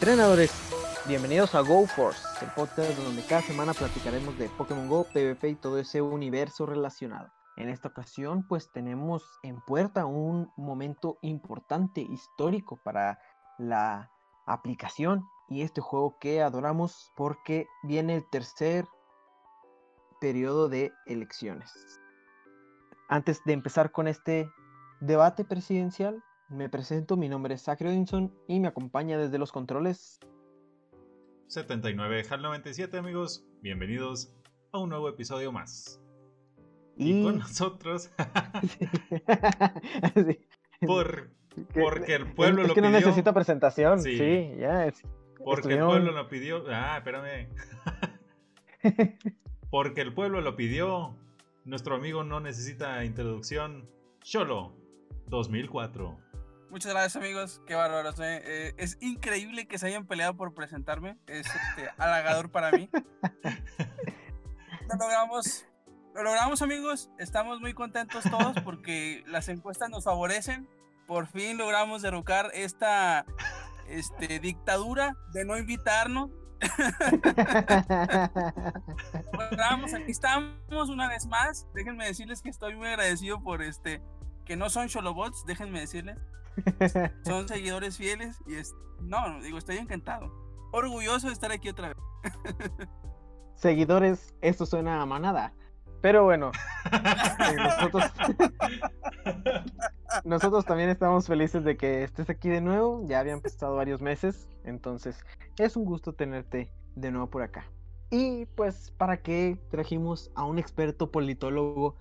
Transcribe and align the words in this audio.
Entrenadores, 0.00 0.50
bienvenidos 1.06 1.54
a 1.54 1.60
Go 1.60 1.86
Force, 1.86 2.22
el 2.40 2.50
podcast 2.52 2.96
donde 2.96 3.22
cada 3.22 3.42
semana 3.42 3.74
platicaremos 3.74 4.38
de 4.38 4.48
Pokémon 4.48 4.88
Go, 4.88 5.04
PvP 5.04 5.50
y 5.50 5.54
todo 5.56 5.78
ese 5.78 6.00
universo 6.00 6.64
relacionado. 6.64 7.30
En 7.58 7.68
esta 7.68 7.88
ocasión, 7.88 8.46
pues 8.48 8.72
tenemos 8.72 9.22
en 9.42 9.60
puerta 9.60 10.06
un 10.06 10.50
momento 10.56 11.18
importante, 11.20 12.00
histórico 12.00 12.80
para 12.82 13.18
la 13.58 14.10
aplicación 14.46 15.22
y 15.50 15.60
este 15.60 15.82
juego 15.82 16.16
que 16.18 16.40
adoramos 16.40 17.12
porque 17.14 17.66
viene 17.82 18.16
el 18.16 18.24
tercer 18.30 18.86
periodo 20.18 20.70
de 20.70 20.92
elecciones. 21.04 21.70
Antes 23.10 23.44
de 23.44 23.52
empezar 23.52 23.92
con 23.92 24.08
este 24.08 24.50
debate 25.02 25.44
presidencial, 25.44 26.24
me 26.50 26.68
presento, 26.68 27.16
mi 27.16 27.28
nombre 27.28 27.54
es 27.54 27.62
Zachary 27.62 27.90
Odinson 27.90 28.32
y 28.48 28.60
me 28.60 28.68
acompaña 28.68 29.18
desde 29.18 29.38
los 29.38 29.52
controles 29.52 30.18
79 31.46 32.24
HAL 32.28 32.42
97 32.42 32.98
amigos, 32.98 33.44
bienvenidos 33.62 34.32
a 34.72 34.78
un 34.78 34.88
nuevo 34.90 35.08
episodio 35.08 35.52
más. 35.52 36.00
Y, 36.96 37.22
con 37.22 37.38
nosotros, 37.40 38.10
Sí. 40.14 40.38
por, 40.86 41.30
porque 41.74 42.14
el 42.14 42.32
pueblo 42.34 42.62
es 42.62 42.68
lo 42.68 42.74
que 42.74 42.80
no 42.82 42.88
pidió. 42.88 43.00
necesita 43.00 43.32
presentación, 43.32 44.00
sí, 44.00 44.16
Sí. 44.18 44.52
ya 44.58 44.86
es. 44.86 45.02
Porque 45.42 45.74
el 45.74 45.84
pueblo 45.86 46.12
lo 46.12 46.28
pidió. 46.28 46.64
Ah, 46.68 46.98
espérame. 46.98 47.48
Porque 49.70 50.02
el 50.02 50.12
pueblo 50.12 50.42
lo 50.42 50.54
pidió. 50.54 51.16
Nuestro 51.64 51.94
amigo 51.94 52.24
no 52.24 52.40
necesita 52.40 53.02
introducción. 53.06 53.88
Cholo 54.20 54.74
2004. 55.28 56.18
Muchas 56.70 56.92
gracias 56.92 57.16
amigos, 57.16 57.60
qué 57.66 57.74
bárbaros. 57.74 58.20
eh. 58.20 58.42
Eh, 58.44 58.74
es 58.76 58.96
increíble 59.00 59.66
que 59.66 59.76
se 59.76 59.88
hayan 59.88 60.06
peleado 60.06 60.36
por 60.36 60.54
presentarme, 60.54 61.18
es 61.26 61.44
este, 61.46 61.90
halagador 61.98 62.52
para 62.52 62.70
mí. 62.70 62.88
Lo 64.88 64.96
logramos, 64.96 65.66
lo 66.14 66.22
logramos 66.22 66.62
amigos, 66.62 67.10
estamos 67.18 67.60
muy 67.60 67.74
contentos 67.74 68.22
todos 68.22 68.54
porque 68.62 69.24
las 69.26 69.48
encuestas 69.48 69.90
nos 69.90 70.04
favorecen. 70.04 70.68
Por 71.08 71.26
fin 71.26 71.58
logramos 71.58 72.02
derrocar 72.02 72.52
esta 72.54 73.26
este, 73.88 74.38
dictadura 74.38 75.16
de 75.32 75.44
no 75.44 75.58
invitarnos. 75.58 76.30
Lo 79.32 79.50
logramos, 79.50 79.94
aquí 79.94 80.10
estamos 80.12 80.88
una 80.88 81.08
vez 81.08 81.26
más. 81.26 81.66
Déjenme 81.74 82.06
decirles 82.06 82.42
que 82.42 82.50
estoy 82.50 82.76
muy 82.76 82.86
agradecido 82.86 83.42
por 83.42 83.62
este, 83.62 84.02
que 84.44 84.56
no 84.56 84.70
son 84.70 84.86
Cholobots, 84.88 85.44
déjenme 85.46 85.80
decirles 85.80 86.18
son 87.24 87.48
seguidores 87.48 87.96
fieles 87.96 88.38
y 88.46 88.54
es, 88.54 88.74
no, 89.00 89.40
digo, 89.40 89.58
estoy 89.58 89.76
encantado. 89.76 90.32
Orgulloso 90.72 91.26
de 91.26 91.32
estar 91.32 91.52
aquí 91.52 91.68
otra 91.68 91.88
vez. 91.88 91.96
Seguidores, 93.54 94.34
esto 94.40 94.64
suena 94.64 95.02
a 95.02 95.06
manada. 95.06 95.52
Pero 96.00 96.24
bueno, 96.24 96.50
eh, 96.92 97.56
nosotros, 97.56 98.04
nosotros 100.24 100.64
también 100.64 100.88
estamos 100.88 101.26
felices 101.26 101.62
de 101.62 101.76
que 101.76 102.04
estés 102.04 102.30
aquí 102.30 102.48
de 102.48 102.62
nuevo. 102.62 103.04
Ya 103.06 103.20
habían 103.20 103.42
pasado 103.42 103.76
varios 103.76 104.00
meses, 104.00 104.48
entonces 104.64 105.22
es 105.58 105.76
un 105.76 105.84
gusto 105.84 106.14
tenerte 106.14 106.72
de 106.94 107.10
nuevo 107.10 107.28
por 107.28 107.42
acá. 107.42 107.66
Y 108.10 108.46
pues, 108.46 108.92
¿para 108.92 109.18
qué 109.18 109.60
trajimos 109.70 110.30
a 110.34 110.44
un 110.44 110.58
experto 110.58 111.10
politólogo 111.10 111.96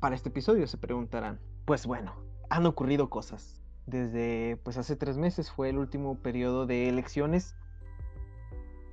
para 0.00 0.14
este 0.14 0.28
episodio? 0.28 0.66
Se 0.66 0.76
preguntarán. 0.76 1.40
Pues 1.64 1.86
bueno, 1.86 2.14
han 2.50 2.66
ocurrido 2.66 3.08
cosas. 3.08 3.63
Desde 3.86 4.58
pues 4.64 4.78
hace 4.78 4.96
tres 4.96 5.16
meses 5.16 5.50
fue 5.50 5.68
el 5.68 5.78
último 5.78 6.16
periodo 6.16 6.66
de 6.66 6.88
elecciones 6.88 7.54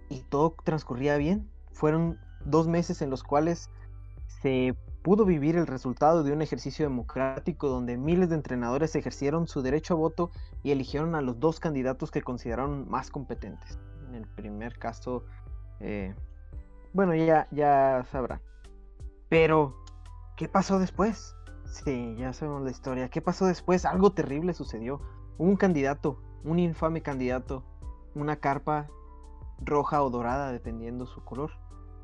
y 0.10 0.22
todo 0.24 0.56
transcurría 0.64 1.18
bien. 1.18 1.50
Fueron 1.72 2.20
dos 2.46 2.68
meses 2.68 3.02
en 3.02 3.10
los 3.10 3.24
cuales 3.24 3.70
se 4.42 4.76
pudo 5.02 5.26
vivir 5.26 5.56
el 5.56 5.68
resultado 5.68 6.24
de 6.24 6.32
un 6.32 6.42
ejercicio 6.42 6.86
democrático 6.86 7.70
donde 7.70 7.98
miles 7.98 8.30
de 8.30 8.36
entrenadores 8.36 8.96
ejercieron 8.96 9.48
su 9.48 9.62
derecho 9.62 9.96
a 9.96 9.98
voto 9.98 10.32
y 10.64 10.72
eligieron 10.72 11.16
a 11.16 11.22
los 11.22 11.40
dos 11.40 11.60
candidatos 11.60 12.12
que 12.12 12.22
consideraron 12.22 12.90
más 12.90 13.10
competentes. 13.10 13.80
En 14.10 14.16
el 14.16 14.28
primer 14.28 14.78
caso, 14.78 15.24
eh, 15.80 16.14
bueno, 16.94 17.16
ya, 17.16 17.48
ya 17.52 18.06
sabrán. 18.12 18.42
Pero, 19.30 19.76
¿qué 20.36 20.50
pasó 20.50 20.78
después? 20.78 21.36
Sí, 21.72 22.16
ya 22.18 22.34
sabemos 22.34 22.64
la 22.64 22.72
historia. 22.72 23.10
¿Qué 23.10 23.22
pasó 23.22 23.46
después? 23.46 23.86
Algo 23.86 24.12
terrible 24.12 24.54
sucedió. 24.54 25.00
Un 25.38 25.56
candidato, 25.56 26.22
un 26.44 26.60
infame 26.60 27.02
candidato, 27.02 27.64
una 28.14 28.36
carpa 28.36 28.90
roja 29.62 30.04
o 30.04 30.10
dorada, 30.10 30.52
dependiendo 30.52 31.06
su 31.06 31.24
color, 31.24 31.52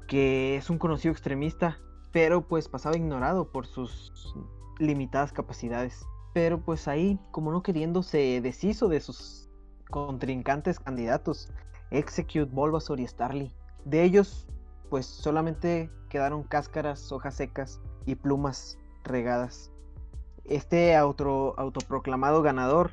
que 0.07 0.55
es 0.55 0.69
un 0.69 0.77
conocido 0.77 1.11
extremista, 1.11 1.79
pero 2.13 2.47
pues 2.47 2.69
pasaba 2.69 2.95
ignorado 2.95 3.51
por 3.51 3.67
sus 3.67 4.33
limitadas 4.79 5.33
capacidades. 5.33 6.05
Pero 6.33 6.61
pues 6.61 6.87
ahí, 6.87 7.19
como 7.31 7.51
no 7.51 7.61
queriendo, 7.61 8.03
se 8.03 8.39
deshizo 8.39 8.87
de 8.87 9.01
sus 9.01 9.49
contrincantes 9.89 10.79
candidatos, 10.79 11.51
Execute, 11.91 12.45
Bulbasaur 12.45 13.01
y 13.01 13.07
Starly. 13.07 13.53
De 13.83 14.03
ellos, 14.03 14.47
pues 14.89 15.05
solamente 15.05 15.91
quedaron 16.09 16.43
cáscaras, 16.43 17.11
hojas 17.11 17.35
secas 17.35 17.81
y 18.05 18.15
plumas 18.15 18.77
regadas. 19.07 19.71
Este 20.45 20.95
auto, 20.95 21.53
autoproclamado 21.57 22.41
ganador 22.41 22.91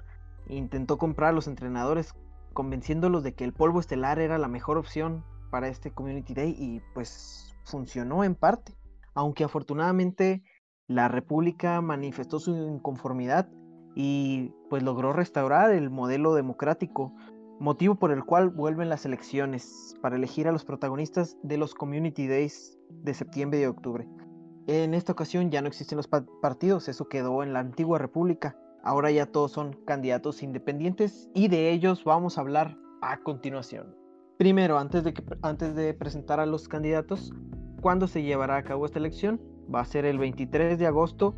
intentó 0.48 0.98
comprar 0.98 1.30
a 1.30 1.32
los 1.32 1.46
entrenadores 1.46 2.14
convenciéndolos 2.52 3.22
de 3.22 3.34
que 3.34 3.44
el 3.44 3.52
polvo 3.52 3.80
estelar 3.80 4.18
era 4.18 4.38
la 4.38 4.48
mejor 4.48 4.78
opción 4.78 5.24
para 5.50 5.68
este 5.68 5.90
Community 5.90 6.34
Day 6.34 6.56
y 6.58 6.80
pues 6.94 7.54
funcionó 7.64 8.24
en 8.24 8.34
parte. 8.34 8.76
Aunque 9.14 9.44
afortunadamente 9.44 10.42
la 10.86 11.08
República 11.08 11.80
manifestó 11.80 12.38
su 12.38 12.54
inconformidad 12.54 13.48
y 13.94 14.52
pues 14.68 14.82
logró 14.82 15.12
restaurar 15.12 15.70
el 15.70 15.90
modelo 15.90 16.34
democrático, 16.34 17.14
motivo 17.60 17.94
por 17.94 18.10
el 18.10 18.24
cual 18.24 18.50
vuelven 18.50 18.88
las 18.88 19.04
elecciones 19.06 19.94
para 20.02 20.16
elegir 20.16 20.48
a 20.48 20.52
los 20.52 20.64
protagonistas 20.64 21.36
de 21.42 21.58
los 21.58 21.74
Community 21.74 22.26
Days 22.26 22.76
de 22.90 23.14
septiembre 23.14 23.60
y 23.60 23.66
octubre. 23.66 24.08
En 24.66 24.94
esta 24.94 25.12
ocasión 25.12 25.50
ya 25.50 25.60
no 25.60 25.68
existen 25.68 25.96
los 25.96 26.08
pa- 26.08 26.24
partidos, 26.40 26.88
eso 26.88 27.08
quedó 27.08 27.42
en 27.42 27.52
la 27.52 27.60
antigua 27.60 27.98
república. 27.98 28.56
Ahora 28.82 29.10
ya 29.10 29.26
todos 29.26 29.52
son 29.52 29.74
candidatos 29.84 30.42
independientes 30.42 31.28
y 31.34 31.48
de 31.48 31.70
ellos 31.72 32.04
vamos 32.04 32.38
a 32.38 32.40
hablar 32.42 32.76
a 33.02 33.18
continuación. 33.22 33.94
Primero, 34.38 34.78
antes 34.78 35.04
de, 35.04 35.14
antes 35.42 35.74
de 35.74 35.94
presentar 35.94 36.40
a 36.40 36.46
los 36.46 36.68
candidatos, 36.68 37.32
¿cuándo 37.80 38.06
se 38.06 38.22
llevará 38.22 38.56
a 38.56 38.64
cabo 38.64 38.84
esta 38.86 38.98
elección? 38.98 39.40
Va 39.72 39.80
a 39.80 39.84
ser 39.84 40.04
el 40.06 40.18
23 40.18 40.78
de 40.78 40.86
agosto, 40.86 41.34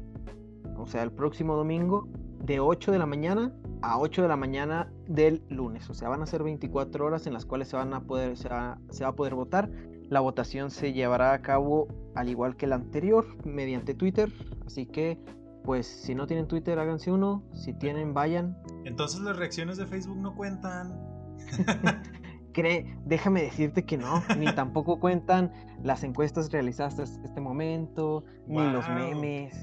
o 0.77 0.87
sea, 0.87 1.03
el 1.03 1.13
próximo 1.13 1.57
domingo, 1.57 2.09
de 2.45 2.61
8 2.61 2.93
de 2.93 2.99
la 2.99 3.07
mañana 3.07 3.53
a 3.83 3.99
8 3.99 4.23
de 4.23 4.29
la 4.29 4.37
mañana 4.37 4.91
del 5.07 5.43
lunes. 5.49 5.91
O 5.91 5.95
sea, 5.95 6.09
van 6.09 6.23
a 6.23 6.27
ser 6.27 6.43
24 6.43 7.05
horas 7.05 7.27
en 7.27 7.33
las 7.35 7.45
cuales 7.45 7.69
se, 7.69 7.77
van 7.77 7.93
a 7.93 8.01
poder, 8.05 8.37
se 8.37 8.49
va 8.49 8.79
a 9.01 9.13
poder 9.17 9.35
votar. 9.35 9.69
La 10.09 10.21
votación 10.21 10.71
se 10.71 10.93
llevará 10.93 11.33
a 11.33 11.43
cabo 11.43 11.89
al 12.15 12.29
igual 12.29 12.57
que 12.57 12.67
la 12.67 12.77
anterior, 12.77 13.27
mediante 13.45 13.95
Twitter. 13.95 14.33
Así 14.65 14.87
que, 14.87 15.19
pues, 15.65 15.87
si 15.87 16.15
no 16.15 16.27
tienen 16.27 16.47
Twitter, 16.47 16.79
háganse 16.79 17.11
uno. 17.11 17.43
Si 17.53 17.73
tienen, 17.73 18.15
vayan. 18.15 18.57
Entonces 18.85 19.21
las 19.21 19.37
reacciones 19.37 19.77
de 19.77 19.87
Facebook 19.87 20.19
no 20.19 20.35
cuentan. 20.35 20.99
Cree, 22.53 22.97
déjame 23.05 23.43
decirte 23.43 23.85
que 23.85 23.99
no, 23.99 24.23
ni 24.39 24.47
tampoco 24.55 24.99
cuentan 24.99 25.53
las 25.83 26.05
encuestas 26.05 26.51
realizadas 26.51 26.99
hasta 26.99 27.27
este 27.27 27.41
momento, 27.41 28.25
ni 28.47 28.59
los 28.71 28.89
memes, 28.89 29.55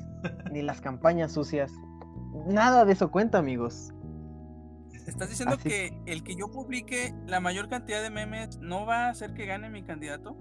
ni 0.52 0.62
las 0.62 0.80
campañas 0.80 1.32
sucias. 1.32 1.72
Nada 2.46 2.86
de 2.86 2.94
eso 2.94 3.10
cuenta, 3.10 3.40
amigos. 3.40 3.94
¿Estás 5.08 5.30
diciendo 5.30 5.56
Así- 5.56 5.70
que 5.70 6.02
el 6.06 6.24
que 6.24 6.36
yo 6.36 6.50
publique 6.50 7.14
la 7.28 7.40
mayor 7.40 7.70
cantidad 7.70 8.02
de 8.02 8.10
memes 8.10 8.60
no 8.60 8.86
va 8.86 9.08
a 9.08 9.10
hacer 9.10 9.34
que 9.34 9.46
gane 9.46 9.70
mi 9.70 9.84
candidato? 9.84 10.36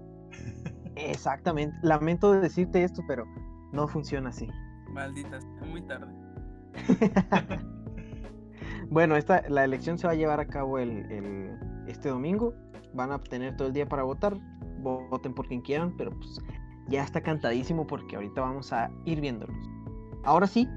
Exactamente. 0.95 1.75
Lamento 1.81 2.31
decirte 2.33 2.83
esto, 2.83 3.01
pero 3.07 3.25
no 3.71 3.87
funciona 3.87 4.29
así. 4.29 4.47
Malditas, 4.89 5.43
es 5.61 5.67
muy 5.67 5.81
tarde. 5.83 6.11
Bueno, 8.89 9.15
esta, 9.15 9.41
la 9.49 9.63
elección 9.63 9.97
se 9.97 10.05
va 10.05 10.13
a 10.13 10.15
llevar 10.15 10.39
a 10.39 10.45
cabo 10.45 10.77
el, 10.77 11.11
el- 11.11 11.57
este 11.87 12.09
domingo. 12.09 12.53
Van 12.93 13.11
a 13.11 13.17
tener 13.19 13.55
todo 13.57 13.67
el 13.69 13.73
día 13.73 13.87
para 13.87 14.03
votar. 14.03 14.37
Voten 14.81 15.33
por 15.33 15.47
quien 15.47 15.61
quieran, 15.61 15.95
pero 15.97 16.11
pues 16.11 16.39
ya 16.89 17.03
está 17.03 17.21
cantadísimo 17.21 17.87
porque 17.87 18.15
ahorita 18.17 18.41
vamos 18.41 18.71
a 18.73 18.91
ir 19.05 19.19
viéndolos. 19.21 19.55
Ahora 20.23 20.45
sí, 20.45 20.67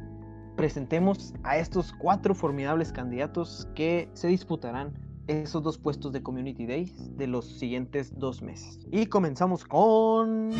presentemos 0.56 1.34
a 1.44 1.58
estos 1.58 1.92
cuatro 1.92 2.34
formidables 2.34 2.92
candidatos 2.92 3.68
que 3.74 4.08
se 4.14 4.28
disputarán 4.28 4.94
esos 5.26 5.62
dos 5.62 5.76
puestos 5.76 6.12
de 6.12 6.22
Community 6.22 6.66
Days 6.66 7.16
de 7.16 7.26
los 7.26 7.58
siguientes 7.58 8.18
dos 8.18 8.42
meses. 8.42 8.78
Y 8.90 9.06
comenzamos 9.06 9.64
con... 9.64 10.50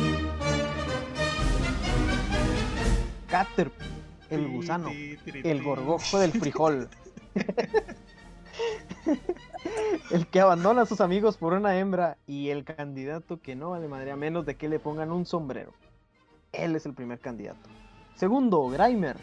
Cater, 3.27 3.71
el 4.29 4.47
gusano, 4.47 4.89
el 5.25 5.63
gorgojo 5.63 6.19
del 6.19 6.31
frijol. 6.31 6.89
el 10.11 10.27
que 10.27 10.39
abandona 10.39 10.83
a 10.83 10.85
sus 10.85 11.01
amigos 11.01 11.37
por 11.37 11.53
una 11.53 11.77
hembra 11.77 12.17
y 12.25 12.49
el 12.49 12.63
candidato 12.63 13.41
que 13.41 13.55
no 13.55 13.71
vale 13.71 13.87
madre 13.87 14.11
a 14.11 14.15
menos 14.15 14.45
de 14.45 14.55
que 14.55 14.69
le 14.69 14.79
pongan 14.79 15.11
un 15.11 15.25
sombrero. 15.25 15.73
Él 16.53 16.75
es 16.75 16.85
el 16.85 16.93
primer 16.93 17.19
candidato. 17.19 17.69
Segundo, 18.15 18.67
Grimer, 18.69 19.17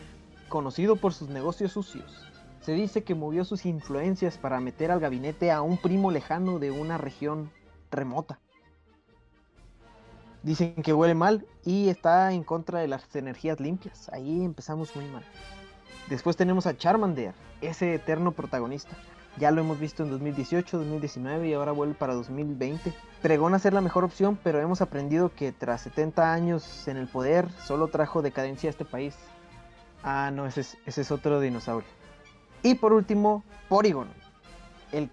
conocido 0.48 0.96
por 0.96 1.12
sus 1.14 1.28
negocios 1.28 1.72
sucios. 1.72 2.26
Se 2.60 2.72
dice 2.72 3.04
que 3.04 3.14
movió 3.14 3.44
sus 3.44 3.66
influencias 3.66 4.38
para 4.38 4.60
meter 4.60 4.90
al 4.90 5.00
gabinete 5.00 5.50
a 5.52 5.60
un 5.60 5.76
primo 5.76 6.10
lejano 6.10 6.58
de 6.58 6.70
una 6.70 6.96
región 6.96 7.50
remota. 7.90 8.40
Dicen 10.42 10.74
que 10.82 10.92
huele 10.92 11.14
mal 11.14 11.46
y 11.64 11.88
está 11.88 12.32
en 12.32 12.44
contra 12.44 12.80
de 12.80 12.88
las 12.88 13.14
energías 13.16 13.60
limpias. 13.60 14.10
Ahí 14.12 14.44
empezamos 14.44 14.94
muy 14.94 15.06
mal. 15.06 15.24
Después 16.08 16.36
tenemos 16.36 16.66
a 16.66 16.76
Charmander, 16.76 17.34
ese 17.62 17.94
eterno 17.94 18.32
protagonista. 18.32 18.96
Ya 19.38 19.50
lo 19.50 19.62
hemos 19.62 19.80
visto 19.80 20.04
en 20.04 20.10
2018, 20.10 20.78
2019 20.78 21.48
y 21.48 21.54
ahora 21.54 21.72
vuelve 21.72 21.94
para 21.94 22.14
2020. 22.14 22.92
Pregona 23.20 23.58
ser 23.58 23.72
la 23.72 23.80
mejor 23.80 24.04
opción, 24.04 24.38
pero 24.44 24.60
hemos 24.60 24.80
aprendido 24.80 25.32
que 25.34 25.50
tras 25.50 25.80
70 25.80 26.32
años 26.32 26.86
en 26.86 26.98
el 26.98 27.08
poder 27.08 27.50
solo 27.66 27.88
trajo 27.88 28.22
decadencia 28.22 28.68
a 28.68 28.72
este 28.72 28.84
país. 28.84 29.16
Ah, 30.04 30.30
no, 30.30 30.44
ese 30.44 30.60
es, 30.84 31.10
otro 31.10 31.40
dinosaurio. 31.40 31.88
Y 32.62 32.74
por 32.74 32.92
último, 32.92 33.42
Porygon, 33.70 34.08
el, 34.92 35.08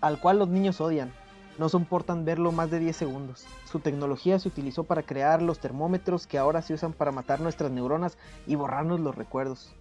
al 0.00 0.20
cual 0.20 0.38
los 0.38 0.48
niños 0.48 0.80
odian. 0.80 1.12
No 1.58 1.68
soportan 1.68 2.24
verlo 2.24 2.50
más 2.50 2.70
de 2.70 2.78
10 2.78 2.96
segundos. 2.96 3.46
Su 3.64 3.80
tecnología 3.80 4.38
se 4.38 4.48
utilizó 4.48 4.84
para 4.84 5.02
crear 5.02 5.42
los 5.42 5.58
termómetros 5.58 6.26
que 6.26 6.38
ahora 6.38 6.62
se 6.62 6.72
usan 6.72 6.92
para 6.92 7.10
matar 7.10 7.40
nuestras 7.40 7.70
neuronas 7.70 8.16
y 8.46 8.54
borrarnos 8.54 9.00
los 9.00 9.14
recuerdos. 9.14 9.74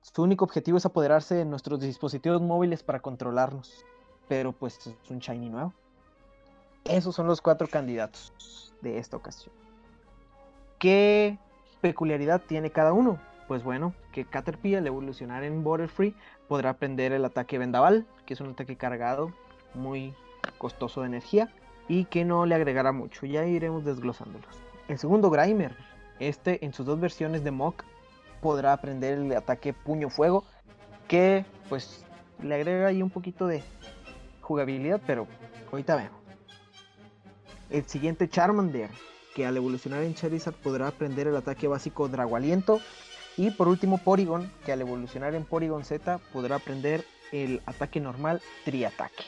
Su 0.00 0.22
único 0.22 0.44
objetivo 0.44 0.78
es 0.78 0.86
apoderarse 0.86 1.34
de 1.34 1.44
nuestros 1.44 1.80
dispositivos 1.80 2.40
móviles 2.40 2.82
para 2.82 3.00
controlarnos. 3.00 3.84
Pero 4.28 4.52
pues 4.52 4.78
es 4.86 5.10
un 5.10 5.18
shiny 5.18 5.50
nuevo. 5.50 5.72
Esos 6.84 7.14
son 7.14 7.26
los 7.26 7.40
cuatro 7.40 7.68
candidatos 7.68 8.74
de 8.80 8.98
esta 8.98 9.16
ocasión. 9.16 9.54
¿Qué 10.78 11.38
peculiaridad 11.80 12.40
tiene 12.40 12.70
cada 12.70 12.92
uno? 12.92 13.18
Pues 13.48 13.62
bueno, 13.62 13.94
que 14.12 14.24
Caterpie 14.24 14.76
al 14.76 14.86
evolucionar 14.86 15.44
en 15.44 15.64
Free 15.88 16.14
podrá 16.48 16.70
aprender 16.70 17.12
el 17.12 17.24
ataque 17.24 17.58
Vendaval, 17.58 18.06
que 18.26 18.34
es 18.34 18.40
un 18.40 18.50
ataque 18.50 18.76
cargado, 18.76 19.32
muy 19.74 20.14
costoso 20.58 21.02
de 21.02 21.08
energía, 21.08 21.52
y 21.88 22.06
que 22.06 22.24
no 22.24 22.46
le 22.46 22.54
agregará 22.54 22.92
mucho. 22.92 23.26
Ya 23.26 23.44
iremos 23.44 23.84
desglosándolos. 23.84 24.48
El 24.88 24.98
segundo 24.98 25.30
Grimer, 25.30 25.76
este 26.20 26.64
en 26.64 26.72
sus 26.72 26.86
dos 26.86 27.00
versiones 27.00 27.44
de 27.44 27.50
Mock 27.50 27.84
podrá 28.40 28.72
aprender 28.72 29.18
el 29.18 29.32
ataque 29.36 29.72
puño 29.72 30.10
fuego, 30.10 30.44
que 31.08 31.44
pues 31.68 32.04
le 32.42 32.54
agrega 32.54 32.88
ahí 32.88 33.02
un 33.02 33.10
poquito 33.10 33.46
de 33.46 33.62
jugabilidad, 34.40 35.00
pero 35.06 35.26
ahorita 35.70 35.96
vemos. 35.96 36.20
El 37.70 37.84
siguiente 37.88 38.28
Charmander, 38.28 38.90
que 39.34 39.46
al 39.46 39.56
evolucionar 39.56 40.02
en 40.02 40.14
Charizard 40.14 40.54
podrá 40.54 40.88
aprender 40.88 41.26
el 41.26 41.36
ataque 41.36 41.66
básico 41.66 42.08
Dragualiento. 42.08 42.80
Y 43.36 43.50
por 43.50 43.68
último 43.68 43.98
Porygon, 43.98 44.50
que 44.64 44.72
al 44.72 44.80
evolucionar 44.80 45.34
en 45.34 45.44
Porygon 45.44 45.84
Z 45.84 46.18
podrá 46.32 46.56
aprender 46.56 47.04
el 47.32 47.60
ataque 47.66 48.00
normal 48.00 48.40
Triataque. 48.64 49.24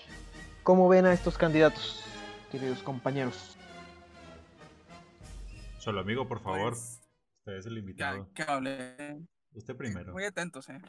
¿Cómo 0.62 0.88
ven 0.88 1.06
a 1.06 1.12
estos 1.12 1.36
candidatos, 1.36 2.04
queridos 2.50 2.82
compañeros? 2.82 3.56
Solo 5.78 6.00
amigo, 6.00 6.26
por 6.26 6.40
favor. 6.40 6.72
Pues, 6.72 7.00
Usted 7.38 7.58
es 7.58 7.66
el 7.66 7.78
invitado. 7.78 8.28
que 8.34 8.42
hable. 8.42 9.20
Usted 9.54 9.76
primero. 9.76 10.12
Muy 10.12 10.24
atentos, 10.24 10.68
eh. 10.68 10.80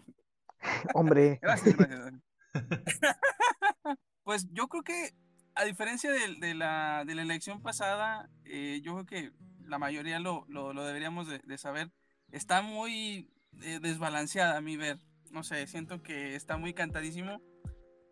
Hombre. 0.95 1.39
gracias, 1.41 1.77
gracias. 1.77 2.13
pues 4.23 4.47
yo 4.51 4.67
creo 4.67 4.83
que, 4.83 5.11
a 5.53 5.65
diferencia 5.65 6.11
de, 6.11 6.55
la, 6.55 7.03
de 7.05 7.15
la, 7.15 7.21
elección 7.21 7.61
pasada, 7.61 8.29
eh, 8.45 8.81
yo 8.83 8.93
creo 8.93 9.05
que 9.05 9.31
la 9.67 9.77
mayoría 9.77 10.19
lo, 10.19 10.45
lo, 10.49 10.73
lo 10.73 10.83
deberíamos 10.83 11.27
de, 11.27 11.57
saber. 11.57 11.91
Está 12.31 12.61
muy 12.61 13.31
eh, 13.61 13.79
desbalanceada 13.81 14.57
a 14.57 14.61
mi 14.61 14.77
ver. 14.77 14.99
No 15.31 15.43
sé, 15.43 15.67
siento 15.67 16.01
que 16.01 16.35
está 16.35 16.57
muy 16.57 16.73
cantadísimo 16.73 17.41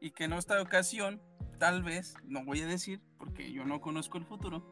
y 0.01 0.11
que 0.11 0.25
en 0.25 0.33
esta 0.33 0.61
ocasión, 0.61 1.21
tal 1.59 1.83
vez, 1.83 2.15
no 2.23 2.43
voy 2.43 2.61
a 2.61 2.67
decir 2.67 3.01
porque 3.17 3.51
yo 3.51 3.65
no 3.65 3.81
conozco 3.81 4.17
el 4.17 4.25
futuro, 4.25 4.63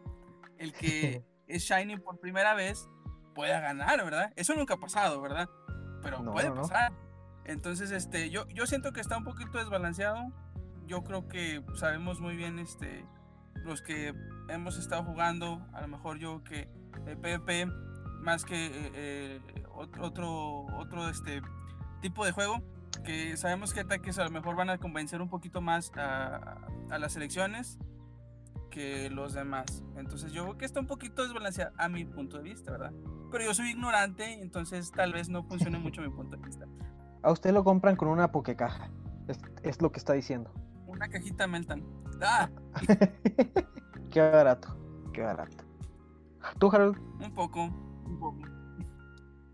el 0.58 0.74
que 0.74 1.24
es 1.48 1.64
Shiny 1.64 1.98
por 1.98 2.20
primera 2.20 2.54
vez 2.54 2.88
pueda 3.34 3.60
ganar, 3.60 4.04
¿verdad? 4.04 4.34
Eso 4.36 4.54
nunca 4.56 4.76
ha 4.76 4.80
pasado, 4.80 5.22
¿verdad? 5.22 5.50
Pero 6.02 6.24
puede 6.24 6.52
pasar. 6.52 6.94
Entonces, 7.46 7.92
este, 7.92 8.30
yo, 8.30 8.48
yo 8.50 8.66
siento 8.68 8.94
que 8.94 9.02
está 9.02 9.18
un 9.18 9.24
poquito 9.24 9.58
desbalanceado. 9.58 10.32
Yo 10.86 11.04
creo 11.04 11.28
que 11.28 11.64
sabemos 11.76 12.20
muy 12.20 12.36
bien, 12.36 12.60
este, 12.60 13.06
los 13.64 13.82
que 13.82 14.14
hemos 14.50 14.78
estado 14.78 15.04
jugando, 15.04 15.66
a 15.74 15.82
lo 15.82 15.88
mejor 15.88 16.20
yo 16.20 16.44
que 16.44 16.70
el 17.08 17.18
PvP, 17.18 17.68
más 18.24 18.46
que 18.46 18.68
eh, 18.68 18.72
eh, 18.96 19.64
otro, 19.76 20.66
otro 20.78 21.10
este, 21.10 21.42
tipo 22.02 22.26
de 22.26 22.32
juego, 22.32 22.62
que 23.04 23.38
sabemos 23.38 23.74
que 23.74 23.82
ataques 23.82 24.18
a 24.20 24.24
lo 24.24 24.32
mejor 24.32 24.56
van 24.56 24.70
a 24.70 24.78
convencer 24.78 25.22
un 25.22 25.30
poquito 25.30 25.62
más 25.62 25.92
a, 25.96 26.58
a 26.90 26.98
las 26.98 27.16
elecciones 27.16 27.78
que 28.70 29.10
los 29.10 29.34
demás. 29.34 29.84
Entonces 29.98 30.32
yo 30.32 30.44
creo 30.44 30.58
que 30.58 30.66
está 30.66 30.80
un 30.80 30.88
poquito 30.88 31.24
desbalanceado 31.24 31.74
a 31.78 31.90
mi 31.90 32.06
punto 32.06 32.38
de 32.38 32.44
vista, 32.44 32.72
¿verdad? 32.72 32.94
pero 33.34 33.46
yo 33.46 33.54
soy 33.56 33.72
ignorante, 33.72 34.32
entonces 34.44 34.92
tal 34.92 35.12
vez 35.12 35.28
no 35.28 35.44
funcione 35.44 35.80
mucho 35.80 36.04
mi 36.04 36.10
punto 36.10 36.38
de 36.38 36.46
vista. 36.46 36.68
A 37.24 37.32
usted 37.32 37.52
lo 37.52 37.64
compran 37.64 37.96
con 37.96 38.08
una 38.08 38.32
pokecaja, 38.32 38.92
es, 39.28 39.40
es 39.64 39.82
lo 39.82 39.92
que 39.92 39.98
está 39.98 40.14
diciendo. 40.14 40.52
Una 40.86 41.10
cajita 41.10 41.48
Meltan. 41.48 41.84
¡Ah! 42.22 42.48
qué 44.12 44.22
barato, 44.22 44.78
qué 45.14 45.24
barato. 45.24 45.64
¿Tú, 46.60 46.70
Harold? 46.72 47.00
Un 47.20 47.34
poco, 47.34 47.72
un 48.14 48.20
poco. 48.20 48.40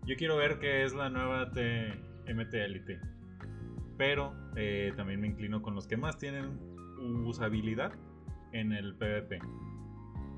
Yo 0.06 0.16
quiero 0.16 0.36
ver 0.36 0.58
qué 0.58 0.84
es 0.84 0.94
la 0.94 1.08
nueva 1.08 1.46
MT 1.46 2.54
Elite. 2.54 3.00
Pero 3.96 4.32
eh, 4.56 4.92
también 4.96 5.20
me 5.20 5.28
inclino 5.28 5.62
con 5.62 5.74
los 5.74 5.86
que 5.86 5.96
más 5.96 6.18
tienen 6.18 6.58
usabilidad 7.26 7.92
en 8.52 8.72
el 8.72 8.96
PvP. 8.96 9.38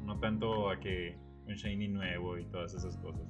No 0.05 0.19
tanto 0.19 0.69
a 0.71 0.79
que 0.81 1.17
un 1.47 1.55
shiny 1.55 1.89
nuevo 1.89 2.39
y 2.39 2.45
todas 2.47 2.75
esas 2.75 2.97
cosas. 2.99 3.23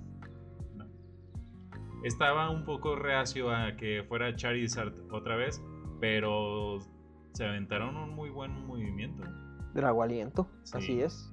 Estaba 2.05 2.51
un 2.51 2.65
poco 2.65 2.97
reacio 2.97 3.55
a 3.55 3.77
que 3.77 4.05
fuera 4.09 4.35
Charizard 4.35 4.93
otra 5.13 5.37
vez, 5.37 5.63
pero 6.01 6.81
se 7.33 7.45
aventaron 7.45 7.97
un 7.97 8.11
muy 8.11 8.31
buen 8.31 8.67
movimiento. 8.67 9.23
Dragualiento, 9.75 10.49
así 10.73 11.01
es. 11.01 11.33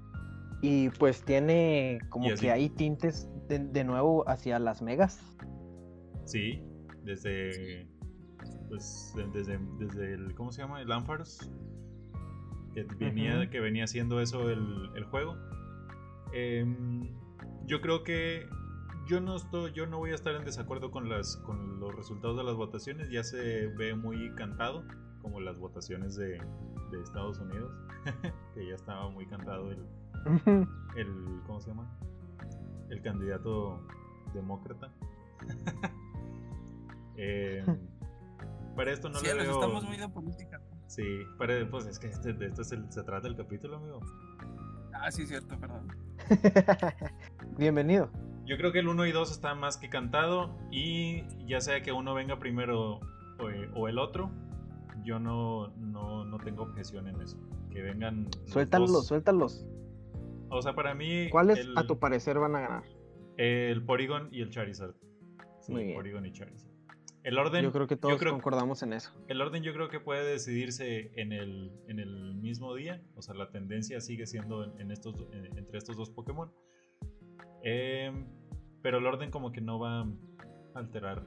Y 0.62 0.90
pues 0.90 1.24
tiene 1.24 2.00
como 2.10 2.30
que 2.36 2.52
hay 2.52 2.70
tintes 2.70 3.28
de, 3.50 3.84
nuevo 3.84 4.28
hacia 4.30 4.60
las 4.60 4.82
megas. 4.82 5.20
Sí, 6.26 6.64
desde. 7.04 7.88
Pues 8.70 9.14
desde, 9.34 9.60
desde 9.80 10.14
el. 10.14 10.36
¿Cómo 10.36 10.52
se 10.52 10.62
llama? 10.62 10.82
El 10.82 10.92
Ampharos. 10.92 11.52
Que 12.74 12.84
venía, 12.84 13.50
que 13.50 13.60
venía 13.60 13.86
haciendo 13.86 14.22
eso 14.22 14.50
el, 14.50 14.92
el 14.96 15.04
juego. 15.06 15.36
Em, 16.32 17.10
yo 17.66 17.82
creo 17.82 18.04
que 18.04 18.48
yo 19.08 19.20
no 19.20 19.36
estoy, 19.36 19.72
yo 19.74 19.88
no 19.88 19.98
voy 19.98 20.12
a 20.12 20.16
estar 20.16 20.36
en 20.36 20.46
desacuerdo 20.46 20.92
con 20.92 21.10
las 21.10 21.38
con 21.38 21.80
los 21.80 21.96
resultados 21.96 22.38
de 22.38 22.44
las 22.44 22.56
votaciones. 22.56 23.10
Ya 23.10 23.24
se 23.24 23.68
ve 23.68 23.96
muy 23.96 24.34
cantado, 24.36 24.86
como 25.22 25.40
las 25.40 25.58
votaciones 25.58 26.16
de, 26.16 26.40
Estados 27.04 27.40
Unidos, 27.40 27.72
que 28.54 28.68
ya 28.68 28.76
estaba 28.76 29.10
muy 29.10 29.26
cantado 29.28 29.72
el, 29.72 29.86
el 30.96 31.42
¿cómo 31.46 31.60
se 31.60 31.70
llama? 31.70 31.90
El 32.90 33.02
candidato 33.02 33.82
demócrata. 34.34 34.92
Em, 37.22 37.66
para 38.78 38.94
esto 38.94 39.10
no 39.10 39.20
sí, 39.20 39.26
le 39.26 39.34
veo... 39.34 39.52
estamos 39.52 39.84
muy 39.84 39.98
de 39.98 40.08
política. 40.08 40.62
Sí, 40.88 41.04
para, 41.38 41.70
pues 41.70 41.86
es 41.86 42.00
que 42.00 42.08
este, 42.08 42.32
de 42.32 42.46
esto 42.46 42.64
se, 42.64 42.78
se 42.90 43.04
trata 43.04 43.28
el 43.28 43.36
capítulo, 43.36 43.76
amigo. 43.76 44.00
Ah, 44.94 45.12
sí, 45.12 45.28
cierto, 45.28 45.60
perdón. 45.60 45.88
Bienvenido. 47.58 48.10
Yo 48.46 48.58
creo 48.58 48.72
que 48.72 48.80
el 48.80 48.88
1 48.88 49.06
y 49.06 49.12
2 49.12 49.32
está 49.32 49.54
más 49.54 49.78
que 49.78 49.90
cantado 49.90 50.58
y 50.72 51.24
ya 51.46 51.62
sea 51.62 51.82
que 51.84 51.92
uno 51.92 52.14
venga 52.14 52.40
primero 52.40 53.00
o, 53.76 53.88
el 53.88 54.00
otro, 54.00 54.32
yo 55.04 55.20
no, 55.20 55.68
no, 55.78 56.38
tengo 56.44 56.64
objeción 56.64 57.08
en 57.08 57.22
eso. 57.22 57.38
Que 57.70 57.82
vengan. 57.82 58.28
Suéltalos, 58.46 59.08
suéltalos. 59.08 59.66
O 60.50 60.62
sea, 60.62 60.74
para 60.74 60.94
mí. 60.94 61.30
¿Cuáles 61.30 61.68
a 61.76 61.86
tu 61.86 62.00
parecer 62.00 62.40
van 62.40 62.56
a 62.56 62.62
ganar? 62.62 62.84
El 63.38 63.84
Porygon 63.86 64.30
y 64.32 64.42
el 64.42 64.50
Charizard. 64.50 64.96
Sí, 65.62 65.72
Muy 65.72 65.84
bien. 65.86 65.96
Porygon 65.96 66.26
y 66.26 66.32
Charizard. 66.32 66.70
El 67.24 67.38
orden. 67.38 67.64
Yo 67.64 67.72
creo 67.72 67.88
que 67.88 67.96
todos 67.96 68.22
concordamos 68.24 68.82
en 68.84 68.94
eso. 68.94 69.12
El 69.28 69.42
orden 69.42 69.62
yo 69.64 69.74
creo 69.74 69.90
que 69.90 70.00
puede 70.00 70.30
decidirse 70.30 71.12
en 71.16 71.32
el, 71.32 71.72
en 71.88 72.00
el 72.00 72.36
mismo 72.36 72.74
día. 72.76 73.02
O 73.16 73.22
sea, 73.22 73.36
la 73.36 73.52
tendencia 73.52 74.00
sigue 74.02 74.26
siendo 74.26 74.64
en, 74.78 74.92
estos, 74.92 75.28
entre 75.34 75.78
estos 75.78 75.98
dos 75.98 76.10
Pokémon. 76.10 76.52
Em, 77.64 78.26
pero 78.82 79.00
el 79.00 79.06
orden 79.06 79.32
como 79.32 79.52
que 79.52 79.62
no 79.62 79.80
va 79.80 80.02
a 80.02 80.08
alterar 80.76 81.26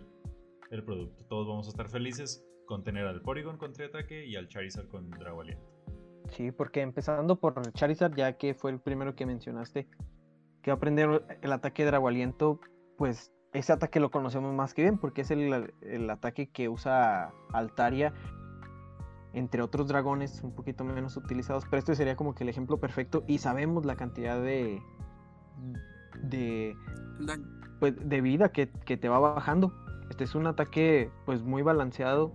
el 0.70 0.82
producto. 0.82 1.24
Todos 1.26 1.46
vamos 1.46 1.66
a 1.66 1.70
estar 1.70 1.88
felices 1.88 2.44
con 2.66 2.84
tener 2.84 3.06
al 3.06 3.20
Porygon 3.20 3.58
con 3.58 3.72
triataque 3.72 4.24
y 4.26 4.36
al 4.36 4.48
Charizard 4.48 4.88
con 4.88 5.10
Drago 5.10 5.44
Sí, 6.36 6.50
porque 6.50 6.80
empezando 6.80 7.36
por 7.38 7.60
Charizard, 7.72 8.14
ya 8.14 8.32
que 8.34 8.54
fue 8.54 8.70
el 8.70 8.80
primero 8.80 9.14
que 9.14 9.26
mencionaste, 9.26 9.86
que 10.62 10.70
va 10.70 10.74
a 10.74 10.76
aprender 10.76 11.24
el 11.42 11.52
ataque 11.52 11.82
de 11.84 11.90
Drago 11.90 12.08
Aliento, 12.08 12.60
pues 12.96 13.32
ese 13.52 13.72
ataque 13.72 14.00
lo 14.00 14.10
conocemos 14.10 14.54
más 14.54 14.72
que 14.72 14.82
bien, 14.82 14.98
porque 14.98 15.22
es 15.22 15.30
el, 15.30 15.74
el 15.82 16.10
ataque 16.10 16.48
que 16.50 16.68
usa 16.70 17.32
Altaria, 17.52 18.14
entre 19.34 19.62
otros 19.62 19.88
dragones 19.88 20.42
un 20.42 20.54
poquito 20.54 20.84
menos 20.84 21.16
utilizados, 21.16 21.64
pero 21.64 21.78
este 21.78 21.94
sería 21.94 22.16
como 22.16 22.34
que 22.34 22.44
el 22.44 22.50
ejemplo 22.50 22.78
perfecto 22.78 23.24
y 23.26 23.38
sabemos 23.38 23.84
la 23.84 23.96
cantidad 23.96 24.40
de, 24.40 24.80
de, 26.22 26.74
pues, 27.78 27.94
de 28.08 28.20
vida 28.20 28.52
que, 28.52 28.70
que 28.70 28.96
te 28.96 29.08
va 29.08 29.18
bajando. 29.18 29.72
Este 30.10 30.24
es 30.24 30.34
un 30.34 30.46
ataque 30.46 31.10
pues 31.24 31.42
muy 31.42 31.62
balanceado 31.62 32.32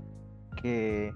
que, 0.62 1.13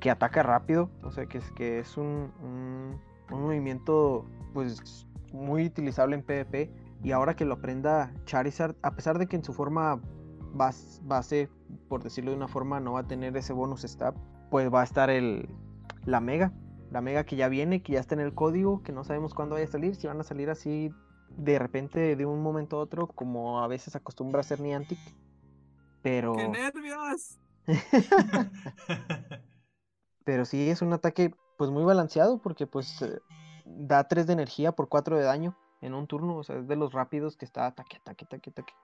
que 0.00 0.10
ataca 0.10 0.42
rápido, 0.42 0.90
o 1.02 1.10
sea 1.10 1.26
que 1.26 1.38
es, 1.38 1.50
que 1.52 1.78
es 1.78 1.96
un, 1.96 2.32
un, 2.42 3.00
movimiento 3.30 4.24
pues 4.54 5.06
muy 5.32 5.66
utilizable 5.66 6.16
en 6.16 6.22
PvP 6.22 6.70
y 7.02 7.12
ahora 7.12 7.36
que 7.36 7.44
lo 7.44 7.54
aprenda 7.54 8.12
Charizard, 8.24 8.74
a 8.82 8.94
pesar 8.94 9.18
de 9.18 9.26
que 9.26 9.36
en 9.36 9.44
su 9.44 9.52
forma 9.52 10.00
base, 10.52 11.48
por 11.88 12.02
decirlo 12.02 12.30
de 12.30 12.36
una 12.36 12.48
forma, 12.48 12.80
no 12.80 12.94
va 12.94 13.00
a 13.00 13.06
tener 13.06 13.36
ese 13.36 13.52
bonus 13.52 13.82
stab, 13.82 14.14
pues 14.50 14.72
va 14.72 14.80
a 14.80 14.84
estar 14.84 15.10
el, 15.10 15.48
la 16.04 16.20
mega, 16.20 16.52
la 16.90 17.00
mega 17.00 17.24
que 17.24 17.36
ya 17.36 17.48
viene, 17.48 17.82
que 17.82 17.92
ya 17.92 18.00
está 18.00 18.14
en 18.14 18.20
el 18.20 18.34
código, 18.34 18.82
que 18.82 18.92
no 18.92 19.04
sabemos 19.04 19.34
cuándo 19.34 19.54
vaya 19.54 19.66
a 19.66 19.70
salir, 19.70 19.94
si 19.94 20.06
van 20.06 20.20
a 20.20 20.24
salir 20.24 20.48
así 20.50 20.90
de 21.36 21.58
repente 21.58 22.16
de 22.16 22.26
un 22.26 22.42
momento 22.42 22.78
a 22.78 22.80
otro, 22.80 23.06
como 23.06 23.60
a 23.60 23.68
veces 23.68 23.94
acostumbra 23.94 24.40
a 24.40 24.44
ser 24.44 24.60
Niantic. 24.60 24.98
Pero. 26.02 26.34
¡Qué 26.34 26.48
nervios! 26.48 27.38
pero 30.28 30.44
sí 30.44 30.68
es 30.68 30.82
un 30.82 30.92
ataque 30.92 31.34
pues 31.56 31.70
muy 31.70 31.84
balanceado 31.84 32.36
porque 32.36 32.66
pues 32.66 33.00
eh, 33.00 33.18
da 33.64 34.06
3 34.06 34.26
de 34.26 34.34
energía 34.34 34.72
por 34.72 34.90
4 34.90 35.16
de 35.16 35.22
daño 35.22 35.56
en 35.80 35.94
un 35.94 36.06
turno, 36.06 36.36
o 36.36 36.44
sea, 36.44 36.56
es 36.56 36.68
de 36.68 36.76
los 36.76 36.92
rápidos 36.92 37.38
que 37.38 37.46
está 37.46 37.64
ataque, 37.64 37.96
ataque, 37.96 38.26
ataque, 38.26 38.50
ataque. 38.50 38.74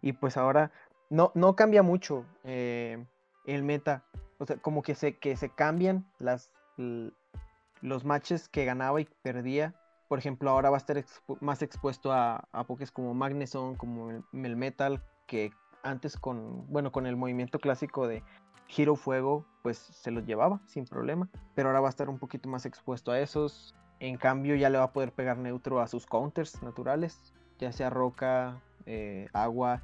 Y 0.00 0.14
pues 0.14 0.38
ahora 0.38 0.72
no, 1.10 1.32
no 1.34 1.54
cambia 1.54 1.82
mucho 1.82 2.24
eh, 2.44 3.04
el 3.44 3.62
meta, 3.62 4.06
o 4.38 4.46
sea, 4.46 4.56
como 4.56 4.80
que 4.80 4.94
se, 4.94 5.18
que 5.18 5.36
se 5.36 5.50
cambian 5.50 6.10
las, 6.18 6.50
los 6.78 8.06
matches 8.06 8.48
que 8.48 8.64
ganaba 8.64 9.02
y 9.02 9.04
perdía 9.20 9.74
por 10.08 10.18
ejemplo, 10.18 10.50
ahora 10.50 10.70
va 10.70 10.76
a 10.76 10.78
estar 10.78 11.02
más 11.40 11.60
expuesto 11.60 12.12
a, 12.12 12.48
a 12.52 12.64
pokés 12.64 12.90
como 12.92 13.14
Magneson, 13.14 13.74
como 13.74 14.10
el, 14.10 14.56
Metal, 14.56 15.02
que 15.26 15.50
antes 15.82 16.16
con, 16.16 16.66
bueno, 16.70 16.92
con 16.92 17.06
el 17.06 17.16
movimiento 17.16 17.58
clásico 17.58 18.06
de 18.06 18.22
Giro 18.68 18.96
Fuego, 18.96 19.44
pues 19.62 19.78
se 19.78 20.10
los 20.10 20.24
llevaba 20.24 20.60
sin 20.66 20.84
problema. 20.84 21.28
Pero 21.54 21.68
ahora 21.68 21.80
va 21.80 21.88
a 21.88 21.90
estar 21.90 22.08
un 22.08 22.18
poquito 22.18 22.48
más 22.48 22.66
expuesto 22.66 23.12
a 23.12 23.20
esos. 23.20 23.74
En 24.00 24.16
cambio, 24.16 24.54
ya 24.56 24.70
le 24.70 24.78
va 24.78 24.84
a 24.84 24.92
poder 24.92 25.12
pegar 25.12 25.38
neutro 25.38 25.80
a 25.80 25.86
sus 25.86 26.06
counters 26.06 26.62
naturales, 26.62 27.32
ya 27.58 27.72
sea 27.72 27.90
roca, 27.90 28.60
eh, 28.86 29.28
agua, 29.32 29.82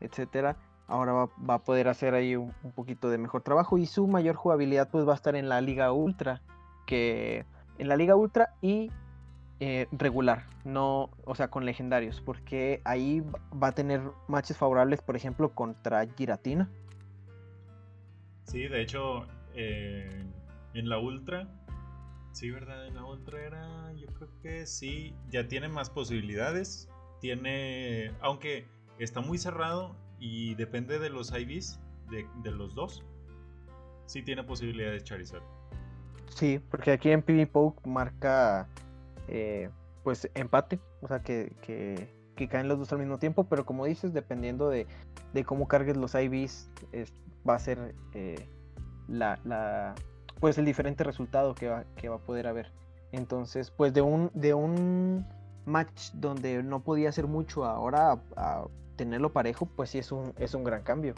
etcétera. 0.00 0.56
Ahora 0.86 1.12
va, 1.12 1.54
a 1.54 1.58
poder 1.58 1.88
hacer 1.88 2.14
ahí 2.14 2.34
un, 2.36 2.52
poquito 2.74 3.10
de 3.10 3.18
mejor 3.18 3.42
trabajo 3.42 3.76
y 3.76 3.86
su 3.86 4.06
mayor 4.06 4.36
jugabilidad 4.36 4.88
pues 4.90 5.06
va 5.06 5.12
a 5.12 5.16
estar 5.16 5.36
en 5.36 5.48
la 5.48 5.60
Liga 5.60 5.92
Ultra, 5.92 6.40
que 6.86 7.44
en 7.76 7.88
la 7.88 7.96
Liga 7.96 8.16
Ultra 8.16 8.54
y 8.62 8.90
eh, 9.60 9.86
regular, 9.92 10.44
no, 10.64 11.10
o 11.24 11.34
sea, 11.34 11.48
con 11.48 11.66
legendarios, 11.66 12.22
porque 12.22 12.80
ahí 12.84 13.22
va 13.62 13.68
a 13.68 13.72
tener 13.72 14.00
matches 14.28 14.56
favorables, 14.56 15.02
por 15.02 15.16
ejemplo, 15.16 15.50
contra 15.50 16.06
Giratina. 16.16 16.70
Sí, 18.48 18.66
de 18.66 18.80
hecho, 18.80 19.26
eh, 19.54 20.24
en 20.74 20.88
la 20.88 20.98
Ultra, 20.98 21.48
sí, 22.32 22.50
¿verdad? 22.50 22.86
En 22.86 22.94
la 22.94 23.04
Ultra 23.04 23.40
era, 23.44 23.92
yo 23.92 24.06
creo 24.14 24.28
que 24.42 24.66
sí, 24.66 25.14
ya 25.28 25.46
tiene 25.48 25.68
más 25.68 25.90
posibilidades, 25.90 26.88
tiene, 27.20 28.10
aunque 28.20 28.66
está 28.98 29.20
muy 29.20 29.36
cerrado 29.38 29.94
y 30.18 30.54
depende 30.54 30.98
de 30.98 31.10
los 31.10 31.32
IVs, 31.32 31.78
de, 32.10 32.26
de 32.42 32.50
los 32.50 32.74
dos, 32.74 33.04
sí 34.06 34.22
tiene 34.22 34.42
posibilidades 34.42 35.04
Charizard. 35.04 35.42
Sí, 36.30 36.58
porque 36.70 36.92
aquí 36.92 37.10
en 37.10 37.22
PvPoke 37.22 37.86
marca 37.86 38.66
eh, 39.28 39.68
pues 40.02 40.30
empate, 40.34 40.80
o 41.02 41.08
sea 41.08 41.20
que, 41.20 41.52
caen 42.48 42.68
los 42.68 42.78
dos 42.78 42.92
al 42.92 42.98
mismo 42.98 43.18
tiempo, 43.18 43.44
pero 43.44 43.66
como 43.66 43.84
dices, 43.84 44.14
dependiendo 44.14 44.70
de, 44.70 44.86
cómo 45.44 45.68
cargues 45.68 45.96
los 45.96 46.14
IVs, 46.14 46.70
va 47.48 47.54
a 47.54 47.58
ser 47.58 47.94
eh, 48.14 48.48
la, 49.08 49.94
pues 50.40 50.58
el 50.58 50.64
diferente 50.64 51.04
resultado 51.04 51.54
que 51.54 51.68
va, 51.68 51.84
que 51.96 52.08
va 52.08 52.16
a 52.16 52.20
poder 52.20 52.46
haber. 52.46 52.72
Entonces, 53.12 53.70
pues 53.70 53.94
de 53.94 54.02
un, 54.02 54.30
de 54.34 54.54
un 54.54 55.26
match 55.64 56.12
donde 56.14 56.62
no 56.62 56.80
podía 56.80 57.08
hacer 57.08 57.26
mucho, 57.26 57.64
ahora 57.64 58.20
a, 58.36 58.64
tenerlo 58.96 59.32
parejo, 59.32 59.66
pues 59.66 59.90
sí 59.90 59.98
es 59.98 60.10
un, 60.12 60.32
es 60.38 60.54
un 60.54 60.64
gran 60.64 60.82
cambio. 60.82 61.14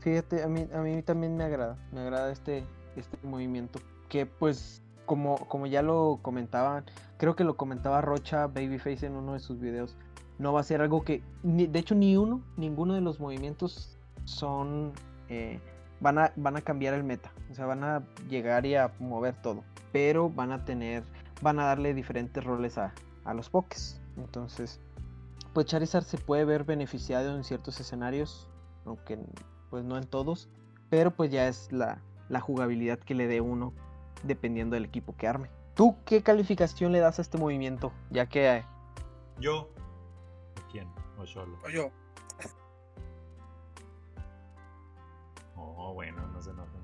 Fíjate, 0.00 0.42
a 0.42 0.48
mí, 0.48 0.66
a 0.72 0.80
mí 0.80 1.02
también 1.02 1.36
me 1.36 1.44
agrada, 1.44 1.76
me 1.92 2.00
agrada 2.00 2.30
este, 2.30 2.64
este 2.96 3.18
movimiento, 3.24 3.80
que 4.08 4.26
pues 4.26 4.82
como, 5.04 5.36
como 5.48 5.66
ya 5.66 5.82
lo 5.82 6.20
comentaban, 6.22 6.84
creo 7.16 7.34
que 7.34 7.42
lo 7.42 7.56
comentaba 7.56 8.00
Rocha 8.00 8.46
Babyface 8.46 9.06
en 9.06 9.16
uno 9.16 9.32
de 9.32 9.40
sus 9.40 9.58
videos, 9.58 9.96
no 10.38 10.52
va 10.52 10.60
a 10.60 10.62
ser 10.62 10.80
algo 10.80 11.02
que, 11.02 11.22
de 11.42 11.78
hecho 11.78 11.96
ni 11.96 12.16
uno, 12.16 12.42
ninguno 12.56 12.94
de 12.94 13.00
los 13.00 13.18
movimientos 13.18 13.97
son, 14.28 14.92
eh, 15.28 15.58
van, 16.00 16.18
a, 16.18 16.32
van 16.36 16.56
a 16.56 16.60
cambiar 16.60 16.94
el 16.94 17.04
meta, 17.04 17.32
o 17.50 17.54
sea, 17.54 17.66
van 17.66 17.82
a 17.82 18.02
llegar 18.28 18.66
y 18.66 18.74
a 18.74 18.92
mover 18.98 19.34
todo, 19.40 19.64
pero 19.92 20.28
van 20.28 20.52
a 20.52 20.64
tener, 20.64 21.02
van 21.40 21.58
a 21.58 21.64
darle 21.64 21.94
diferentes 21.94 22.44
roles 22.44 22.78
a, 22.78 22.92
a 23.24 23.34
los 23.34 23.48
pokés, 23.50 24.00
entonces, 24.16 24.80
pues 25.54 25.66
Charizard 25.66 26.04
se 26.04 26.18
puede 26.18 26.44
ver 26.44 26.64
beneficiado 26.64 27.34
en 27.34 27.42
ciertos 27.42 27.80
escenarios, 27.80 28.48
aunque 28.84 29.18
pues 29.70 29.84
no 29.84 29.96
en 29.96 30.06
todos, 30.06 30.48
pero 30.90 31.10
pues 31.10 31.30
ya 31.30 31.48
es 31.48 31.72
la, 31.72 32.02
la 32.28 32.40
jugabilidad 32.40 32.98
que 32.98 33.14
le 33.14 33.26
dé 33.26 33.40
uno 33.40 33.72
dependiendo 34.22 34.74
del 34.74 34.84
equipo 34.84 35.16
que 35.16 35.26
arme. 35.26 35.50
¿Tú 35.74 35.96
qué 36.04 36.22
calificación 36.22 36.92
le 36.92 36.98
das 36.98 37.18
a 37.18 37.22
este 37.22 37.38
movimiento? 37.38 37.92
Ya 38.10 38.26
que... 38.26 38.64
Yo. 39.38 39.68
¿Quién? 40.72 40.88
¿O 41.18 41.26
solo? 41.26 41.56
O 41.64 41.68
yo. 41.68 41.90
Bueno, 45.92 46.26
no 46.28 46.40
se 46.40 46.50
enojen. 46.50 46.78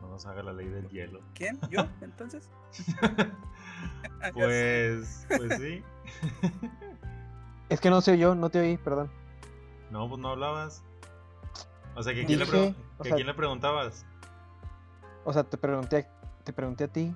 No, 0.00 0.08
nos 0.08 0.26
haga 0.26 0.42
la 0.42 0.52
ley 0.52 0.68
del 0.68 0.88
hielo. 0.88 1.20
¿Quién? 1.34 1.58
¿Yo? 1.70 1.86
Entonces. 2.00 2.50
pues, 4.34 5.26
pues 5.28 5.60
sí. 5.60 5.82
es 7.68 7.80
que 7.80 7.90
no 7.90 8.00
sé 8.00 8.18
yo, 8.18 8.34
no 8.34 8.50
te 8.50 8.60
oí, 8.60 8.76
perdón. 8.76 9.10
No, 9.90 10.08
pues 10.08 10.20
no 10.20 10.30
hablabas. 10.30 10.82
O 11.94 12.02
sea, 12.02 12.14
¿que 12.14 12.24
quién, 12.24 12.40
le, 12.40 12.74
¿quién 13.02 13.26
le 13.26 13.34
preguntabas? 13.34 14.04
O 15.24 15.32
sea, 15.32 15.44
te 15.44 15.56
pregunté, 15.56 16.08
te 16.42 16.52
pregunté 16.52 16.84
a 16.84 16.88
ti. 16.88 17.14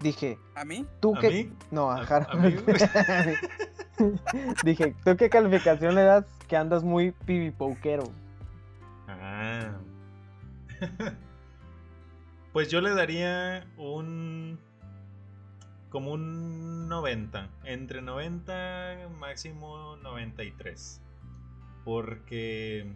Dije. 0.00 0.38
¿A 0.54 0.64
mí? 0.64 0.86
¿Tú 1.00 1.16
¿A 1.16 1.20
qué? 1.20 1.30
Mí? 1.30 1.52
No, 1.70 1.90
a, 1.90 2.02
Dije, 4.64 4.96
¿tú 5.04 5.16
qué 5.16 5.30
calificación 5.30 5.94
le 5.94 6.02
das 6.02 6.24
que 6.52 6.58
andas 6.58 6.84
muy 6.84 7.12
pibipokero? 7.12 8.12
Ah. 9.08 9.72
pues 12.52 12.68
yo 12.68 12.82
le 12.82 12.90
daría 12.90 13.66
un. 13.78 14.58
Como 15.88 16.12
un 16.12 16.90
90. 16.90 17.48
Entre 17.64 18.02
90, 18.02 19.08
máximo 19.18 19.96
93. 20.02 21.00
Porque 21.86 22.86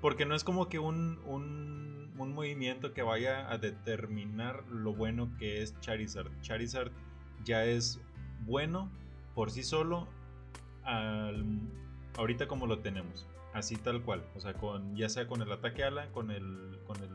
porque 0.00 0.26
no 0.26 0.34
es 0.34 0.42
como 0.42 0.68
que 0.68 0.80
un, 0.80 1.20
un, 1.24 2.12
un, 2.18 2.34
movimiento 2.34 2.94
que 2.94 3.02
vaya 3.02 3.48
a 3.48 3.58
determinar 3.58 4.64
lo 4.66 4.92
bueno 4.92 5.30
que 5.38 5.62
es 5.62 5.78
Charizard. 5.78 6.32
Charizard 6.40 6.90
ya 7.44 7.64
es 7.64 8.00
bueno 8.40 8.90
por 9.36 9.52
sí 9.52 9.62
solo 9.62 10.08
ahorita 10.86 12.46
como 12.46 12.66
lo 12.66 12.78
tenemos. 12.80 13.26
Así 13.52 13.76
tal 13.76 14.02
cual. 14.02 14.22
O 14.34 14.40
sea, 14.40 14.54
con, 14.54 14.96
ya 14.96 15.08
sea 15.08 15.26
con 15.26 15.40
el 15.42 15.50
ataque 15.50 15.84
ala, 15.84 16.10
con 16.12 16.30
el, 16.30 16.78
con 16.86 17.02
el 17.02 17.10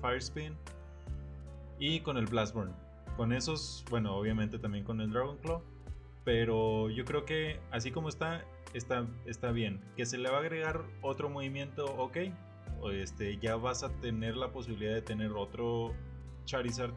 Fire 0.00 0.18
Spin 0.18 0.54
y 1.78 2.00
con 2.00 2.16
el 2.16 2.26
Blastburn. 2.26 2.74
Con 3.16 3.32
esos, 3.32 3.84
bueno, 3.90 4.16
obviamente 4.16 4.58
también 4.58 4.84
con 4.84 5.00
el 5.00 5.10
Dragon 5.10 5.36
Claw. 5.38 5.62
Pero 6.24 6.90
yo 6.90 7.04
creo 7.04 7.24
que 7.24 7.60
así 7.70 7.90
como 7.90 8.08
está, 8.08 8.44
está, 8.74 9.06
está 9.26 9.50
bien. 9.50 9.80
Que 9.96 10.06
se 10.06 10.18
le 10.18 10.30
va 10.30 10.38
a 10.38 10.40
agregar 10.40 10.84
otro 11.02 11.28
movimiento, 11.28 11.86
ok. 11.96 12.18
O 12.80 12.90
este, 12.90 13.38
ya 13.38 13.56
vas 13.56 13.82
a 13.82 13.90
tener 14.00 14.36
la 14.36 14.52
posibilidad 14.52 14.94
de 14.94 15.02
tener 15.02 15.32
otro 15.32 15.94
Charizard 16.44 16.94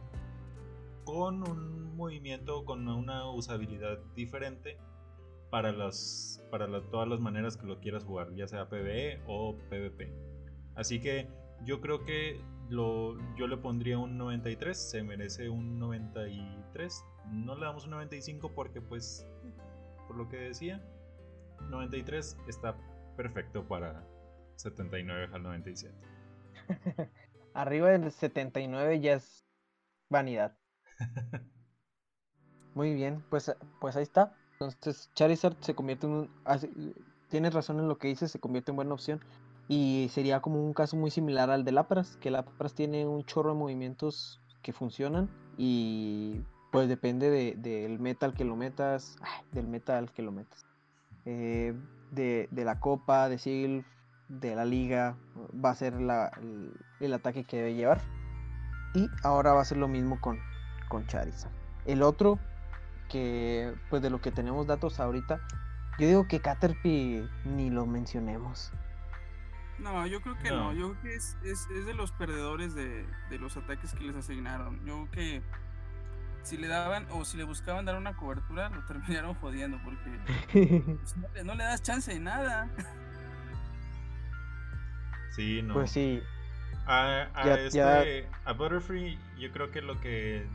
con 1.04 1.48
un 1.50 1.96
movimiento, 1.98 2.64
con 2.64 2.88
una 2.88 3.30
usabilidad 3.30 4.00
diferente 4.16 4.78
para, 5.52 5.72
las, 5.72 6.44
para 6.50 6.68
todas 6.90 7.08
las 7.08 7.20
maneras 7.20 7.58
que 7.58 7.68
lo 7.68 7.80
quieras 7.80 8.04
jugar, 8.06 8.34
ya 8.34 8.48
sea 8.48 8.70
PvE 8.70 9.22
o 9.28 9.56
PvP. 9.70 10.12
Así 10.76 11.00
que 11.00 11.28
yo 11.66 11.82
creo 11.82 12.04
que 12.04 12.42
lo, 12.70 13.18
yo 13.36 13.48
le 13.48 13.58
pondría 13.58 14.00
un 14.00 14.18
93, 14.18 14.76
se 14.76 15.04
merece 15.04 15.50
un 15.50 15.78
93. 15.78 17.06
No 17.32 17.56
le 17.56 17.66
damos 17.66 17.84
un 17.84 17.92
95 17.92 18.54
porque 18.56 18.82
pues, 18.82 19.28
por 20.08 20.16
lo 20.16 20.30
que 20.30 20.38
decía, 20.38 20.82
93 21.70 22.38
está 22.48 22.76
perfecto 23.18 23.68
para 23.68 24.08
79 24.56 25.30
al 25.34 25.44
97. 25.44 25.94
Arriba 27.54 27.90
del 27.90 28.10
79 28.10 29.02
ya 29.02 29.16
es 29.16 29.46
vanidad. 30.10 30.58
Muy 32.74 32.94
bien, 32.94 33.22
pues, 33.30 33.54
pues 33.82 33.98
ahí 33.98 34.04
está. 34.04 34.34
Entonces 34.66 35.10
Charizard 35.16 35.56
se 35.62 35.76
convierte 35.76 36.08
en 36.08 36.14
un... 36.14 36.30
Tienes 37.30 37.54
razón 37.54 37.80
en 37.80 37.88
lo 37.88 37.98
que 37.98 38.10
dices, 38.10 38.32
se 38.32 38.40
convierte 38.40 38.72
en 38.72 38.76
buena 38.76 38.94
opción. 38.94 39.22
Y 39.68 40.10
sería 40.12 40.42
como 40.42 40.64
un 40.64 40.74
caso 40.74 40.98
muy 40.98 41.12
similar 41.12 41.50
al 41.50 41.64
de 41.64 41.72
Lapras, 41.72 42.18
que 42.18 42.32
Lapras 42.32 42.74
tiene 42.74 43.08
un 43.08 43.24
chorro 43.26 43.54
de 43.54 43.60
movimientos 43.60 44.42
que 44.62 44.74
funcionan 44.74 45.30
y 45.58 46.42
pues 46.72 46.88
depende 46.88 47.30
del 47.30 47.62
de, 47.62 47.98
metal 48.00 48.34
que 48.34 48.46
lo 48.46 48.56
metas, 48.56 49.18
del 49.52 49.68
metal 49.68 50.12
que 50.12 50.22
lo 50.22 50.32
metas. 50.32 50.66
Eh, 51.26 51.74
de, 52.12 52.48
la 52.52 52.80
copa, 52.80 53.30
de 53.30 53.38
Silph, 53.38 53.86
de 54.28 54.56
la 54.56 54.66
liga, 54.66 55.18
va 55.54 55.72
a 55.72 55.76
ser 55.76 55.94
el, 55.94 57.14
ataque 57.14 57.44
que 57.44 57.58
debe 57.58 57.76
llevar. 57.76 58.02
Y 58.94 59.08
ahora 59.24 59.54
va 59.54 59.62
a 59.62 59.66
ser 59.66 59.78
lo 59.78 59.88
mismo 59.88 60.20
con, 60.20 60.40
con 60.90 61.06
Charizard. 61.08 61.52
El 61.86 62.04
otro, 62.04 62.40
que 63.12 63.74
pues 63.90 64.02
de 64.02 64.10
lo 64.10 64.22
que 64.22 64.32
tenemos 64.32 64.66
datos 64.68 65.00
ahorita, 65.00 65.42
yo 66.00 66.08
digo 66.08 66.28
que 66.28 66.40
Caterpie 66.40 67.28
ni 67.44 67.70
lo 67.70 67.86
mencionemos. 67.86 68.72
No, 69.80 70.06
yo 70.08 70.22
creo 70.22 70.38
que 70.38 70.50
no. 70.50 70.74
Yo 70.74 70.94
creo 70.94 71.02
que 71.02 71.16
es, 71.16 71.68
de 71.86 71.94
los 71.94 72.12
perdedores 72.12 72.74
de, 72.74 73.06
los 73.40 73.58
ataques 73.58 73.94
que 73.94 74.04
les 74.04 74.16
asignaron. 74.16 74.84
Yo 74.86 75.08
creo 75.10 75.12
que 75.12 75.42
si 76.44 76.58
le 76.58 76.68
daban 76.68 77.08
o 77.12 77.26
si 77.26 77.38
le 77.38 77.44
buscaban 77.44 77.86
dar 77.86 77.98
una 77.98 78.16
cobertura, 78.16 78.70
lo 78.70 78.84
terminaron 78.86 79.36
jodiendo 79.36 79.80
porque 79.84 80.98
pues, 81.02 81.46
no, 81.46 81.56
le 81.56 81.64
das 81.64 81.82
chance 81.82 82.14
de 82.14 82.20
nada. 82.20 82.70
Sí, 85.32 85.62
no. 85.62 85.74
Pues 85.74 85.92
sí. 85.92 86.22
A, 86.88 87.30
este, 87.46 88.28
a 88.44 88.54
Butterfree, 88.54 89.18
yo 89.38 89.52
creo 89.52 89.72
que 89.72 89.82
lo 89.82 90.00
que 90.02 90.46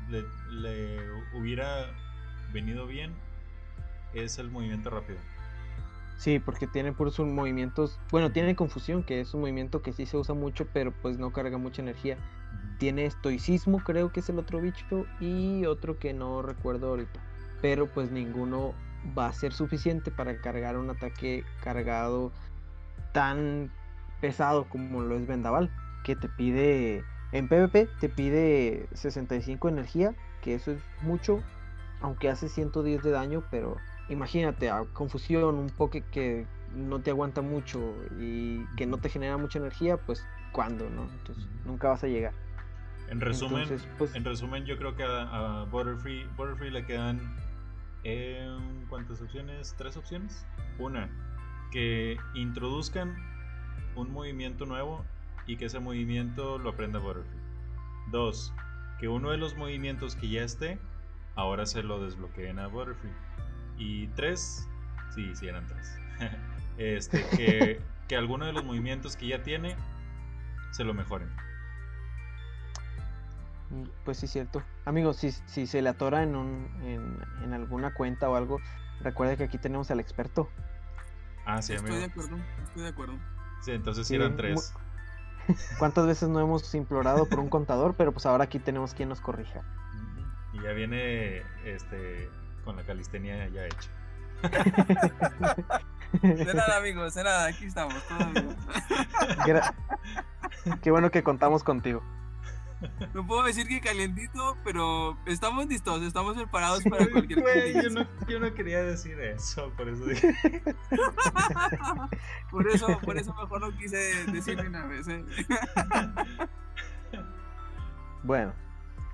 le 0.50 0.98
hubiera 1.32 1.86
venido 2.52 2.86
bien 2.86 3.12
es 4.14 4.38
el 4.38 4.50
movimiento 4.50 4.90
rápido. 4.90 5.18
Sí, 6.18 6.38
porque 6.38 6.66
tiene 6.66 6.92
por 6.92 7.10
sus 7.10 7.26
movimientos, 7.26 7.98
bueno, 8.10 8.32
tiene 8.32 8.56
confusión, 8.56 9.02
que 9.02 9.20
es 9.20 9.34
un 9.34 9.42
movimiento 9.42 9.82
que 9.82 9.92
sí 9.92 10.06
se 10.06 10.16
usa 10.16 10.34
mucho, 10.34 10.66
pero 10.72 10.92
pues 11.02 11.18
no 11.18 11.32
carga 11.32 11.58
mucha 11.58 11.82
energía. 11.82 12.16
Tiene 12.78 13.04
estoicismo, 13.04 13.78
creo 13.80 14.12
que 14.12 14.20
es 14.20 14.28
el 14.30 14.38
otro 14.38 14.60
bicho, 14.60 15.06
y 15.20 15.66
otro 15.66 15.98
que 15.98 16.14
no 16.14 16.40
recuerdo 16.40 16.88
ahorita. 16.88 17.20
Pero 17.60 17.86
pues 17.86 18.10
ninguno 18.10 18.74
va 19.16 19.26
a 19.26 19.32
ser 19.32 19.52
suficiente 19.52 20.10
para 20.10 20.40
cargar 20.40 20.78
un 20.78 20.90
ataque 20.90 21.44
cargado 21.62 22.32
tan 23.12 23.70
pesado 24.20 24.68
como 24.68 25.02
lo 25.02 25.16
es 25.16 25.26
Vendaval, 25.26 25.70
que 26.02 26.16
te 26.16 26.28
pide, 26.28 27.04
en 27.32 27.48
PvP 27.48 27.88
te 28.00 28.08
pide 28.08 28.88
65 28.94 29.68
energía, 29.68 30.14
que 30.42 30.54
eso 30.54 30.72
es 30.72 30.80
mucho, 31.02 31.42
aunque 32.06 32.28
hace 32.28 32.48
110 32.48 33.02
de 33.02 33.10
daño, 33.10 33.42
pero 33.50 33.78
imagínate, 34.08 34.70
a 34.70 34.84
confusión, 34.92 35.56
un 35.56 35.70
poke 35.70 36.04
que 36.12 36.46
no 36.72 37.00
te 37.00 37.10
aguanta 37.10 37.42
mucho 37.42 37.96
y 38.20 38.64
que 38.76 38.86
no 38.86 38.98
te 38.98 39.08
genera 39.08 39.36
mucha 39.38 39.58
energía, 39.58 39.96
pues 39.96 40.24
¿cuándo, 40.52 40.88
no? 40.88 41.02
Entonces 41.02 41.44
nunca 41.64 41.88
vas 41.88 42.04
a 42.04 42.06
llegar. 42.06 42.32
En 43.10 43.20
resumen, 43.20 43.68
pues 43.98 44.14
en 44.14 44.24
resumen 44.24 44.64
yo 44.66 44.78
creo 44.78 44.94
que 44.94 45.02
a, 45.02 45.66
Butterfree, 45.68 46.28
Butterfree 46.36 46.70
le 46.70 46.86
quedan 46.86 47.20
eh, 48.04 48.56
¿cuántas 48.88 49.20
opciones? 49.20 49.74
¿Tres 49.76 49.96
opciones? 49.96 50.46
Una, 50.78 51.10
que 51.72 52.18
introduzcan 52.36 53.16
un 53.96 54.12
movimiento 54.12 54.64
nuevo 54.64 55.04
y 55.48 55.56
que 55.56 55.64
ese 55.64 55.80
movimiento 55.80 56.58
lo 56.58 56.70
aprenda 56.70 57.00
Butterfree. 57.00 57.40
Dos, 58.12 58.52
que 59.00 59.08
uno 59.08 59.32
de 59.32 59.38
los 59.38 59.56
movimientos 59.56 60.14
que 60.14 60.28
ya 60.28 60.44
esté, 60.44 60.78
ahora 61.36 61.66
se 61.66 61.82
lo 61.82 62.02
desbloqueen 62.02 62.58
a 62.58 62.66
Butterfree. 62.66 63.12
Y 63.78 64.08
tres, 64.08 64.68
sí, 65.14 65.34
sí 65.36 65.46
eran 65.46 65.66
tres. 65.66 65.98
este, 66.78 67.24
que, 67.36 67.80
que 68.08 68.16
alguno 68.16 68.46
de 68.46 68.52
los 68.52 68.64
movimientos 68.64 69.16
que 69.16 69.28
ya 69.28 69.42
tiene 69.42 69.76
se 70.72 70.82
lo 70.82 70.94
mejoren. 70.94 71.30
Pues 74.04 74.18
sí, 74.18 74.26
cierto. 74.26 74.62
Amigos, 74.84 75.16
si, 75.16 75.32
si 75.32 75.66
se 75.66 75.82
le 75.82 75.88
atora 75.88 76.22
en, 76.22 76.36
un, 76.36 76.68
en, 76.82 77.18
en, 77.42 77.52
alguna 77.52 77.94
cuenta 77.94 78.30
o 78.30 78.36
algo, 78.36 78.60
recuerde 79.00 79.36
que 79.36 79.44
aquí 79.44 79.58
tenemos 79.58 79.90
al 79.90 80.00
experto. 80.00 80.48
Ah, 81.44 81.60
sí, 81.60 81.74
amigo. 81.74 81.94
Estoy 81.94 81.98
de 81.98 82.04
acuerdo, 82.04 82.36
estoy 82.64 82.82
de 82.82 82.88
acuerdo. 82.88 83.14
Sí, 83.62 83.72
entonces 83.72 84.06
sí, 84.06 84.14
eran 84.14 84.36
tres. 84.36 84.72
¿Cuántas 85.78 86.06
veces 86.06 86.28
no 86.28 86.40
hemos 86.40 86.72
implorado 86.74 87.28
por 87.28 87.40
un 87.40 87.48
contador? 87.48 87.94
Pero 87.96 88.12
pues 88.12 88.26
ahora 88.26 88.44
aquí 88.44 88.58
tenemos 88.58 88.94
quien 88.94 89.08
nos 89.08 89.20
corrija. 89.20 89.62
Y 90.56 90.62
ya 90.62 90.72
viene 90.72 91.42
este 91.64 92.30
con 92.64 92.76
la 92.76 92.82
calistenia 92.84 93.48
ya 93.48 93.66
hecha. 93.66 93.90
de 96.22 96.54
nada, 96.54 96.78
amigos, 96.78 97.14
de 97.14 97.24
nada, 97.24 97.46
aquí 97.46 97.66
estamos. 97.66 97.94
Qué 100.82 100.90
bueno 100.90 101.10
que 101.10 101.22
contamos 101.22 101.62
contigo. 101.62 102.02
No 103.14 103.26
puedo 103.26 103.42
decir 103.42 103.66
que 103.68 103.80
calientito, 103.80 104.56
pero 104.62 105.16
estamos 105.26 105.66
listos, 105.66 106.02
estamos 106.02 106.36
preparados 106.36 106.82
para 106.84 107.06
cualquier 107.10 107.42
cosa. 107.42 107.82
Yo 107.82 107.90
no, 107.90 108.06
yo 108.28 108.40
no 108.40 108.54
quería 108.54 108.82
decir 108.82 109.18
eso, 109.20 109.72
por 109.76 109.88
eso 109.88 110.04
dije. 110.04 110.34
por 112.50 112.68
eso, 112.68 112.98
por 113.00 113.16
eso 113.16 113.34
mejor 113.34 113.60
no 113.60 113.76
quise 113.76 114.26
decirlo 114.30 114.68
una 114.68 114.86
vez. 114.86 115.08
¿eh? 115.08 115.24
Bueno, 118.22 118.52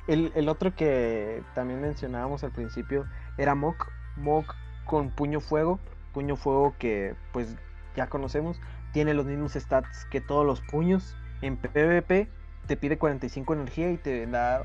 el, 0.09 0.33
el, 0.35 0.49
otro 0.49 0.75
que 0.75 1.43
también 1.55 1.81
mencionábamos 1.81 2.45
al 2.45 2.53
principio 2.53 3.07
era 3.39 3.55
Mok. 3.55 3.89
Mok 4.17 4.55
con 4.85 5.11
puño 5.11 5.41
fuego. 5.41 5.79
Puño 6.13 6.37
fuego 6.37 6.75
que 6.79 7.15
pues 7.33 7.57
ya 7.97 8.09
conocemos. 8.09 8.61
Tiene 8.93 9.15
los 9.15 9.27
mismos 9.27 9.53
stats 9.53 10.07
que 10.07 10.21
todos 10.21 10.45
los 10.45 10.61
puños. 10.61 11.17
En 11.41 11.57
PvP 11.57 12.29
te 12.67 12.77
pide 12.77 12.99
45 12.99 13.55
energía 13.55 13.91
y 13.91 13.97
te 13.97 14.27
da 14.27 14.65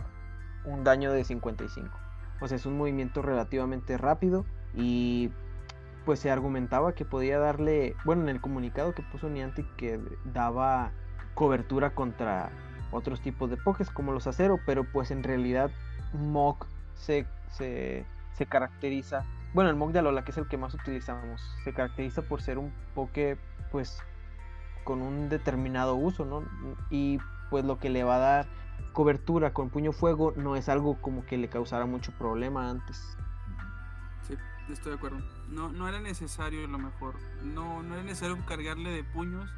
un 0.65 0.83
daño 0.83 1.11
de 1.11 1.23
55. 1.23 1.97
O 2.39 2.47
sea, 2.47 2.57
es 2.57 2.65
un 2.65 2.77
movimiento 2.77 3.21
relativamente 3.21 3.97
rápido 3.97 4.45
y 4.75 5.31
pues 6.05 6.19
se 6.19 6.31
argumentaba 6.31 6.93
que 6.93 7.03
podía 7.03 7.39
darle, 7.39 7.95
bueno, 8.05 8.21
en 8.23 8.29
el 8.29 8.39
comunicado 8.39 8.93
que 8.93 9.03
puso 9.03 9.29
Niantic 9.29 9.65
que 9.75 9.99
daba 10.25 10.91
cobertura 11.33 11.93
contra 11.95 12.49
otros 12.91 13.21
tipos 13.21 13.49
de 13.49 13.57
pokés 13.57 13.89
como 13.89 14.11
los 14.11 14.27
acero, 14.27 14.59
pero 14.65 14.83
pues 14.83 15.11
en 15.11 15.23
realidad 15.23 15.71
Mok 16.13 16.65
se, 16.95 17.25
se 17.51 18.05
se 18.37 18.45
caracteriza, 18.45 19.25
bueno, 19.53 19.71
el 19.71 19.75
Mog 19.75 19.91
de 19.91 19.99
Alola, 19.99 20.23
que 20.23 20.31
es 20.31 20.37
el 20.37 20.47
que 20.47 20.57
más 20.57 20.73
utilizamos, 20.75 21.41
se 21.63 21.73
caracteriza 21.73 22.21
por 22.21 22.41
ser 22.41 22.59
un 22.59 22.71
poke, 22.93 23.37
pues, 23.71 23.99
con 24.83 25.01
un 25.01 25.27
determinado 25.27 25.95
uso, 25.95 26.23
¿no? 26.23 26.43
Y 26.91 27.17
pues 27.49 27.65
lo 27.65 27.79
que 27.79 27.89
le 27.89 28.03
va 28.03 28.17
a 28.17 28.19
dar 28.19 28.47
cobertura 28.93 29.53
con 29.53 29.69
puño 29.69 29.91
fuego 29.91 30.33
no 30.35 30.55
es 30.55 30.69
algo 30.69 31.01
como 31.01 31.25
que 31.25 31.37
le 31.37 31.49
causara 31.49 31.85
mucho 31.85 32.11
problema 32.11 32.69
antes. 32.69 33.17
Sí, 34.21 34.35
estoy 34.71 34.91
de 34.91 34.97
acuerdo. 34.97 35.19
No, 35.49 35.69
no 35.69 35.89
era 35.89 35.99
necesario 35.99 36.65
a 36.65 36.67
lo 36.67 36.77
mejor. 36.77 37.15
No, 37.43 37.81
no 37.81 37.95
era 37.95 38.03
necesario 38.03 38.37
cargarle 38.45 38.91
de 38.91 39.03
puños 39.03 39.49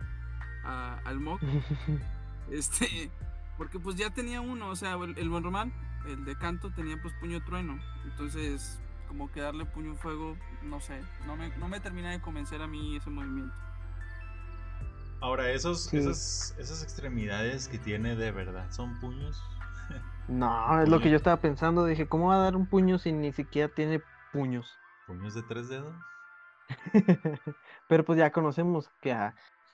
al 0.64 1.20
Mog. 1.20 1.40
este, 2.52 3.12
porque 3.58 3.80
pues 3.80 3.96
ya 3.96 4.10
tenía 4.10 4.42
uno, 4.42 4.70
o 4.70 4.76
sea, 4.76 4.94
el, 4.96 5.18
el 5.18 5.30
Bonroman 5.30 5.74
el 6.06 6.26
de 6.26 6.36
canto 6.38 6.72
tenía 6.72 7.02
pues 7.02 7.14
puño 7.16 7.44
trueno. 7.44 7.80
Entonces, 8.06 8.80
como 9.08 9.32
que 9.32 9.42
darle 9.42 9.66
puño 9.66 9.96
fuego, 9.96 10.38
no 10.64 10.80
sé, 10.80 11.02
no 11.26 11.36
me, 11.36 11.50
no 11.58 11.68
me 11.68 11.80
termina 11.80 12.12
de 12.12 12.22
convencer 12.22 12.62
a 12.62 12.68
mí 12.68 12.96
ese 12.96 13.10
movimiento. 13.10 13.54
Ahora, 15.22 15.52
esos, 15.52 15.94
esas, 15.94 16.56
esas 16.58 16.82
extremidades 16.82 17.68
que 17.68 17.78
tiene 17.78 18.16
de 18.16 18.32
verdad, 18.32 18.70
¿son 18.72 19.00
puños? 19.00 19.42
No, 20.30 20.80
es 20.80 20.88
lo 20.88 21.00
que 21.00 21.10
yo 21.10 21.18
estaba 21.18 21.42
pensando. 21.42 21.86
Dije, 21.86 22.08
¿cómo 22.08 22.28
va 22.28 22.36
a 22.36 22.44
dar 22.44 22.56
un 22.56 22.68
puño 22.68 23.00
si 23.00 23.12
ni 23.12 23.34
siquiera 23.34 23.68
tiene 23.68 24.00
puños? 24.32 24.78
¿Puños 25.08 25.34
de 25.34 25.42
tres 25.42 25.70
dedos? 25.70 25.96
Pero 27.88 28.06
pues 28.06 28.20
ya 28.20 28.32
conocemos 28.32 28.92
que 29.02 29.18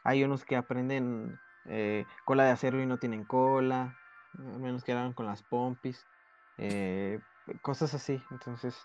hay 0.05 0.23
unos 0.23 0.45
que 0.45 0.55
aprenden 0.55 1.37
eh, 1.65 2.05
cola 2.23 2.45
de 2.45 2.51
acero 2.51 2.81
y 2.81 2.85
no 2.85 2.97
tienen 2.97 3.23
cola, 3.25 3.95
al 4.37 4.59
menos 4.59 4.83
que 4.83 4.91
hagan 4.91 5.13
con 5.13 5.25
las 5.25 5.43
pompis. 5.43 6.05
Eh, 6.57 7.19
cosas 7.61 7.93
así. 7.93 8.21
Entonces, 8.31 8.75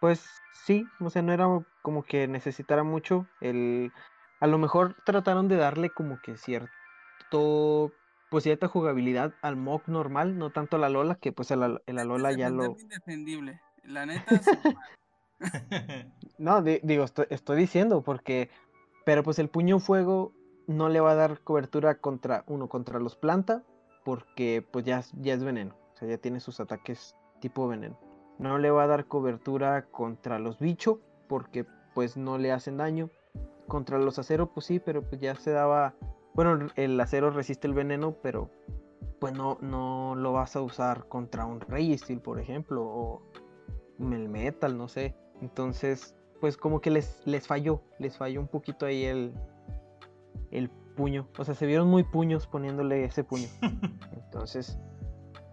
pues 0.00 0.42
sí, 0.52 0.86
o 1.00 1.10
sea, 1.10 1.22
no 1.22 1.32
era 1.32 1.46
como 1.82 2.02
que 2.02 2.28
necesitara 2.28 2.82
mucho. 2.82 3.26
El, 3.40 3.92
a 4.40 4.46
lo 4.46 4.58
mejor 4.58 4.94
trataron 5.04 5.48
de 5.48 5.56
darle 5.56 5.90
como 5.90 6.20
que 6.20 6.36
cierto 6.36 7.92
pues 8.28 8.42
cierta 8.44 8.66
jugabilidad 8.66 9.32
al 9.42 9.56
mock 9.56 9.86
normal, 9.88 10.36
no 10.38 10.50
tanto 10.50 10.76
a 10.76 10.80
la 10.80 10.88
Lola, 10.88 11.14
que 11.14 11.30
pues 11.30 11.52
el, 11.52 11.80
el 11.86 11.98
Alola 11.98 12.32
ya 12.32 12.50
lo... 12.50 12.76
Indefendible. 12.80 13.60
La 13.84 14.06
neta, 14.06 14.40
No, 16.38 16.62
di- 16.62 16.80
digo, 16.82 17.04
estoy, 17.04 17.26
estoy 17.30 17.56
diciendo 17.58 18.02
porque, 18.02 18.50
pero 19.04 19.22
pues 19.22 19.38
el 19.38 19.48
puño 19.48 19.78
fuego 19.78 20.32
no 20.66 20.88
le 20.88 21.00
va 21.00 21.12
a 21.12 21.14
dar 21.14 21.40
cobertura 21.40 21.96
contra, 21.96 22.44
uno, 22.46 22.68
contra 22.68 22.98
los 22.98 23.16
planta, 23.16 23.62
porque 24.04 24.66
pues 24.70 24.84
ya, 24.84 25.02
ya 25.20 25.34
es 25.34 25.44
veneno, 25.44 25.74
o 25.94 25.96
sea, 25.96 26.08
ya 26.08 26.18
tiene 26.18 26.40
sus 26.40 26.60
ataques 26.60 27.16
tipo 27.40 27.68
veneno. 27.68 27.98
No 28.38 28.58
le 28.58 28.70
va 28.70 28.84
a 28.84 28.86
dar 28.86 29.06
cobertura 29.06 29.86
contra 29.86 30.38
los 30.38 30.58
bichos, 30.58 30.98
porque 31.28 31.66
pues 31.94 32.16
no 32.16 32.38
le 32.38 32.52
hacen 32.52 32.76
daño. 32.76 33.10
Contra 33.68 33.98
los 33.98 34.18
acero, 34.18 34.52
pues 34.52 34.66
sí, 34.66 34.80
pero 34.80 35.02
pues 35.02 35.20
ya 35.20 35.34
se 35.36 35.50
daba, 35.50 35.94
bueno, 36.34 36.68
el 36.76 37.00
acero 37.00 37.30
resiste 37.30 37.66
el 37.66 37.74
veneno, 37.74 38.16
pero 38.22 38.50
pues 39.20 39.32
no, 39.32 39.58
no 39.60 40.14
lo 40.16 40.32
vas 40.32 40.56
a 40.56 40.60
usar 40.60 41.08
contra 41.08 41.46
un 41.46 41.60
Registeel, 41.60 42.20
por 42.20 42.40
ejemplo, 42.40 42.82
o 42.84 43.22
el 43.98 44.28
Metal, 44.28 44.76
no 44.76 44.88
sé. 44.88 45.14
Entonces, 45.40 46.14
pues 46.40 46.56
como 46.56 46.80
que 46.80 46.90
les, 46.90 47.22
les 47.24 47.46
falló, 47.46 47.80
les 47.98 48.18
falló 48.18 48.40
un 48.40 48.48
poquito 48.48 48.84
ahí 48.84 49.04
el, 49.04 49.32
el 50.54 50.70
puño. 50.96 51.28
O 51.38 51.44
sea, 51.44 51.54
se 51.54 51.66
vieron 51.66 51.88
muy 51.88 52.04
puños 52.04 52.46
poniéndole 52.46 53.04
ese 53.04 53.24
puño. 53.24 53.48
Entonces, 54.12 54.78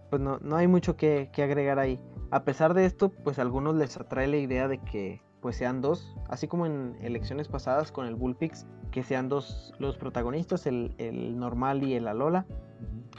pues 0.08 0.22
no, 0.22 0.38
no 0.38 0.56
hay 0.56 0.66
mucho 0.66 0.96
que, 0.96 1.30
que 1.32 1.42
agregar 1.42 1.78
ahí. 1.78 2.00
A 2.30 2.44
pesar 2.44 2.72
de 2.74 2.86
esto, 2.86 3.10
pues 3.10 3.38
a 3.38 3.42
algunos 3.42 3.74
les 3.76 3.96
atrae 3.96 4.26
la 4.26 4.38
idea 4.38 4.68
de 4.68 4.78
que 4.78 5.20
pues 5.42 5.56
sean 5.56 5.80
dos, 5.80 6.16
así 6.28 6.46
como 6.46 6.66
en 6.66 6.96
elecciones 7.02 7.48
pasadas 7.48 7.90
con 7.90 8.06
el 8.06 8.14
Bullpix, 8.14 8.64
que 8.92 9.02
sean 9.02 9.28
dos 9.28 9.74
los 9.80 9.96
protagonistas, 9.96 10.66
el, 10.66 10.94
el 10.98 11.36
normal 11.36 11.82
y 11.82 11.94
el 11.94 12.06
Alola. 12.06 12.46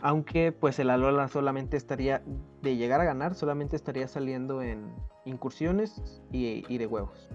Aunque 0.02 0.54
pues 0.54 0.80
el 0.80 0.90
Alola 0.90 1.28
solamente 1.28 1.76
estaría, 1.76 2.24
de 2.62 2.78
llegar 2.78 3.02
a 3.02 3.04
ganar, 3.04 3.36
solamente 3.36 3.76
estaría 3.76 4.08
saliendo 4.08 4.62
en 4.62 4.94
incursiones 5.26 6.22
y, 6.32 6.64
y 6.68 6.78
de 6.78 6.88
huevos. 6.88 7.30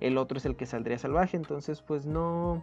El 0.00 0.18
otro 0.18 0.36
es 0.36 0.44
el 0.44 0.56
que 0.56 0.66
saldría 0.66 0.98
salvaje, 0.98 1.38
entonces 1.38 1.80
pues 1.80 2.04
no, 2.04 2.62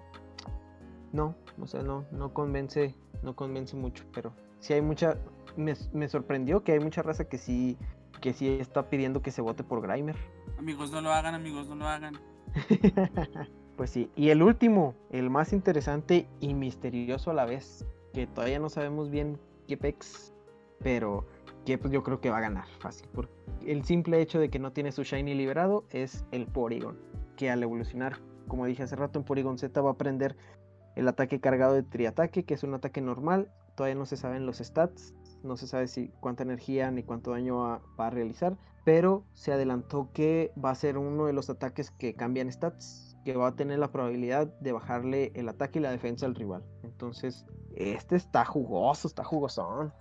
no, 1.13 1.35
o 1.61 1.67
sea, 1.67 1.81
no, 1.83 2.05
no 2.11 2.33
convence, 2.33 2.93
no 3.21 3.35
convence 3.35 3.75
mucho, 3.77 4.03
pero 4.13 4.33
sí 4.59 4.73
hay 4.73 4.81
mucha, 4.81 5.17
me, 5.55 5.75
me 5.93 6.09
sorprendió 6.09 6.63
que 6.63 6.73
hay 6.73 6.79
mucha 6.79 7.03
raza 7.03 7.29
que 7.29 7.37
sí, 7.37 7.77
que 8.19 8.33
sí 8.33 8.49
está 8.59 8.89
pidiendo 8.89 9.21
que 9.21 9.31
se 9.31 9.41
vote 9.41 9.63
por 9.63 9.81
Grimer. 9.81 10.17
Amigos, 10.57 10.91
no 10.91 11.01
lo 11.01 11.11
hagan, 11.11 11.35
amigos, 11.35 11.69
no 11.69 11.75
lo 11.75 11.87
hagan. 11.87 12.19
pues 13.77 13.91
sí, 13.91 14.09
y 14.15 14.29
el 14.29 14.41
último, 14.41 14.95
el 15.11 15.29
más 15.29 15.53
interesante 15.53 16.27
y 16.39 16.53
misterioso 16.55 17.31
a 17.31 17.33
la 17.35 17.45
vez, 17.45 17.85
que 18.13 18.27
todavía 18.27 18.59
no 18.59 18.69
sabemos 18.69 19.09
bien 19.09 19.39
qué 19.67 19.77
pex, 19.77 20.33
pero 20.79 21.25
que 21.63 21.77
pues, 21.77 21.93
yo 21.93 22.01
creo 22.03 22.19
que 22.19 22.31
va 22.31 22.39
a 22.39 22.41
ganar 22.41 22.67
fácil. 22.79 23.07
Por 23.09 23.29
el 23.65 23.83
simple 23.85 24.19
hecho 24.19 24.39
de 24.39 24.49
que 24.49 24.59
no 24.59 24.71
tiene 24.71 24.91
su 24.91 25.03
Shiny 25.03 25.35
liberado 25.35 25.85
es 25.91 26.25
el 26.31 26.47
Porygon, 26.47 26.97
que 27.37 27.51
al 27.51 27.61
evolucionar, 27.61 28.19
como 28.47 28.65
dije 28.65 28.83
hace 28.83 28.95
rato, 28.95 29.19
en 29.19 29.25
Porygon 29.25 29.57
Z 29.57 29.79
va 29.79 29.89
a 29.89 29.93
aprender 29.93 30.35
el 30.95 31.07
ataque 31.07 31.39
cargado 31.39 31.73
de 31.73 31.83
triataque, 31.83 32.43
que 32.43 32.53
es 32.53 32.63
un 32.63 32.73
ataque 32.73 33.01
normal. 33.01 33.51
Todavía 33.75 33.95
no 33.95 34.05
se 34.05 34.17
saben 34.17 34.45
los 34.45 34.57
stats, 34.57 35.13
no 35.43 35.57
se 35.57 35.67
sabe 35.67 35.87
si 35.87 36.09
cuánta 36.19 36.43
energía 36.43 36.91
ni 36.91 37.03
cuánto 37.03 37.31
daño 37.31 37.57
va, 37.57 37.81
va 37.99 38.07
a 38.07 38.09
realizar, 38.09 38.57
pero 38.85 39.25
se 39.33 39.51
adelantó 39.51 40.09
que 40.13 40.51
va 40.63 40.71
a 40.71 40.75
ser 40.75 40.97
uno 40.97 41.25
de 41.25 41.33
los 41.33 41.49
ataques 41.49 41.91
que 41.91 42.13
cambian 42.13 42.51
stats, 42.51 43.17
que 43.23 43.35
va 43.35 43.47
a 43.47 43.55
tener 43.55 43.79
la 43.79 43.91
probabilidad 43.91 44.47
de 44.59 44.71
bajarle 44.71 45.31
el 45.35 45.49
ataque 45.49 45.79
y 45.79 45.81
la 45.81 45.91
defensa 45.91 46.25
al 46.25 46.35
rival. 46.35 46.63
Entonces, 46.83 47.45
este 47.75 48.15
está 48.15 48.45
jugoso, 48.45 49.07
está 49.07 49.23
jugosón. 49.23 49.93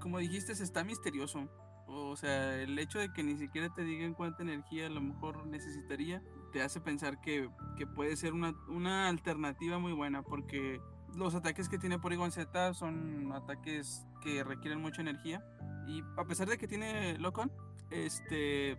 Como 0.00 0.18
dijiste, 0.18 0.52
está 0.52 0.84
misterioso. 0.84 1.48
O 1.88 2.16
sea, 2.16 2.54
el 2.56 2.78
hecho 2.78 2.98
de 2.98 3.12
que 3.12 3.22
ni 3.22 3.36
siquiera 3.36 3.72
te 3.74 3.82
digan 3.82 4.14
cuánta 4.14 4.42
energía 4.42 4.86
a 4.86 4.90
lo 4.90 5.00
mejor 5.00 5.46
necesitaría, 5.46 6.22
te 6.52 6.62
hace 6.62 6.80
pensar 6.80 7.20
que, 7.20 7.48
que 7.76 7.86
puede 7.86 8.16
ser 8.16 8.34
una, 8.34 8.54
una 8.68 9.08
alternativa 9.08 9.78
muy 9.78 9.92
buena, 9.92 10.22
porque 10.22 10.80
los 11.14 11.34
ataques 11.34 11.68
que 11.68 11.78
tiene 11.78 11.98
Porygon 11.98 12.30
Z 12.30 12.74
son 12.74 13.32
ataques 13.32 14.06
que 14.22 14.44
requieren 14.44 14.80
mucha 14.80 15.00
energía. 15.00 15.42
Y 15.86 16.02
a 16.18 16.24
pesar 16.24 16.48
de 16.48 16.58
que 16.58 16.68
tiene 16.68 17.16
Locon, 17.18 17.50
este 17.90 18.72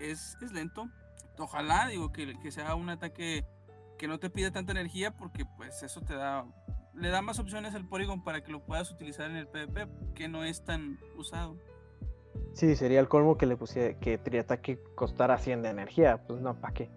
es, 0.00 0.36
es 0.40 0.52
lento. 0.52 0.88
Ojalá, 1.38 1.88
digo, 1.88 2.12
que, 2.12 2.38
que 2.40 2.50
sea 2.50 2.74
un 2.74 2.88
ataque 2.88 3.44
que 3.98 4.08
no 4.08 4.18
te 4.18 4.30
pida 4.30 4.50
tanta 4.50 4.72
energía, 4.72 5.14
porque 5.14 5.44
pues 5.44 5.82
eso 5.82 6.00
te 6.00 6.14
da 6.14 6.46
le 6.96 7.08
da 7.08 7.22
más 7.22 7.38
opciones 7.38 7.74
al 7.74 7.86
Porygon 7.86 8.22
para 8.22 8.42
que 8.42 8.52
lo 8.52 8.64
puedas 8.64 8.90
utilizar 8.90 9.30
en 9.30 9.36
el 9.36 9.48
PvP, 9.48 9.88
que 10.14 10.28
no 10.28 10.44
es 10.44 10.64
tan 10.64 10.98
usado. 11.16 11.58
Sí, 12.52 12.76
sería 12.76 13.00
el 13.00 13.08
colmo 13.08 13.36
que 13.36 13.46
le 13.46 13.56
pusiera 13.56 13.98
que 13.98 14.18
Triataque 14.18 14.80
costara 14.94 15.38
100 15.38 15.62
de 15.62 15.68
energía. 15.70 16.22
Pues 16.26 16.40
no, 16.40 16.54
¿para 16.60 16.74
qué? 16.74 16.90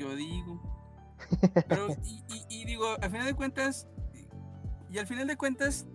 Yo 0.00 0.16
digo. 0.16 0.58
Pero, 1.68 1.88
y, 2.02 2.24
y, 2.28 2.62
y, 2.62 2.64
digo, 2.64 2.86
al 3.02 3.10
final 3.10 3.26
de 3.26 3.34
cuentas, 3.34 3.86
y 4.90 4.96
al 4.96 5.06
final 5.06 5.26
de 5.26 5.36
cuentas, 5.36 5.86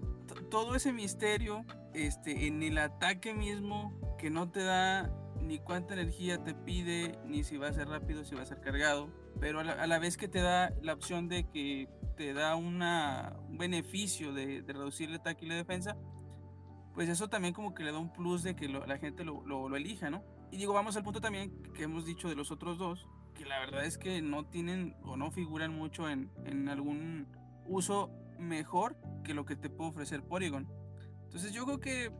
todo 0.52 0.76
ese 0.76 0.94
misterio 0.94 1.66
este, 1.96 2.46
en 2.46 2.62
el 2.62 2.78
ataque 2.78 3.34
mismo, 3.34 4.00
que 4.20 4.30
no 4.30 4.52
te 4.52 4.64
da 4.64 5.12
ni 5.42 5.58
cuánta 5.58 5.96
energía 5.96 6.44
te 6.44 6.54
pide, 6.54 7.18
ni 7.26 7.44
si 7.44 7.58
va 7.58 7.70
a 7.70 7.74
ser 7.74 7.90
rápido, 7.90 8.24
si 8.26 8.36
va 8.36 8.44
a 8.44 8.46
ser 8.46 8.62
cargado, 8.62 9.10
pero 9.40 9.60
a 9.60 9.64
la, 9.64 9.74
a 9.74 9.88
la 9.88 9.98
vez 9.98 10.18
que 10.18 10.28
te 10.28 10.40
da 10.40 10.72
la 10.84 10.94
opción 10.94 11.28
de 11.28 11.50
que 11.50 11.90
te 12.16 12.34
da 12.34 12.56
una, 12.56 13.36
un 13.50 13.58
beneficio 13.58 14.34
de, 14.34 14.62
de, 14.62 14.74
reducir 14.74 15.10
el 15.10 15.16
ataque 15.16 15.46
y 15.46 15.50
la 15.50 15.56
defensa, 15.56 15.98
pues 16.96 17.10
eso 17.10 17.28
también 17.28 17.54
como 17.54 17.76
que 17.76 17.84
le 17.84 17.92
da 17.92 18.00
un 18.00 18.12
plus 18.12 18.42
de 18.42 18.56
que 18.56 18.70
lo, 18.70 18.86
la 18.86 18.98
gente 18.98 19.26
lo, 19.26 19.46
lo, 19.46 19.68
lo, 19.68 19.76
elija, 19.76 20.10
¿no? 20.10 20.24
Y 20.50 20.58
digo, 20.58 20.74
vamos 20.74 20.96
al 20.96 21.04
punto 21.04 21.20
también 21.20 21.62
que 21.74 21.84
hemos 21.84 22.06
dicho 22.06 22.30
de 22.30 22.36
los 22.36 22.52
otros 22.52 22.78
dos, 22.78 23.06
que 23.36 23.46
la 23.46 23.60
verdad 23.60 23.84
es 23.84 23.98
que 23.98 24.22
no 24.22 24.46
tienen 24.46 24.96
o 25.04 25.18
no 25.18 25.30
figuran 25.30 25.74
mucho 25.74 26.10
en, 26.10 26.32
en 26.46 26.70
algún 26.70 27.28
uso 27.68 28.10
mejor 28.40 28.98
que 29.26 29.34
lo 29.34 29.46
que 29.46 29.58
te 29.58 29.70
puede 29.70 29.90
ofrecer 29.90 30.24
Porygon. 30.24 30.68
Entonces 31.26 31.52
yo 31.52 31.66
creo 31.66 31.80
que 31.82 32.12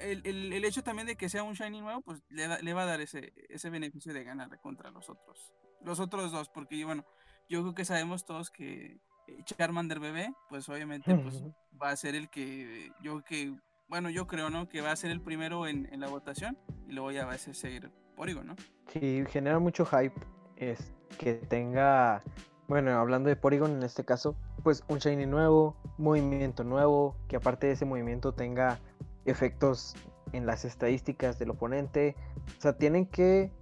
el, 0.00 0.22
el, 0.24 0.52
el, 0.52 0.64
hecho 0.64 0.84
también 0.84 1.08
de 1.08 1.16
que 1.16 1.28
sea 1.28 1.42
un 1.42 1.54
Shiny 1.54 1.80
nuevo, 1.80 2.00
pues 2.02 2.22
le, 2.28 2.46
da, 2.46 2.60
le 2.60 2.74
va 2.74 2.82
a 2.82 2.86
dar 2.86 3.00
ese, 3.00 3.32
ese 3.48 3.68
beneficio 3.68 4.14
de 4.14 4.22
ganar 4.22 4.60
contra 4.60 4.90
los 4.92 5.10
otros. 5.10 5.52
Los 5.82 5.98
otros 5.98 6.30
dos, 6.30 6.48
porque 6.48 6.84
bueno, 6.84 7.04
yo 7.48 7.62
creo 7.62 7.74
que 7.74 7.84
sabemos 7.84 8.24
todos 8.24 8.50
que 8.50 9.00
Charmander 9.44 10.00
bebé, 10.00 10.32
pues 10.48 10.68
obviamente 10.68 11.14
pues, 11.16 11.42
va 11.80 11.90
a 11.90 11.96
ser 11.96 12.14
el 12.14 12.30
que 12.30 12.92
yo 13.02 13.22
que, 13.24 13.54
bueno, 13.88 14.10
yo 14.10 14.26
creo, 14.26 14.50
¿no? 14.50 14.68
Que 14.68 14.80
va 14.80 14.92
a 14.92 14.96
ser 14.96 15.10
el 15.10 15.20
primero 15.20 15.66
en, 15.66 15.88
la 15.98 16.08
votación 16.08 16.58
y 16.86 16.92
luego 16.92 17.10
ya 17.10 17.26
va 17.26 17.32
a 17.32 17.38
ser 17.38 17.90
Porygon, 18.16 18.48
¿no? 18.48 18.56
Sí, 18.92 19.24
genera 19.28 19.58
mucho 19.58 19.86
hype 19.86 20.14
es 20.56 20.92
que 21.18 21.34
tenga, 21.34 22.22
bueno, 22.66 22.92
hablando 22.98 23.28
de 23.28 23.36
Porygon 23.36 23.72
en 23.72 23.82
este 23.82 24.04
caso, 24.04 24.36
pues 24.62 24.84
un 24.88 24.98
Shiny 24.98 25.26
nuevo, 25.26 25.76
movimiento 25.96 26.64
nuevo, 26.64 27.16
que 27.28 27.36
aparte 27.36 27.68
de 27.68 27.74
ese 27.74 27.84
movimiento 27.84 28.32
tenga 28.32 28.78
efectos 29.24 29.94
en 30.32 30.46
las 30.46 30.64
estadísticas 30.64 31.38
del 31.38 31.50
oponente. 31.50 32.16
O 32.58 32.60
sea, 32.60 32.76
tienen 32.76 33.06
que. 33.06 33.52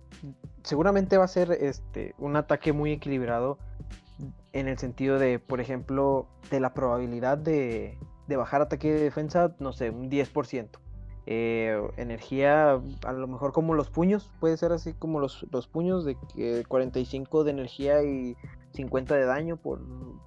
Seguramente 0.63 1.17
va 1.17 1.25
a 1.25 1.29
ser 1.29 1.53
este, 1.53 2.15
un 2.19 2.37
ataque 2.37 2.73
muy 2.73 2.93
equilibrado 2.93 3.59
en 4.53 4.69
el 4.69 4.79
sentido 4.79 5.19
de, 5.19 5.39
por 5.39 5.61
ejemplo, 5.61 6.27
de 6.51 6.61
la 6.61 6.75
probabilidad 6.75 7.39
de, 7.39 7.99
de 8.27 8.37
bajar 8.37 8.63
ataque 8.63 8.89
y 8.89 8.93
defensa, 8.93 9.55
no 9.59 9.73
sé, 9.73 9.91
un 9.91 10.11
10%. 10.11 10.69
Eh, 11.29 11.77
energía, 11.97 12.81
a 13.05 13.13
lo 13.13 13.27
mejor 13.27 13.53
como 13.53 13.75
los 13.75 13.91
puños, 13.91 14.31
puede 14.39 14.57
ser 14.57 14.71
así 14.71 14.93
como 14.93 15.19
los, 15.19 15.45
los 15.51 15.67
puños 15.67 16.05
de 16.05 16.17
eh, 16.37 16.63
45 16.69 17.43
de 17.43 17.51
energía 17.51 18.05
y 18.05 18.37
50 18.75 19.17
de 19.17 19.25
daño, 19.25 19.57
por, 19.57 19.81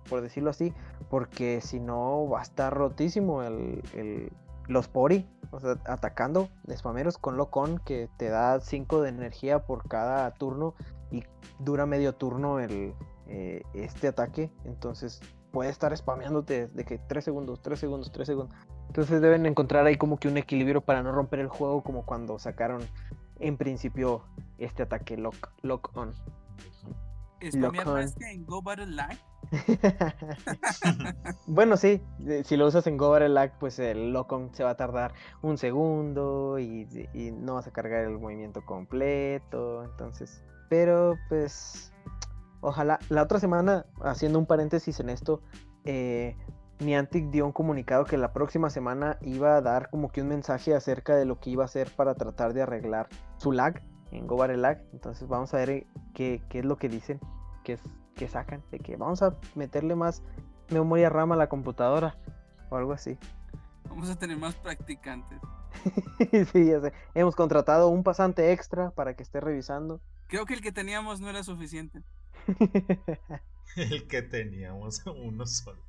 por 0.09 0.21
decirlo 0.21 0.49
así, 0.49 0.73
porque 1.09 1.61
si 1.61 1.79
no 1.79 2.27
va 2.27 2.39
a 2.39 2.43
estar 2.43 2.73
rotísimo 2.73 3.43
el, 3.43 3.81
el, 3.95 4.31
los 4.67 4.89
Pori, 4.89 5.25
o 5.51 5.59
sea, 5.61 5.77
atacando 5.85 6.49
spameros 6.69 7.17
con 7.17 7.37
Locon 7.37 7.79
que 7.79 8.09
te 8.17 8.29
da 8.29 8.59
5 8.59 9.01
de 9.01 9.09
energía 9.09 9.59
por 9.65 9.87
cada 9.87 10.29
turno 10.31 10.75
y 11.11 11.23
dura 11.59 11.85
medio 11.85 12.13
turno 12.13 12.59
el, 12.59 12.93
eh, 13.27 13.63
este 13.73 14.07
ataque, 14.07 14.51
entonces 14.65 15.21
puede 15.51 15.69
estar 15.69 15.95
spameándote 15.95 16.67
de 16.67 16.85
que 16.85 16.97
3 16.97 17.23
segundos, 17.23 17.61
3 17.61 17.79
segundos, 17.79 18.11
3 18.11 18.27
segundos. 18.27 18.55
Entonces 18.87 19.21
deben 19.21 19.45
encontrar 19.45 19.85
ahí 19.85 19.97
como 19.97 20.17
que 20.17 20.27
un 20.27 20.37
equilibrio 20.37 20.81
para 20.81 21.03
no 21.03 21.11
romper 21.11 21.39
el 21.39 21.47
juego 21.47 21.83
como 21.83 22.05
cuando 22.05 22.39
sacaron 22.39 22.81
en 23.39 23.57
principio 23.57 24.23
este 24.57 24.83
ataque 24.83 25.17
lock, 25.17 25.51
lock 25.61 25.95
on. 25.95 26.13
¿Spamear 27.51 27.87
más 27.87 28.15
que 28.15 28.31
en 28.31 28.45
Go 28.45 28.61
Battle 28.61 28.87
Lag? 28.87 29.17
bueno, 31.47 31.77
sí, 31.77 32.01
si 32.43 32.57
lo 32.57 32.67
usas 32.67 32.85
en 32.87 32.97
Go 32.97 33.11
Battle 33.11 33.29
Lag, 33.29 33.57
pues 33.59 33.79
el 33.79 34.11
lock 34.11 34.31
on 34.31 34.53
se 34.53 34.63
va 34.63 34.71
a 34.71 34.77
tardar 34.77 35.13
un 35.41 35.57
segundo 35.57 36.59
y, 36.59 36.87
y 37.13 37.31
no 37.31 37.55
vas 37.55 37.67
a 37.67 37.71
cargar 37.71 38.03
el 38.03 38.19
movimiento 38.19 38.65
completo. 38.65 39.83
Entonces, 39.85 40.43
pero 40.69 41.17
pues 41.29 41.93
ojalá, 42.61 42.99
la 43.09 43.23
otra 43.23 43.39
semana, 43.39 43.85
haciendo 44.01 44.39
un 44.39 44.45
paréntesis 44.45 44.99
en 44.99 45.09
esto, 45.09 45.41
eh, 45.85 46.35
Niantic 46.79 47.29
dio 47.29 47.45
un 47.45 47.51
comunicado 47.51 48.05
que 48.05 48.17
la 48.17 48.31
próxima 48.31 48.69
semana 48.69 49.17
iba 49.21 49.55
a 49.55 49.61
dar 49.61 49.89
como 49.89 50.11
que 50.11 50.21
un 50.21 50.29
mensaje 50.29 50.73
acerca 50.73 51.15
de 51.15 51.25
lo 51.25 51.39
que 51.39 51.49
iba 51.49 51.63
a 51.63 51.65
hacer 51.65 51.91
para 51.95 52.15
tratar 52.15 52.53
de 52.53 52.61
arreglar 52.61 53.09
su 53.37 53.51
lag 53.51 53.81
en 54.11 54.61
lag. 54.61 54.81
Entonces 54.93 55.27
vamos 55.27 55.53
a 55.53 55.57
ver 55.57 55.69
eh, 55.69 55.87
qué, 56.13 56.41
qué 56.49 56.59
es 56.59 56.65
lo 56.65 56.77
que 56.77 56.89
dicen, 56.89 57.19
qué, 57.63 57.73
es, 57.73 57.81
qué 58.15 58.27
sacan, 58.27 58.63
de 58.71 58.79
que 58.79 58.95
vamos 58.95 59.21
a 59.21 59.35
meterle 59.55 59.95
más 59.95 60.23
memoria 60.69 61.09
RAM 61.09 61.31
a 61.31 61.35
la 61.35 61.49
computadora 61.49 62.17
o 62.69 62.77
algo 62.77 62.93
así. 62.93 63.17
Vamos 63.87 64.09
a 64.09 64.17
tener 64.17 64.37
más 64.37 64.55
practicantes. 64.55 65.39
sí, 66.51 66.65
ya 66.65 66.81
sé. 66.81 66.93
Hemos 67.13 67.35
contratado 67.35 67.89
un 67.89 68.03
pasante 68.03 68.51
extra 68.51 68.91
para 68.91 69.15
que 69.15 69.23
esté 69.23 69.39
revisando. 69.39 70.01
Creo 70.27 70.45
que 70.45 70.53
el 70.53 70.61
que 70.61 70.71
teníamos 70.71 71.19
no 71.19 71.29
era 71.29 71.43
suficiente. 71.43 72.03
el 73.75 74.07
que 74.07 74.21
teníamos 74.21 75.03
uno 75.05 75.45
solo. 75.45 75.79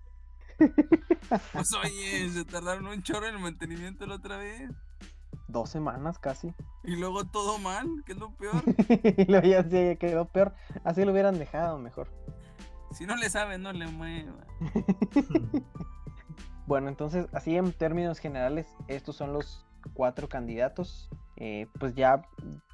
Pues 1.52 1.72
oye, 1.74 2.28
se 2.30 2.44
tardaron 2.44 2.86
un 2.86 3.02
chorro 3.02 3.26
en 3.26 3.36
el 3.36 3.40
mantenimiento 3.40 4.06
la 4.06 4.16
otra 4.16 4.36
vez. 4.36 4.70
Dos 5.48 5.70
semanas 5.70 6.18
casi. 6.18 6.54
Y 6.84 6.96
luego 6.96 7.24
todo 7.24 7.58
mal, 7.58 7.86
que 8.04 8.12
es 8.12 8.18
lo 8.18 8.30
peor. 8.36 8.62
y 9.16 9.24
luego 9.24 9.46
ya 9.46 9.64
se 9.64 9.96
quedó 9.98 10.26
peor. 10.26 10.54
Así 10.84 11.04
lo 11.04 11.12
hubieran 11.12 11.38
dejado 11.38 11.78
mejor. 11.78 12.08
Si 12.92 13.06
no 13.06 13.16
le 13.16 13.30
sabe, 13.30 13.58
no 13.58 13.72
le 13.72 13.86
mueva. 13.86 14.46
bueno, 16.66 16.88
entonces, 16.88 17.26
así 17.32 17.56
en 17.56 17.72
términos 17.72 18.18
generales, 18.18 18.66
estos 18.88 19.16
son 19.16 19.32
los 19.32 19.64
cuatro 19.94 20.28
candidatos. 20.28 21.08
Eh, 21.36 21.68
pues 21.78 21.94
ya, 21.94 22.22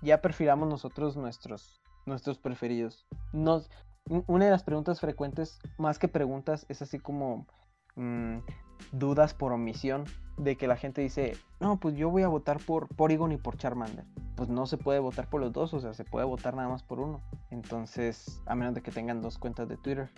ya 0.03 0.21
perfilamos 0.21 0.69
nosotros 0.69 1.17
nuestros, 1.17 1.81
nuestros 2.07 2.39
preferidos. 2.39 3.07
Nos, 3.33 3.71
una 4.27 4.47
de 4.47 4.51
las 4.51 4.63
preguntas 4.63 5.01
frecuentes, 5.01 5.59
más 5.79 5.99
que 5.99 6.09
preguntas, 6.09 6.67
es 6.69 6.83
así 6.83 6.99
como 6.99 7.47
Mm, 7.97 8.41
dudas 8.93 9.33
por 9.33 9.53
omisión 9.53 10.05
de 10.37 10.57
que 10.57 10.69
la 10.69 10.77
gente 10.77 11.01
dice, 11.01 11.35
no, 11.61 11.81
pues 11.81 11.97
yo 11.97 12.11
voy 12.11 12.23
a 12.23 12.29
votar 12.29 12.59
por 12.59 12.89
Porygon 12.95 13.33
y 13.33 13.39
por 13.39 13.57
Charmander. 13.57 14.05
Pues 14.37 14.51
no 14.51 14.67
se 14.67 14.77
puede 14.77 14.99
votar 14.99 15.31
por 15.31 15.41
los 15.41 15.53
dos, 15.53 15.73
o 15.73 15.81
sea, 15.81 15.95
se 15.95 16.05
puede 16.05 16.27
votar 16.27 16.55
nada 16.55 16.69
más 16.69 16.83
por 16.83 17.01
uno. 17.01 17.23
Entonces, 17.51 18.43
a 18.45 18.55
menos 18.55 18.75
de 18.75 18.83
que 18.83 18.91
tengan 18.91 19.23
dos 19.23 19.39
cuentas 19.39 19.67
de 19.67 19.79
Twitter. 19.79 20.11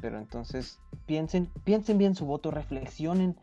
Pero 0.00 0.18
entonces, 0.18 0.80
piensen, 1.06 1.46
piensen 1.62 1.98
bien 1.98 2.16
su 2.16 2.26
voto, 2.26 2.50
reflexionen, 2.50 3.36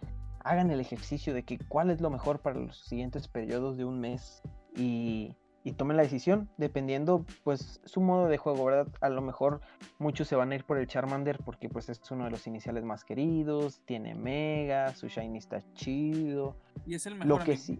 hagan 0.43 0.69
el 0.69 0.81
ejercicio 0.81 1.33
de 1.33 1.43
que 1.43 1.57
cuál 1.57 1.89
es 1.89 2.01
lo 2.01 2.09
mejor 2.09 2.39
para 2.39 2.59
los 2.59 2.77
siguientes 2.81 3.29
periodos 3.29 3.77
de 3.77 3.85
un 3.85 4.01
mes. 4.01 4.41
Y 4.75 5.37
y 5.63 5.73
tomen 5.73 5.97
la 5.97 6.03
decisión 6.03 6.49
dependiendo 6.57 7.25
pues 7.43 7.81
su 7.85 8.01
modo 8.01 8.27
de 8.27 8.37
juego, 8.37 8.65
¿verdad? 8.65 8.87
A 9.01 9.09
lo 9.09 9.21
mejor 9.21 9.61
muchos 9.99 10.27
se 10.27 10.35
van 10.35 10.51
a 10.51 10.55
ir 10.55 10.65
por 10.65 10.77
el 10.77 10.87
Charmander 10.87 11.39
porque 11.43 11.69
pues 11.69 11.89
es 11.89 11.99
uno 12.11 12.25
de 12.25 12.31
los 12.31 12.47
iniciales 12.47 12.83
más 12.83 13.03
queridos, 13.03 13.81
tiene 13.85 14.15
Mega, 14.15 14.93
su 14.95 15.07
Shiny 15.07 15.37
está 15.37 15.61
chido. 15.73 16.55
Y 16.85 16.95
es 16.95 17.05
el 17.05 17.15
mejor 17.15 17.27
Lo 17.27 17.39
que 17.39 17.57
sí, 17.57 17.79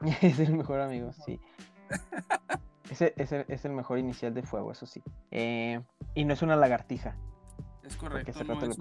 es 0.22 0.40
el 0.40 0.56
mejor 0.56 0.80
amigo, 0.80 1.12
sí. 1.12 1.40
Ese 2.90 3.14
es 3.16 3.64
el, 3.64 3.72
mejor 3.72 3.98
inicial 3.98 4.32
de 4.32 4.42
fuego, 4.42 4.72
eso 4.72 4.86
sí. 4.86 5.02
Eh, 5.30 5.82
y 6.14 6.24
no 6.24 6.32
es 6.32 6.40
una 6.40 6.56
lagartija. 6.56 7.16
Es 7.82 7.96
correcto. 7.96 8.32
no 8.44 8.62
es, 8.62 8.78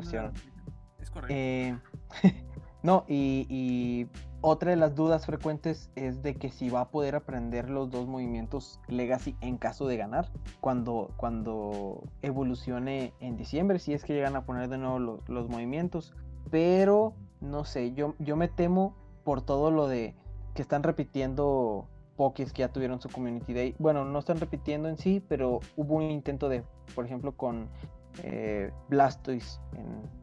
es 1.00 1.10
correcto. 1.12 1.34
Eh, 1.36 1.78
no, 2.84 3.04
y 3.08 4.08
otra 4.42 4.72
de 4.72 4.78
las 4.78 4.96
dudas 4.96 5.26
frecuentes 5.26 5.90
es 5.96 6.22
de 6.22 6.36
que 6.36 6.50
si 6.50 6.70
va 6.70 6.82
a 6.82 6.90
poder 6.90 7.16
aprender 7.16 7.70
los 7.70 7.90
dos 7.90 8.08
movimientos 8.08 8.80
Legacy 8.88 9.36
en 9.42 9.58
caso 9.58 9.88
de 9.88 9.98
ganar, 9.98 10.30
cuando, 10.62 11.12
cuando 11.18 12.04
evolucione 12.22 13.14
en 13.20 13.38
diciembre, 13.38 13.80
si 13.80 13.94
es 13.94 14.04
que 14.04 14.14
llegan 14.14 14.36
a 14.36 14.46
poner 14.46 14.70
de 14.70 14.78
nuevo 14.78 15.22
los 15.28 15.50
movimientos. 15.50 16.14
Pero, 16.52 17.14
no 17.42 17.66
sé, 17.66 17.94
yo, 17.94 18.16
yo 18.20 18.36
me 18.36 18.48
temo 18.48 18.96
por 19.24 19.42
todo 19.42 19.72
lo 19.72 19.88
de 19.88 20.16
que 20.54 20.62
están 20.62 20.84
repitiendo 20.84 21.88
Pokés 22.16 22.52
que 22.52 22.62
ya 22.62 22.70
tuvieron 22.70 23.00
su 23.02 23.10
Community 23.10 23.54
Day. 23.54 23.76
Bueno, 23.80 24.06
no 24.06 24.20
están 24.20 24.40
repitiendo 24.40 24.90
en 24.90 24.98
sí, 24.98 25.24
pero 25.28 25.60
hubo 25.76 25.96
un 25.96 26.04
intento 26.04 26.50
de, 26.50 26.64
por 26.96 27.06
ejemplo, 27.06 27.32
con 27.32 27.68
eh, 28.24 28.72
Blastoise 28.90 29.60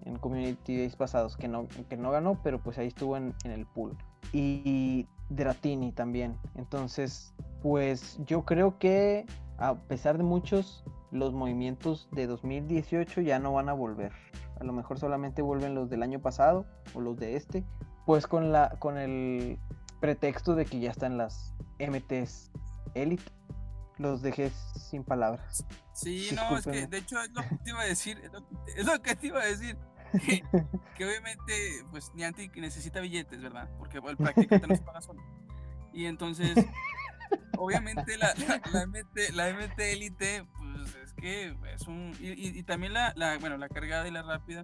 en, 0.05 0.17
Community 0.19 0.79
Days 0.79 0.97
pasados, 0.97 1.37
que 1.37 1.49
no, 1.49 1.67
que 1.89 1.97
no 1.97 2.11
ganó, 2.11 2.41
pero 2.43 2.63
pues 2.63 2.79
ahí 2.79 2.87
estuvo 2.89 3.17
en, 3.17 3.35
el 3.45 3.67
pool. 3.67 3.97
Y 4.33 5.07
Dratini 5.29 5.93
también. 5.93 6.37
Entonces, 6.55 7.35
pues 7.63 8.19
yo 8.25 8.45
creo 8.45 8.79
que 8.79 9.27
a 9.59 9.75
pesar 9.75 10.17
de 10.17 10.25
muchos, 10.25 10.85
los 11.11 11.33
movimientos 11.35 12.09
de 12.13 12.27
2018 12.27 13.21
ya 13.21 13.39
no 13.39 13.53
van 13.53 13.69
a 13.69 13.73
volver. 13.73 14.13
A 14.61 14.65
lo 14.65 14.73
mejor 14.73 14.99
solamente 14.99 15.43
vuelven 15.43 15.75
los 15.75 15.91
del 15.91 16.03
año 16.03 16.21
pasado 16.21 16.65
o 16.95 17.01
los 17.01 17.17
de 17.19 17.37
este. 17.37 17.65
Pues 18.07 18.27
con, 18.27 18.53
la, 18.53 18.71
con 18.79 18.97
el 18.99 19.59
pretexto 20.01 20.55
de 20.55 20.65
que 20.65 20.81
ya 20.81 20.91
están 20.91 21.19
las 21.19 21.55
MTs 21.79 22.51
Elite 22.95 23.25
los 23.99 24.23
dejé 24.23 24.51
sin 24.77 25.05
palabras. 25.05 25.65
Sí, 25.93 26.31
no, 26.35 26.59
es 26.59 26.65
que 26.65 26.87
de 26.87 26.99
hecho 26.99 27.21
es 27.21 27.31
lo 27.31 27.43
que 27.43 27.57
te 27.57 27.71
iba 27.71 27.81
a 27.81 27.85
decir, 27.85 28.19
es 28.77 28.85
lo, 28.85 29.03
que 29.03 29.17
te 29.17 29.27
iba 29.29 29.41
a 29.41 29.47
decir. 29.47 29.77
Que, 30.97 31.05
obviamente, 31.05 31.85
pues 31.91 32.15
Niantic 32.15 32.57
necesita 32.57 33.01
billetes, 33.01 33.43
¿verdad? 33.43 33.69
Porque 33.79 33.99
el 33.99 34.17
practicante 34.17 34.65
no 34.69 34.77
se 34.77 34.83
paga 34.83 35.01
solo. 35.01 35.21
Y 35.93 36.07
entonces, 36.07 36.55
obviamente 37.59 38.17
la, 38.17 38.33
la, 38.73 38.87
MT, 38.87 39.33
la 39.33 39.53
MT 39.53 39.79
Elite, 39.81 40.47
pues 40.57 40.95
es 41.03 41.13
que 41.15 41.57
es 41.75 41.89
un. 41.89 42.13
Y, 42.21 42.59
y, 42.59 42.63
también 42.63 42.93
la, 42.93 43.13
la, 43.17 43.39
bueno, 43.39 43.57
la 43.57 43.69
cargada 43.69 44.07
y 44.07 44.13
la 44.13 44.23
rápida, 44.23 44.63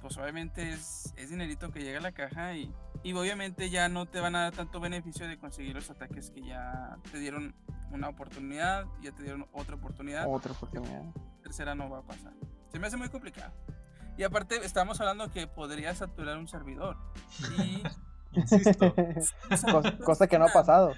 pues 0.00 0.16
obviamente 0.16 0.70
es, 0.70 1.12
es 1.16 1.30
dinerito 1.30 1.72
que 1.72 1.80
llega 1.80 1.98
a 1.98 2.02
la 2.02 2.12
caja 2.12 2.54
y, 2.54 2.72
y 3.02 3.12
obviamente 3.12 3.70
ya 3.70 3.88
no 3.88 4.06
te 4.06 4.20
van 4.20 4.36
a 4.36 4.42
dar 4.42 4.52
tanto 4.52 4.80
beneficio 4.80 5.26
de 5.26 5.38
conseguir 5.38 5.74
los 5.74 5.90
ataques 5.90 6.30
que 6.30 6.42
ya 6.42 6.96
te 7.10 7.18
dieron 7.18 7.54
una 7.90 8.08
oportunidad, 8.08 8.86
ya 9.00 9.12
te 9.12 9.22
dieron 9.22 9.46
otra 9.52 9.76
oportunidad. 9.76 10.26
Otra 10.28 10.52
oportunidad. 10.52 11.02
Tercera 11.42 11.74
no 11.74 11.88
va 11.90 11.98
a 11.98 12.02
pasar. 12.02 12.32
Se 12.70 12.78
me 12.78 12.86
hace 12.86 12.96
muy 12.96 13.08
complicado. 13.08 13.52
Y 14.18 14.22
aparte, 14.22 14.56
estamos 14.64 15.00
hablando 15.00 15.30
que 15.30 15.46
podría 15.46 15.94
saturar 15.94 16.38
un 16.38 16.48
servidor. 16.48 16.96
Y. 17.58 17.82
Insisto. 18.32 18.94
cosa, 20.04 20.26
que 20.26 20.38
no 20.38 20.46
ha 20.46 20.52
pasado. 20.52 20.94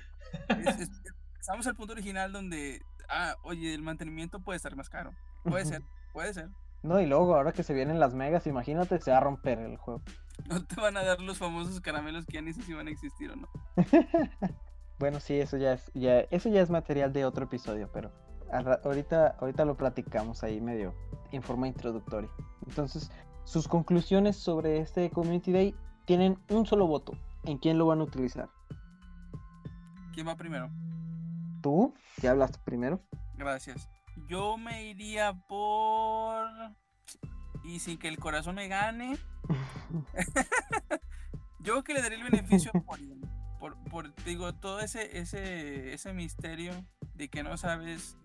estamos 1.40 1.66
al 1.66 1.77
punto 1.77 1.92
original 1.92 2.33
donde. 2.33 2.81
Ah, 3.09 3.35
oye, 3.42 3.74
el 3.74 3.83
mantenimiento 3.83 4.40
puede 4.40 4.57
estar 4.57 4.77
más 4.77 4.88
caro. 4.88 5.12
Puede 5.44 5.64
ser, 5.64 5.83
puede 6.12 6.35
ser. 6.35 6.51
No, 6.83 7.01
y 7.01 7.07
luego, 7.07 7.35
ahora 7.35 7.53
que 7.53 7.64
se 7.64 7.74
vienen 7.74 7.98
las 7.98 8.14
megas, 8.14 8.46
imagínate, 8.46 9.01
se 9.01 9.11
va 9.11 9.16
a 9.16 9.20
romper 9.20 9.59
el 9.59 9.77
juego. 9.77 10.03
No 10.46 10.64
te 10.64 10.81
van 10.81 10.96
a 10.96 11.03
dar 11.03 11.20
los 11.20 11.38
famosos 11.38 11.81
caramelos 11.81 12.24
que 12.27 12.35
ya 12.35 12.42
ni 12.42 12.53
sé 12.53 12.62
si 12.62 12.72
van 12.72 12.87
a 12.87 12.90
existir 12.90 13.31
o 13.33 13.37
no. 13.37 13.48
Bueno, 14.99 15.21
sí, 15.21 15.35
eso 15.35 15.57
ya 15.57 15.75
es, 15.75 15.91
ya, 15.95 16.21
eso 16.31 16.49
ya 16.49 16.61
es 16.61 16.71
material 16.71 17.13
de 17.13 17.25
otro 17.25 17.45
episodio, 17.45 17.89
pero 17.93 18.11
ahorita, 18.85 19.37
ahorita 19.39 19.65
lo 19.65 19.77
platicamos 19.77 20.43
ahí 20.43 20.61
medio 20.61 20.95
en 21.31 21.43
forma 21.43 21.69
introductoria. 21.69 22.31
Entonces, 22.67 23.11
sus 23.45 23.69
conclusiones 23.69 24.37
sobre 24.37 24.79
este 24.79 25.11
Community 25.11 25.53
Day 25.53 25.75
tienen 26.05 26.39
un 26.51 26.67
solo 26.67 26.87
voto. 26.87 27.13
¿En 27.45 27.59
quién 27.59 27.79
lo 27.79 27.87
van 27.87 28.01
a 28.01 28.05
utilizar? 28.05 28.49
¿Quién 30.13 30.27
va 30.27 30.37
primero? 30.37 30.69
¿Tú? 31.63 31.95
¿Ya 32.21 32.33
hablaste 32.33 32.59
primero? 32.65 33.01
Gracias. 33.35 33.89
Yo 34.29 34.57
me 34.57 34.85
iría 34.85 35.33
por... 35.49 36.47
Y 37.65 37.79
sin 37.79 37.99
que 37.99 38.09
el 38.09 38.19
corazón 38.19 38.57
me 38.57 38.67
gane. 38.67 39.17
Yo 41.61 41.83
que 41.83 41.95
le 41.95 42.03
daré 42.03 42.17
el 42.17 42.23
beneficio 42.23 42.73
por, 42.73 42.99
digo, 44.29 44.55
todo 44.55 44.81
ese, 44.81 45.19
ese, 45.19 45.93
ese 45.93 46.12
misterio 46.12 46.73
de 47.14 47.29
que 47.29 47.43
no 47.43 47.57
sabes 47.57 48.17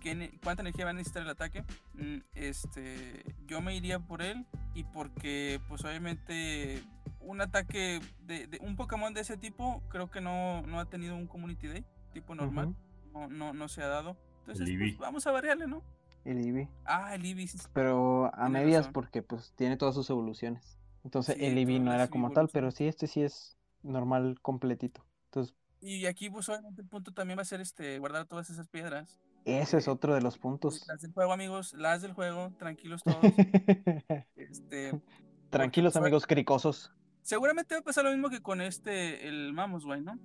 qué, 0.00 0.38
cuánta 0.42 0.62
energía 0.62 0.84
va 0.84 0.92
a 0.92 0.94
necesitar 0.94 1.22
el 1.22 1.30
ataque, 1.30 1.64
mm, 1.94 2.18
este, 2.34 3.24
yo 3.46 3.60
me 3.60 3.74
iría 3.74 3.98
por 3.98 4.22
él 4.22 4.46
y 4.74 4.84
porque, 4.84 5.60
pues 5.68 5.84
obviamente, 5.84 6.82
un 7.20 7.40
ataque 7.40 8.00
de, 8.20 8.58
un 8.62 8.76
Pokémon 8.76 9.12
de 9.12 9.22
ese 9.22 9.36
tipo, 9.36 9.82
creo 9.88 10.10
que 10.10 10.20
no, 10.20 10.62
no 10.62 10.80
ha 10.80 10.86
tenido 10.86 11.16
un 11.16 11.26
Community 11.26 11.66
Day 11.66 11.84
tipo 12.12 12.34
normal, 12.34 12.74
no, 13.12 13.28
no, 13.28 13.52
no, 13.52 13.68
se 13.68 13.82
ha 13.82 13.88
dado. 13.88 14.16
Entonces, 14.40 14.68
pues, 14.78 14.98
vamos 14.98 15.26
a 15.26 15.32
variarle, 15.32 15.66
¿no? 15.66 15.82
El 16.24 16.38
Eevee. 16.38 16.68
Ah, 16.84 17.14
el 17.14 17.24
Eevee. 17.24 17.48
Pero 17.72 18.34
a 18.34 18.48
medias 18.48 18.88
porque 18.88 19.22
pues 19.22 19.52
tiene 19.56 19.76
todas 19.76 19.94
sus 19.94 20.08
evoluciones. 20.10 20.78
Entonces 21.04 21.36
el 21.38 21.56
Eevee 21.56 21.80
no 21.80 21.92
era 21.92 22.08
como 22.08 22.32
tal, 22.32 22.48
pero 22.52 22.70
sí, 22.70 22.86
este 22.86 23.06
sí 23.06 23.22
es 23.22 23.56
normal 23.82 24.38
completito. 24.42 25.04
Entonces, 25.28 25.54
y 25.80 26.06
aquí 26.06 26.28
pues 26.28 26.48
obviamente 26.48 26.82
el 26.82 26.88
punto 26.88 27.12
también 27.12 27.38
va 27.38 27.42
a 27.42 27.46
ser 27.46 27.60
este 27.60 27.98
guardar 27.98 28.26
todas 28.26 28.50
esas 28.50 28.68
piedras. 28.68 29.20
Ese 29.44 29.78
es 29.78 29.88
otro 29.88 30.14
de 30.14 30.20
los 30.20 30.36
puntos. 30.36 30.84
Las 30.88 31.00
del 31.00 31.12
juego, 31.12 31.32
amigos, 31.32 31.72
las 31.74 32.02
del 32.02 32.12
juego, 32.12 32.52
tranquilos 32.58 33.02
todos. 33.02 33.22
este, 34.36 35.00
tranquilos, 35.48 35.92
pues, 35.92 36.02
amigos 36.02 36.26
cricosos. 36.26 36.92
Seguramente 37.22 37.74
va 37.74 37.80
a 37.80 37.84
pasar 37.84 38.04
lo 38.04 38.10
mismo 38.10 38.28
que 38.28 38.42
con 38.42 38.60
este, 38.60 39.28
el 39.28 39.52
Mamoswine, 39.52 40.02
¿no? 40.02 40.18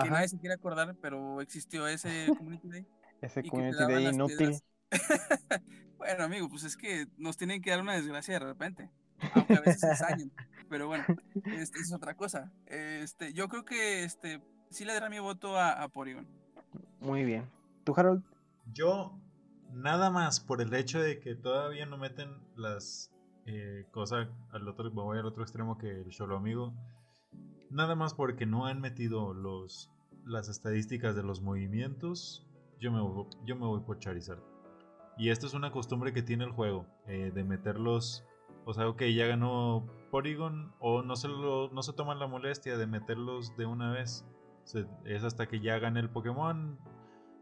Que 0.00 0.08
nadie 0.08 0.28
se 0.28 0.38
quiere 0.38 0.54
acordar, 0.54 0.96
pero 1.02 1.40
existió 1.40 1.86
ese 1.88 2.26
Community 2.38 2.68
Day. 2.68 2.86
ese 3.20 3.42
Community 3.42 3.84
Day 3.84 4.06
inútil. 4.06 4.58
bueno, 5.98 6.24
amigo, 6.24 6.48
pues 6.48 6.64
es 6.64 6.76
que 6.76 7.06
nos 7.18 7.36
tienen 7.36 7.60
que 7.60 7.70
dar 7.70 7.80
una 7.80 7.94
desgracia 7.94 8.34
de 8.34 8.40
repente. 8.46 8.90
Aunque 9.34 9.54
a 9.54 9.60
veces 9.60 9.80
se 9.80 9.88
ensañen. 9.88 10.32
Pero 10.70 10.86
bueno, 10.86 11.04
este 11.44 11.80
es 11.80 11.92
otra 11.92 12.14
cosa. 12.16 12.50
Este, 12.66 13.34
yo 13.34 13.48
creo 13.48 13.64
que 13.66 14.04
este 14.04 14.40
sí 14.70 14.84
le 14.86 14.94
dará 14.94 15.10
mi 15.10 15.18
voto 15.18 15.58
a, 15.58 15.72
a 15.82 15.88
Porygon. 15.88 16.26
Muy 17.00 17.24
bien. 17.24 17.50
¿Tú, 17.84 17.92
Harold? 17.96 18.22
Yo, 18.72 19.18
nada 19.72 20.10
más 20.10 20.40
por 20.40 20.62
el 20.62 20.72
hecho 20.72 21.00
de 21.00 21.18
que 21.20 21.34
todavía 21.34 21.86
no 21.86 21.98
meten 21.98 22.30
las 22.56 23.10
eh, 23.46 23.84
cosas 23.90 24.28
al 24.52 24.68
otro, 24.68 24.84
me 24.90 25.02
voy 25.02 25.18
al 25.18 25.26
otro 25.26 25.42
extremo 25.42 25.76
que 25.76 25.90
el 25.90 26.12
solo 26.12 26.36
amigo. 26.36 26.72
Nada 27.68 27.94
más 27.96 28.14
porque 28.14 28.46
no 28.46 28.66
han 28.66 28.80
metido 28.80 29.34
los 29.34 29.90
las 30.24 30.48
estadísticas 30.48 31.16
de 31.16 31.22
los 31.22 31.40
movimientos, 31.40 32.46
yo 32.78 32.92
me, 32.92 33.00
voy- 33.00 33.26
yo 33.46 33.56
me 33.56 33.66
voy 33.66 33.80
por 33.80 33.98
Charizard. 33.98 34.38
Y 35.16 35.30
esto 35.30 35.46
es 35.46 35.54
una 35.54 35.72
costumbre 35.72 36.12
que 36.12 36.22
tiene 36.22 36.44
el 36.44 36.52
juego, 36.52 36.86
eh, 37.06 37.32
de 37.34 37.42
meterlos, 37.42 38.22
o 38.66 38.74
sea, 38.74 38.86
ok, 38.88 39.02
ya 39.04 39.26
ganó 39.26 39.86
Porygon, 40.10 40.72
o 40.80 41.02
no 41.02 41.16
se, 41.16 41.28
lo, 41.28 41.70
no 41.70 41.82
se 41.82 41.92
toman 41.92 42.18
la 42.18 42.26
molestia 42.26 42.76
de 42.76 42.86
meterlos 42.86 43.56
de 43.56 43.66
una 43.66 43.92
vez. 43.92 44.24
Se- 44.64 44.86
es 45.04 45.24
hasta 45.24 45.46
que 45.46 45.60
ya 45.60 45.78
gane 45.78 46.00
el 46.00 46.10
Pokémon, 46.10 46.78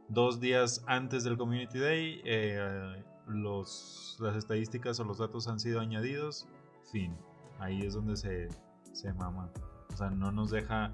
dos 0.08 0.40
días 0.40 0.84
antes 0.86 1.24
del 1.24 1.36
Community 1.36 1.78
Day, 1.78 2.22
eh, 2.24 3.02
los, 3.26 4.16
las 4.20 4.36
estadísticas 4.36 4.98
o 5.00 5.04
los 5.04 5.18
datos 5.18 5.48
han 5.48 5.58
sido 5.60 5.80
añadidos, 5.80 6.46
fin. 6.92 7.16
Ahí 7.58 7.82
es 7.82 7.94
donde 7.94 8.16
se, 8.16 8.48
se 8.92 9.12
mama. 9.14 9.50
O 9.92 9.96
sea, 9.96 10.10
no 10.10 10.30
nos 10.30 10.50
deja 10.50 10.92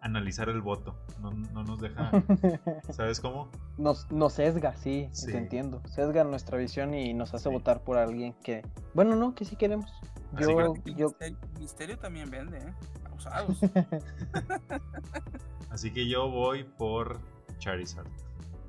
analizar 0.00 0.48
el 0.48 0.62
voto. 0.62 0.94
No, 1.20 1.32
no 1.32 1.64
nos 1.64 1.80
deja. 1.80 2.10
¿Sabes 2.90 3.18
cómo? 3.20 3.50
Nos, 3.76 4.10
nos 4.12 4.34
sesga, 4.34 4.76
sí, 4.76 5.08
Sí. 5.10 5.32
te 5.32 5.38
entiendo. 5.38 5.82
Sesga 5.86 6.22
nuestra 6.24 6.56
visión 6.56 6.94
y 6.94 7.12
nos 7.14 7.34
hace 7.34 7.48
Sí. 7.48 7.54
votar 7.54 7.82
por 7.82 7.98
alguien 7.98 8.32
que. 8.44 8.62
Bueno, 8.94 9.16
no, 9.16 9.34
que 9.34 9.44
sí 9.44 9.56
queremos. 9.56 9.90
Yo, 10.38 10.74
yo, 10.74 10.74
misterio, 10.74 11.16
misterio 11.58 11.98
también 11.98 12.30
vende, 12.30 12.58
¿eh? 12.58 12.74
Abusados. 13.04 13.58
Así 15.70 15.92
que 15.92 16.08
yo 16.08 16.30
voy 16.30 16.64
por 16.64 17.20
Charizard. 17.58 18.06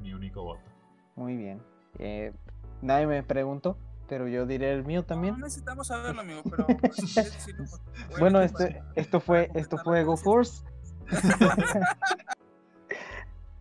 Mi 0.02 0.14
único 0.14 0.44
voto. 0.44 0.62
Muy 1.16 1.36
bien. 1.36 1.62
Eh, 1.98 2.34
nadie 2.82 3.08
me 3.08 3.24
preguntó, 3.24 3.78
pero 4.08 4.28
yo 4.28 4.46
diré 4.46 4.74
el 4.74 4.86
mío 4.86 5.04
también. 5.04 5.36
No 5.36 5.46
necesitamos 5.46 5.88
saberlo, 5.88 6.22
amigo, 6.22 6.42
pero. 6.44 6.68
Bueno, 8.20 8.42
este, 8.42 8.82
esto 8.96 9.20
fue, 9.20 9.50
esto 9.54 9.78
fue 9.78 10.04
Go. 10.04 10.18
Force. 10.18 10.64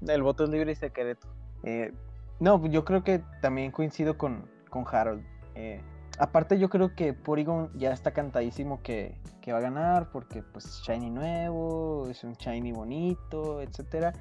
El 0.06 0.22
voto 0.22 0.44
es 0.44 0.50
libre 0.50 0.72
y 0.72 0.76
secreto. 0.76 1.28
Eh, 1.64 1.92
no, 2.40 2.64
yo 2.66 2.84
creo 2.84 3.02
que 3.02 3.20
también 3.40 3.72
coincido 3.72 4.16
con, 4.16 4.48
con 4.70 4.84
Harold. 4.90 5.24
Eh, 5.54 5.80
aparte, 6.18 6.58
yo 6.58 6.68
creo 6.68 6.94
que 6.94 7.12
Porygon 7.14 7.70
ya 7.78 7.92
está 7.92 8.12
cantadísimo 8.12 8.82
que, 8.82 9.18
que 9.40 9.52
va 9.52 9.58
a 9.58 9.62
ganar 9.62 10.10
porque 10.10 10.42
pues 10.42 10.80
Shiny 10.82 11.10
nuevo, 11.10 12.08
es 12.08 12.24
un 12.24 12.34
Shiny 12.34 12.72
bonito, 12.72 13.60
etcétera. 13.60 14.12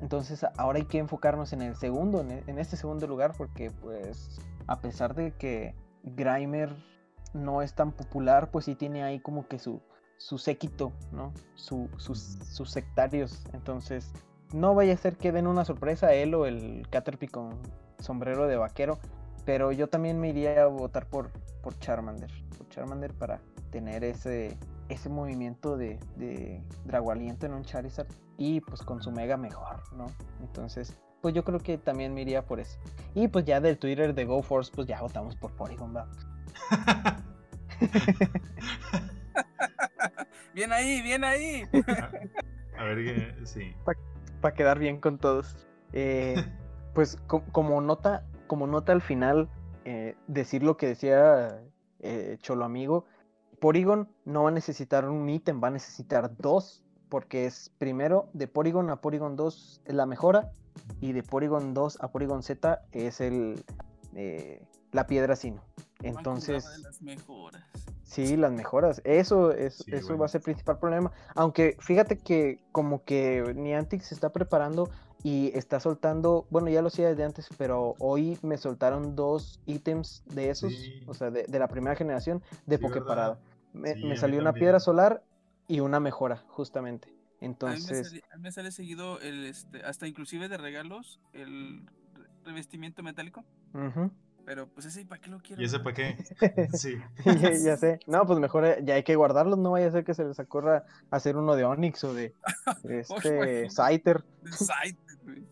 Entonces 0.00 0.44
ahora 0.56 0.78
hay 0.78 0.84
que 0.84 0.98
enfocarnos 0.98 1.52
en 1.52 1.62
el 1.62 1.76
segundo, 1.76 2.20
en, 2.20 2.30
e- 2.32 2.44
en 2.46 2.58
este 2.58 2.76
segundo 2.76 3.06
lugar, 3.06 3.32
porque 3.36 3.70
pues 3.70 4.38
a 4.66 4.80
pesar 4.80 5.14
de 5.14 5.32
que 5.32 5.74
Grimer 6.02 6.74
no 7.32 7.62
es 7.62 7.74
tan 7.74 7.92
popular, 7.92 8.50
pues 8.50 8.64
sí 8.66 8.74
tiene 8.74 9.02
ahí 9.02 9.20
como 9.20 9.46
que 9.48 9.58
su, 9.58 9.80
su 10.18 10.38
séquito, 10.38 10.92
¿no? 11.12 11.32
Su- 11.54 11.88
sus, 11.96 12.18
sus 12.18 12.70
sectarios. 12.70 13.44
Entonces, 13.52 14.12
no 14.52 14.74
vaya 14.74 14.94
a 14.94 14.96
ser 14.96 15.16
que 15.16 15.32
den 15.32 15.46
una 15.46 15.64
sorpresa 15.64 16.08
a 16.08 16.12
él 16.14 16.34
o 16.34 16.46
el 16.46 16.86
Caterpie 16.90 17.28
con 17.28 17.50
sombrero 17.98 18.46
de 18.46 18.56
vaquero. 18.56 18.98
Pero 19.44 19.72
yo 19.72 19.88
también 19.88 20.18
me 20.20 20.28
iría 20.30 20.62
a 20.62 20.66
votar 20.66 21.06
por, 21.06 21.30
por 21.62 21.78
Charmander. 21.78 22.30
Por 22.56 22.68
Charmander 22.68 23.12
para 23.12 23.40
tener 23.70 24.04
ese, 24.04 24.56
ese 24.88 25.08
movimiento 25.08 25.76
de, 25.76 25.98
de 26.16 26.62
Drago 26.84 27.10
Aliento 27.12 27.46
en 27.46 27.52
un 27.54 27.62
Charizard. 27.64 28.08
Y 28.38 28.60
pues 28.62 28.82
con 28.82 29.02
su 29.02 29.10
Mega 29.12 29.36
mejor, 29.36 29.80
¿no? 29.94 30.06
Entonces, 30.40 30.96
pues 31.20 31.34
yo 31.34 31.44
creo 31.44 31.58
que 31.60 31.78
también 31.78 32.12
me 32.14 32.22
iría 32.22 32.44
por 32.46 32.58
eso. 32.60 32.78
Y 33.14 33.28
pues 33.28 33.44
ya 33.44 33.60
del 33.60 33.78
Twitter 33.78 34.14
de 34.14 34.24
GoForce, 34.24 34.72
pues 34.74 34.86
ya 34.88 35.00
votamos 35.00 35.36
por 35.36 35.52
Porygon, 35.52 35.94
¿va? 35.94 36.08
Bien 40.54 40.72
ahí, 40.72 41.02
bien 41.02 41.24
ahí. 41.24 41.64
A 42.78 42.84
ver 42.84 43.04
que. 43.04 43.46
Sí. 43.46 43.74
para 44.40 44.54
quedar 44.54 44.78
bien 44.78 45.00
con 45.00 45.18
todos. 45.18 45.56
Eh, 45.92 46.36
pues 46.94 47.16
co- 47.26 47.42
como 47.52 47.80
nota, 47.80 48.24
como 48.54 48.68
nota 48.68 48.92
al 48.92 49.02
final, 49.02 49.48
eh, 49.84 50.14
decir 50.28 50.62
lo 50.62 50.76
que 50.76 50.86
decía 50.86 51.60
eh, 51.98 52.38
Cholo 52.40 52.64
Amigo, 52.64 53.04
Porygon 53.58 54.08
no 54.24 54.44
va 54.44 54.50
a 54.50 54.52
necesitar 54.52 55.08
un 55.08 55.28
ítem, 55.28 55.60
va 55.60 55.66
a 55.66 55.70
necesitar 55.72 56.36
dos, 56.36 56.84
porque 57.08 57.46
es 57.46 57.72
primero 57.78 58.28
de 58.32 58.46
Porygon 58.46 58.90
a 58.90 59.00
Porygon 59.00 59.34
2 59.34 59.82
es 59.84 59.92
la 59.92 60.06
mejora, 60.06 60.52
y 61.00 61.10
de 61.10 61.24
Porygon 61.24 61.74
2 61.74 61.98
a 62.00 62.12
Porygon 62.12 62.44
Z 62.44 62.80
es 62.92 63.20
el 63.20 63.64
eh, 64.14 64.64
la 64.92 65.08
piedra 65.08 65.34
sino. 65.34 65.64
Entonces, 66.04 66.64
de 66.76 66.78
las 66.78 67.02
mejoras. 67.02 67.64
Sí, 68.04 68.36
las 68.36 68.52
mejoras. 68.52 69.00
Eso, 69.02 69.50
es, 69.50 69.78
Sí, 69.78 69.90
eso 69.92 70.16
va 70.16 70.26
a 70.26 70.28
ser 70.28 70.42
el 70.42 70.44
principal 70.44 70.78
problema. 70.78 71.10
Aunque 71.34 71.76
fíjate 71.80 72.18
que 72.18 72.60
como 72.70 73.02
que 73.02 73.52
Niantic 73.56 74.02
se 74.02 74.14
está 74.14 74.30
preparando 74.30 74.88
y 75.24 75.50
está 75.58 75.80
soltando, 75.80 76.46
bueno, 76.50 76.68
ya 76.68 76.82
lo 76.82 76.88
hacía 76.88 77.08
desde 77.08 77.24
antes, 77.24 77.48
pero 77.58 77.96
hoy 77.98 78.38
me 78.42 78.58
soltaron 78.58 79.16
dos 79.16 79.58
ítems 79.66 80.22
de 80.26 80.50
esos, 80.50 80.72
Sí. 80.72 81.02
o 81.08 81.14
sea, 81.14 81.30
de, 81.30 81.44
de 81.44 81.58
la 81.58 81.66
primera 81.66 81.96
generación 81.96 82.42
de 82.66 82.76
Sí, 82.78 82.84
Poképarada. 82.84 83.38
Me, 83.72 83.94
Sí, 83.94 84.02
salió 84.16 84.36
una 84.40 84.50
también. 84.50 84.62
piedra 84.64 84.80
solar 84.80 85.22
y 85.66 85.80
una 85.80 85.98
mejora, 85.98 86.44
justamente. 86.48 87.08
A 87.08 87.12
mí, 87.14 87.16
me 87.40 87.46
Entonces, 87.46 88.06
sale, 88.08 88.22
a 88.30 88.36
mí 88.36 88.42
me 88.42 88.52
sale 88.52 88.70
seguido 88.70 89.18
el, 89.20 89.46
este, 89.46 89.82
hasta 89.82 90.06
inclusive 90.06 90.48
de 90.48 90.58
regalos, 90.58 91.18
el 91.32 91.80
re- 92.14 92.28
revestimiento 92.44 93.02
metálico. 93.02 93.42
ujú. 93.72 94.10
Pero 94.44 94.68
pues 94.68 94.86
ese, 94.86 95.04
¿para 95.06 95.20
qué 95.20 95.30
lo 95.30 95.38
quiero? 95.38 95.62
¿Y 95.62 95.64
ese 95.64 95.80
para 95.80 95.94
qué? 95.94 96.16
Sí. 96.72 96.96
ya, 97.24 97.52
ya 97.52 97.76
sé. 97.76 98.00
No, 98.06 98.26
pues 98.26 98.38
mejor 98.38 98.64
eh, 98.66 98.78
ya 98.82 98.94
hay 98.94 99.02
que 99.02 99.16
guardarlos, 99.16 99.58
no 99.58 99.72
vaya 99.72 99.88
a 99.88 99.90
ser 99.90 100.04
que 100.04 100.14
se 100.14 100.24
les 100.24 100.38
ocurra 100.38 100.84
hacer 101.10 101.36
uno 101.36 101.56
de 101.56 101.64
Onix 101.64 102.04
o 102.04 102.14
de 102.14 102.34
este. 102.84 103.70
Scyther. 103.70 104.24
De 104.42 104.52
Scyther, 104.52 105.18
güey. 105.24 105.44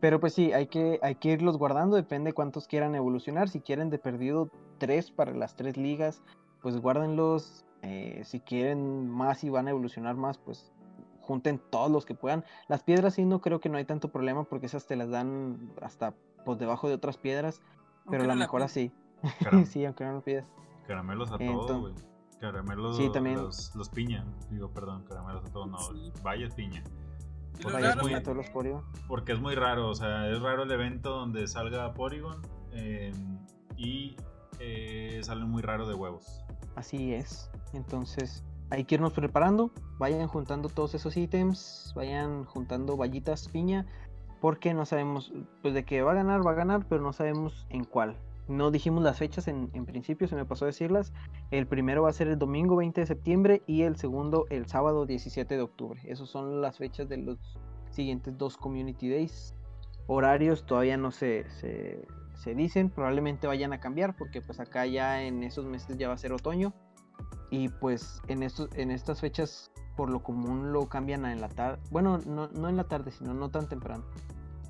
Pero 0.00 0.20
pues 0.20 0.34
sí, 0.34 0.52
hay 0.52 0.66
que, 0.66 0.98
hay 1.02 1.14
que 1.14 1.30
irlos 1.30 1.56
guardando, 1.56 1.96
depende 1.96 2.34
cuántos 2.34 2.68
quieran 2.68 2.94
evolucionar. 2.94 3.48
Si 3.48 3.60
quieren 3.60 3.88
de 3.88 3.98
perdido 3.98 4.50
tres 4.78 5.10
para 5.10 5.32
las 5.32 5.56
tres 5.56 5.76
ligas, 5.76 6.22
pues 6.60 6.76
guárdenlos. 6.78 7.64
Eh, 7.80 8.22
si 8.24 8.40
quieren 8.40 9.08
más 9.08 9.44
y 9.44 9.50
van 9.50 9.66
a 9.66 9.70
evolucionar 9.70 10.14
más, 10.16 10.38
pues 10.38 10.72
junten 11.24 11.60
todos 11.70 11.90
los 11.90 12.04
que 12.04 12.14
puedan. 12.14 12.44
Las 12.68 12.82
piedras 12.82 13.14
sí 13.14 13.24
no 13.24 13.40
creo 13.40 13.60
que 13.60 13.68
no 13.68 13.78
hay 13.78 13.84
tanto 13.84 14.10
problema 14.12 14.44
porque 14.44 14.66
esas 14.66 14.86
te 14.86 14.94
las 14.96 15.10
dan 15.10 15.72
hasta 15.82 16.14
por 16.44 16.58
debajo 16.58 16.88
de 16.88 16.94
otras 16.94 17.16
piedras. 17.18 17.60
Pero 18.04 18.16
Aunque 18.22 18.26
la 18.28 18.34
no 18.34 18.40
mejora 18.40 18.66
piden. 18.66 18.92
sí. 19.22 19.34
Caram- 19.44 19.64
sí, 19.66 19.84
aunque 19.84 20.04
no 20.04 20.12
lo 20.12 20.20
pidas. 20.22 20.46
Caramelos 20.86 21.32
a 21.32 21.36
Enton- 21.36 21.66
todo, 21.66 21.80
güey. 21.80 21.94
Caramelos 22.40 22.96
Sí, 22.98 23.10
también. 23.10 23.36
Los, 23.36 23.74
los 23.74 23.88
piña. 23.88 24.26
Digo, 24.50 24.70
perdón, 24.70 25.04
caramelos 25.08 25.44
a 25.46 25.50
todo, 25.52 25.66
no. 25.66 25.78
Sí. 25.78 26.12
Vaya 26.22 26.48
piña. 26.54 26.82
Pues 27.52 27.64
los 27.64 27.72
vaya, 27.72 27.88
raros 27.94 28.10
muy- 28.10 28.22
todos 28.22 28.36
los. 28.36 28.82
Porque 29.08 29.32
es 29.32 29.40
muy 29.40 29.54
raro, 29.54 29.88
o 29.88 29.94
sea, 29.94 30.28
es 30.28 30.40
raro 30.42 30.64
el 30.64 30.70
evento 30.70 31.10
donde 31.10 31.46
salga 31.46 31.94
Porygon 31.94 32.42
eh, 32.72 33.12
y 33.76 34.16
eh, 34.58 35.20
sale 35.22 35.44
muy 35.44 35.62
raro 35.62 35.86
de 35.88 35.94
huevos. 35.94 36.44
Así 36.76 37.14
es. 37.14 37.50
Entonces, 37.72 38.44
hay 38.70 38.84
que 38.84 38.96
irnos 38.96 39.12
preparando. 39.12 39.70
Vayan 39.98 40.26
juntando 40.26 40.68
todos 40.68 40.94
esos 40.94 41.16
ítems. 41.16 41.92
Vayan 41.94 42.44
juntando 42.44 42.96
vallitas 42.96 43.48
piña. 43.48 43.86
Porque 44.40 44.74
no 44.74 44.84
sabemos, 44.84 45.32
pues 45.62 45.74
de 45.74 45.84
que 45.84 46.02
va 46.02 46.12
a 46.12 46.14
ganar, 46.14 46.46
va 46.46 46.50
a 46.50 46.54
ganar, 46.54 46.86
pero 46.88 47.00
no 47.02 47.12
sabemos 47.12 47.66
en 47.70 47.84
cuál. 47.84 48.16
No 48.46 48.70
dijimos 48.70 49.02
las 49.02 49.18
fechas 49.18 49.48
en, 49.48 49.70
en 49.72 49.86
principio, 49.86 50.28
se 50.28 50.36
me 50.36 50.44
pasó 50.44 50.66
a 50.66 50.66
decirlas. 50.66 51.14
El 51.50 51.66
primero 51.66 52.02
va 52.02 52.10
a 52.10 52.12
ser 52.12 52.28
el 52.28 52.38
domingo 52.38 52.76
20 52.76 53.00
de 53.00 53.06
septiembre 53.06 53.62
y 53.66 53.82
el 53.82 53.96
segundo 53.96 54.46
el 54.50 54.66
sábado 54.66 55.06
17 55.06 55.56
de 55.56 55.62
octubre. 55.62 56.00
Esas 56.04 56.28
son 56.28 56.60
las 56.60 56.76
fechas 56.76 57.08
de 57.08 57.16
los 57.16 57.38
siguientes 57.90 58.36
dos 58.36 58.58
Community 58.58 59.08
Days. 59.08 59.54
Horarios 60.06 60.66
todavía 60.66 60.98
no 60.98 61.10
se, 61.10 61.48
se, 61.48 62.06
se 62.34 62.54
dicen, 62.54 62.90
probablemente 62.90 63.46
vayan 63.46 63.72
a 63.72 63.80
cambiar 63.80 64.14
porque 64.14 64.42
pues 64.42 64.60
acá 64.60 64.84
ya 64.84 65.22
en 65.22 65.42
esos 65.42 65.64
meses 65.64 65.96
ya 65.96 66.08
va 66.08 66.14
a 66.14 66.18
ser 66.18 66.32
otoño. 66.32 66.74
Y 67.50 67.68
pues 67.68 68.20
en, 68.28 68.42
estos, 68.42 68.68
en 68.74 68.90
estas 68.90 69.20
fechas 69.20 69.70
por 69.96 70.10
lo 70.10 70.22
común 70.22 70.72
lo 70.72 70.88
cambian 70.88 71.24
a 71.24 71.32
en 71.32 71.40
la 71.40 71.48
tarde. 71.48 71.80
Bueno, 71.90 72.18
no, 72.26 72.48
no 72.48 72.68
en 72.68 72.76
la 72.76 72.84
tarde, 72.84 73.10
sino 73.10 73.34
no 73.34 73.50
tan 73.50 73.68
temprano. 73.68 74.04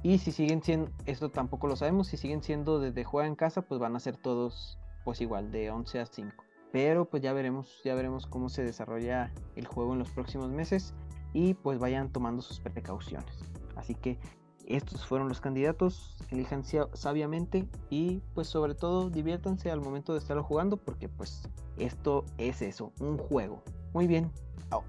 Y 0.02 0.18
si 0.18 0.32
siguen 0.32 0.62
siendo, 0.62 0.90
esto 1.06 1.30
tampoco 1.30 1.66
lo 1.66 1.76
sabemos, 1.76 2.08
si 2.08 2.18
siguen 2.18 2.42
siendo 2.42 2.78
desde 2.78 3.04
juega 3.04 3.26
en 3.26 3.36
casa, 3.36 3.62
pues 3.62 3.80
van 3.80 3.96
a 3.96 4.00
ser 4.00 4.18
todos 4.18 4.78
pues 5.04 5.20
igual, 5.20 5.50
de 5.50 5.70
11 5.70 6.00
a 6.00 6.06
5. 6.06 6.44
Pero 6.72 7.04
pues 7.04 7.22
ya 7.22 7.32
veremos, 7.32 7.80
ya 7.84 7.94
veremos 7.94 8.26
cómo 8.26 8.48
se 8.48 8.64
desarrolla 8.64 9.32
el 9.54 9.66
juego 9.66 9.92
en 9.92 10.00
los 10.00 10.10
próximos 10.10 10.50
meses 10.50 10.92
y 11.32 11.54
pues 11.54 11.78
vayan 11.78 12.10
tomando 12.10 12.42
sus 12.42 12.60
precauciones. 12.60 13.44
Así 13.76 13.94
que 13.94 14.18
estos 14.66 15.06
fueron 15.06 15.28
los 15.28 15.40
candidatos, 15.40 16.16
elijan 16.30 16.62
sabiamente 16.94 17.68
y 17.90 18.20
pues 18.34 18.48
sobre 18.48 18.74
todo 18.74 19.10
diviértanse 19.10 19.70
al 19.70 19.80
momento 19.80 20.12
de 20.12 20.18
estarlo 20.18 20.42
jugando 20.42 20.76
porque 20.76 21.08
pues 21.08 21.48
esto 21.76 22.24
es 22.38 22.62
eso, 22.62 22.92
un 23.00 23.18
juego. 23.18 23.62
Muy 23.92 24.06
bien, 24.06 24.32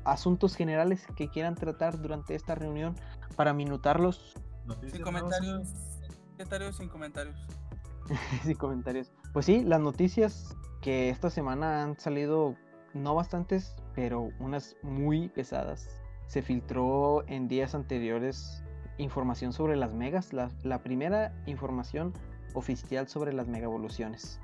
asuntos 0.03 0.55
generales 0.55 1.05
que 1.15 1.30
quieran 1.30 1.55
tratar 1.55 2.01
durante 2.01 2.36
esta 2.36 2.55
reunión 2.55 2.95
para 3.36 3.53
minutarlos. 3.53 4.34
Sin 4.91 5.01
comentarios, 5.01 5.69
comentarios 6.32 6.78
sin 6.78 6.89
comentarios. 6.89 7.36
sin 8.43 8.55
comentarios. 8.55 9.11
Pues 9.34 9.45
sí, 9.45 9.63
las 9.63 9.82
noticias 9.82 10.55
que 10.82 11.09
esta 11.09 11.30
semana 11.30 11.84
han 11.84 11.99
salido 11.99 12.55
no 12.93 13.15
bastantes, 13.15 13.76
pero 13.93 14.30
unas 14.39 14.76
muy 14.82 15.30
pesadas. 15.30 15.89
Se 16.28 16.41
filtró 16.41 17.28
en 17.28 17.47
días 17.47 17.76
anteriores 17.76 18.63
información 18.98 19.54
sobre 19.54 19.76
las 19.76 19.93
megas, 19.93 20.32
la, 20.34 20.80
primera 20.80 21.34
información 21.46 22.14
oficial 22.54 23.08
sobre 23.08 23.34
las 23.34 23.48
mega 23.48 23.66
evoluciones. 23.66 24.39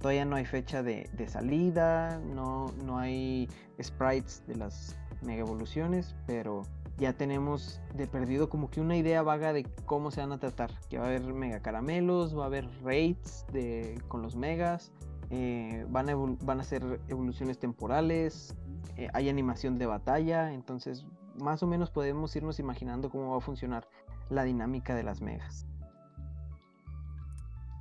Todavía 0.00 0.24
no 0.24 0.36
hay 0.36 0.44
fecha 0.44 0.82
de, 0.82 1.08
salida, 1.28 2.20
no, 2.34 2.66
no 2.84 2.98
hay 2.98 3.48
sprites 3.80 4.42
de 4.46 4.56
las 4.56 4.96
mega 5.22 5.40
evoluciones, 5.40 6.16
pero 6.26 6.62
ya 6.98 7.12
tenemos 7.12 7.80
de 7.94 8.06
perdido 8.06 8.48
como 8.48 8.70
que 8.70 8.80
una 8.80 8.96
idea 8.96 9.22
vaga 9.22 9.52
de 9.52 9.64
cómo 9.86 10.10
se 10.10 10.20
van 10.20 10.32
a 10.32 10.38
tratar. 10.38 10.72
Que 10.88 10.98
va 10.98 11.04
a 11.04 11.06
haber 11.08 11.22
mega 11.32 11.60
caramelos, 11.60 12.36
va 12.36 12.44
a 12.44 12.46
haber 12.46 12.68
raids 12.82 13.46
de, 13.52 14.00
con 14.08 14.22
los 14.22 14.34
megas, 14.34 14.92
eh, 15.30 15.86
van, 15.88 16.10
a 16.10 16.14
van 16.16 16.60
a 16.60 16.64
ser 16.64 17.00
evoluciones 17.08 17.58
temporales, 17.58 18.54
eh, 18.96 19.08
hay 19.14 19.28
animación 19.28 19.78
de 19.78 19.86
batalla, 19.86 20.52
entonces 20.52 21.06
más 21.42 21.62
o 21.62 21.66
menos 21.66 21.90
podemos 21.90 22.34
irnos 22.34 22.58
imaginando 22.58 23.10
cómo 23.10 23.32
va 23.32 23.38
a 23.38 23.40
funcionar 23.40 23.88
la 24.30 24.44
dinámica 24.44 24.94
de 24.94 25.02
las 25.02 25.20
megas. 25.20 25.66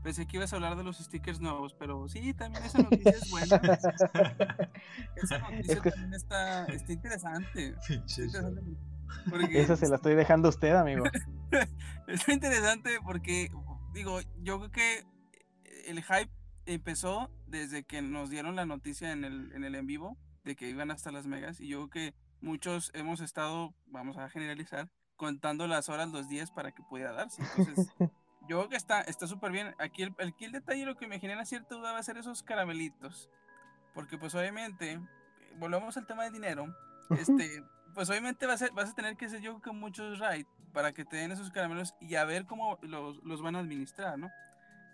Pensé 0.04 0.26
que 0.26 0.38
ibas 0.38 0.52
a 0.52 0.56
hablar 0.56 0.76
de 0.76 0.84
los 0.84 0.98
stickers 0.98 1.40
nuevos, 1.40 1.76
pero 1.76 2.08
sí, 2.08 2.34
también 2.34 2.64
esa 2.64 2.80
noticia 2.80 3.12
es 3.12 3.30
buena. 3.30 3.56
esa 5.16 5.38
noticia 5.38 5.82
también 5.82 6.14
está, 6.16 6.66
interesante. 6.88 7.76
esa 9.52 9.76
se 9.76 9.88
la 9.88 9.98
estoy 9.98 10.16
dejando 10.16 10.48
a 10.48 10.50
usted, 10.50 10.76
amigo. 10.76 11.04
está 12.08 12.34
interesante 12.34 12.98
porque, 13.04 13.52
digo, 13.94 14.20
yo 14.42 14.58
creo 14.58 14.72
que 14.72 15.06
el 15.86 16.02
hype 16.04 16.32
empezó 16.66 17.30
desde 17.46 17.84
que 17.84 18.02
nos 18.02 18.32
dieron 18.32 18.56
la 18.56 18.66
noticia 18.66 19.12
en 19.12 19.24
el 19.24 19.52
en, 19.54 19.64
el 19.64 19.76
en 19.76 19.86
vivo 19.86 20.18
de 20.44 20.56
que 20.56 20.70
iban 20.70 20.92
hasta 20.92 21.12
las 21.12 21.28
megas 21.28 21.60
y 21.60 21.68
yo 21.68 21.90
creo 21.90 21.90
que 21.90 22.21
muchos 22.42 22.92
hemos 22.94 23.22
estado, 23.22 23.74
vamos 23.88 24.18
a 24.18 24.30
generalizar, 24.30 24.90
contando 25.16 25.68
las 25.68 25.90
horas, 25.90 26.10
los 26.10 26.28
días 26.28 26.52
para 26.52 26.72
que 26.72 26.84
pudiera 26.84 27.12
darse. 27.14 27.44
Entonces, 27.58 27.94
yo 28.48 28.58
creo 28.58 28.70
que 28.70 28.76
está 28.76 29.04
súper 29.28 29.52
bien. 29.52 29.76
Aquí 29.80 30.04
el, 30.04 30.16
aquí 30.20 30.46
el 30.46 30.52
detalle, 30.52 30.86
lo 30.86 30.98
que 30.98 31.08
me 31.08 31.20
genera 31.20 31.46
cierta 31.46 31.76
duda 31.76 31.92
va 31.92 32.00
a 32.00 32.04
ser 32.04 32.18
esos 32.18 32.44
caramelitos. 32.44 33.30
Porque 33.94 34.18
pues 34.18 34.34
obviamente, 34.36 35.00
volvemos 35.58 35.98
al 35.98 36.08
tema 36.08 36.24
del 36.24 36.34
dinero, 36.34 36.74
este, 37.18 37.64
pues 37.94 38.10
obviamente 38.10 38.46
vas 38.46 38.62
a, 38.62 38.70
vas 38.72 38.90
a 38.90 38.96
tener 38.96 39.18
que 39.18 39.26
hacer 39.26 39.42
yo 39.42 39.62
con 39.62 39.80
muchos 39.80 40.20
raids 40.20 40.50
para 40.74 40.94
que 40.94 41.04
te 41.04 41.18
den 41.18 41.32
esos 41.32 41.52
caramelos 41.52 41.94
y 42.00 42.16
a 42.16 42.24
ver 42.24 42.46
cómo 42.46 42.80
los, 42.82 43.22
los 43.24 43.42
van 43.42 43.56
a 43.56 43.60
administrar, 43.60 44.18
¿no? 44.18 44.30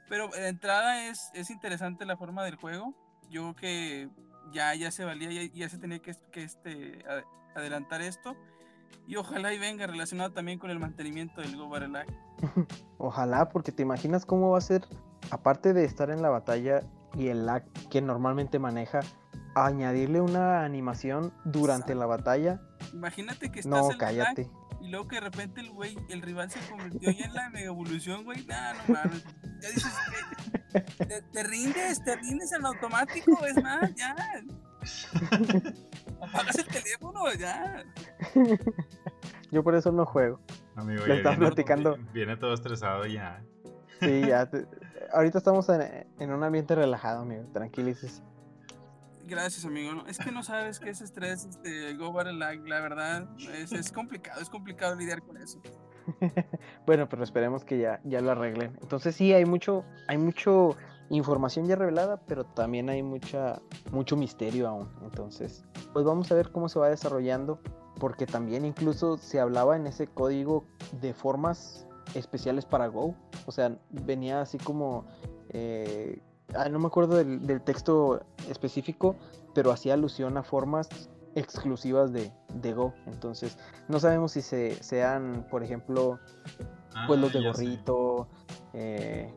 Pero 0.09 0.29
de 0.29 0.47
entrada 0.47 1.07
es, 1.07 1.31
es 1.33 1.49
interesante 1.49 2.05
la 2.05 2.17
forma 2.17 2.43
del 2.43 2.55
juego. 2.55 2.95
Yo 3.29 3.53
creo 3.53 3.55
que 3.55 4.09
ya, 4.51 4.73
ya 4.75 4.91
se 4.91 5.05
valía, 5.05 5.31
ya, 5.31 5.51
ya 5.53 5.69
se 5.69 5.77
tenía 5.77 5.99
que, 5.99 6.15
que 6.31 6.43
este, 6.43 7.03
adelantar 7.55 8.01
esto. 8.01 8.35
Y 9.07 9.15
ojalá 9.15 9.53
y 9.53 9.59
venga 9.59 9.87
relacionado 9.87 10.31
también 10.33 10.59
con 10.59 10.69
el 10.69 10.79
mantenimiento 10.79 11.41
del 11.41 11.55
Go 11.55 11.69
Battle 11.69 11.89
Lag. 11.89 12.07
Ojalá, 12.97 13.49
porque 13.49 13.71
te 13.71 13.81
imaginas 13.83 14.25
cómo 14.25 14.51
va 14.51 14.57
a 14.57 14.61
ser, 14.61 14.85
aparte 15.31 15.73
de 15.73 15.85
estar 15.85 16.09
en 16.09 16.21
la 16.21 16.29
batalla 16.29 16.81
y 17.15 17.27
el 17.27 17.45
lag 17.45 17.63
que 17.89 18.01
normalmente 18.01 18.59
maneja, 18.59 18.99
añadirle 19.55 20.19
una 20.19 20.63
animación 20.63 21.33
durante 21.45 21.95
la 21.95 22.05
batalla. 22.05 22.61
Imagínate 22.93 23.49
que 23.49 23.59
estás 23.59 23.71
no, 23.71 23.91
en 23.91 23.97
cállate. 23.97 24.43
Lag 24.43 24.67
y 24.81 24.89
luego 24.89 25.07
que 25.07 25.15
de 25.15 25.21
repente 25.21 25.61
el 25.61 25.71
güey, 25.71 25.97
el 26.09 26.21
rival 26.21 26.51
se 26.51 26.59
convirtió 26.69 27.11
ya 27.11 27.25
en 27.25 27.33
la 27.33 27.49
mega 27.49 27.67
evolución, 27.67 28.23
güey. 28.23 28.45
Nah, 28.45 28.73
no 28.73 28.93
mames. 28.93 29.25
Ya 29.61 29.69
dices 29.69 29.93
que 30.51 30.56
te, 30.81 31.21
te, 31.21 31.43
rindes, 31.43 32.03
te 32.03 32.15
rindes 32.15 32.51
en 32.51 32.65
automático, 32.65 33.45
es 33.45 33.61
más, 33.61 33.93
ya. 33.95 34.15
Apagas 36.21 36.57
el 36.57 36.67
teléfono, 36.67 37.33
ya. 37.33 37.83
Yo 39.51 39.63
por 39.63 39.75
eso 39.75 39.91
no 39.91 40.05
juego. 40.05 40.39
Amigo, 40.75 41.05
Le 41.05 41.17
estás 41.17 41.37
platicando. 41.37 41.97
Viene 42.13 42.37
todo 42.37 42.53
estresado 42.53 43.05
ya. 43.05 43.43
Sí, 43.99 44.21
ya. 44.27 44.49
Ahorita 45.13 45.37
estamos 45.37 45.67
en, 45.69 46.31
un 46.31 46.43
ambiente 46.43 46.75
relajado, 46.75 47.21
amigo. 47.21 47.43
Tranquilícese. 47.53 48.21
Gracias, 49.25 49.65
amigo. 49.65 50.05
Es 50.07 50.19
que 50.19 50.31
no 50.31 50.43
sabes 50.43 50.79
qué 50.79 50.89
es 50.89 51.01
estrés, 51.01 51.45
este, 51.45 51.93
Go 51.95 52.13
Battle 52.13 52.33
Lag, 52.33 52.65
la 52.67 52.79
verdad. 52.79 53.29
Es, 53.53 53.71
es 53.71 53.91
complicado, 53.91 54.41
es 54.41 54.49
complicado 54.49 54.95
lidiar 54.95 55.21
con 55.21 55.37
eso. 55.37 55.61
bueno, 56.85 57.07
pero 57.09 57.23
esperemos 57.23 57.63
que 57.63 57.79
ya, 57.79 57.99
ya 58.03 58.21
lo 58.21 58.31
arreglen. 58.31 58.77
Entonces 58.81 59.15
sí, 59.15 59.33
hay 59.33 59.45
mucho, 59.45 59.83
hay 60.07 60.17
mucho 60.17 60.75
información 61.09 61.67
ya 61.67 61.75
revelada, 61.75 62.17
pero 62.27 62.45
también 62.45 62.89
hay 62.89 63.03
mucha, 63.03 63.61
mucho 63.91 64.15
misterio 64.15 64.67
aún. 64.67 64.89
Entonces, 65.03 65.63
pues 65.93 66.05
vamos 66.05 66.31
a 66.31 66.35
ver 66.35 66.51
cómo 66.51 66.69
se 66.69 66.79
va 66.79 66.89
desarrollando, 66.89 67.59
porque 67.99 68.25
también 68.25 68.65
incluso 68.65 69.17
se 69.17 69.39
hablaba 69.39 69.75
en 69.75 69.87
ese 69.87 70.07
código 70.07 70.65
de 71.01 71.13
formas 71.13 71.87
especiales 72.13 72.65
para 72.65 72.87
Go. 72.87 73.15
O 73.45 73.51
sea, 73.51 73.77
venía 73.89 74.41
así 74.41 74.57
como... 74.57 75.05
Eh, 75.49 76.21
no 76.71 76.79
me 76.79 76.87
acuerdo 76.87 77.17
del, 77.17 77.61
texto 77.61 78.21
específico, 78.49 79.15
pero 79.53 79.71
hacía 79.71 79.93
alusión 79.95 80.37
a 80.37 80.43
formas 80.43 81.09
exclusivas 81.37 82.11
de, 82.11 82.31
Go. 82.73 82.93
Entonces, 83.05 83.57
no 83.87 83.99
sabemos 83.99 84.31
si 84.31 84.41
se, 84.41 84.73
sean, 84.83 85.45
por 85.49 85.63
ejemplo, 85.63 86.19
pues 87.05 87.19
los 87.19 87.33
ah, 87.35 87.39
de 87.39 87.45
gorrito, 87.45 88.27
eh, 88.73 89.31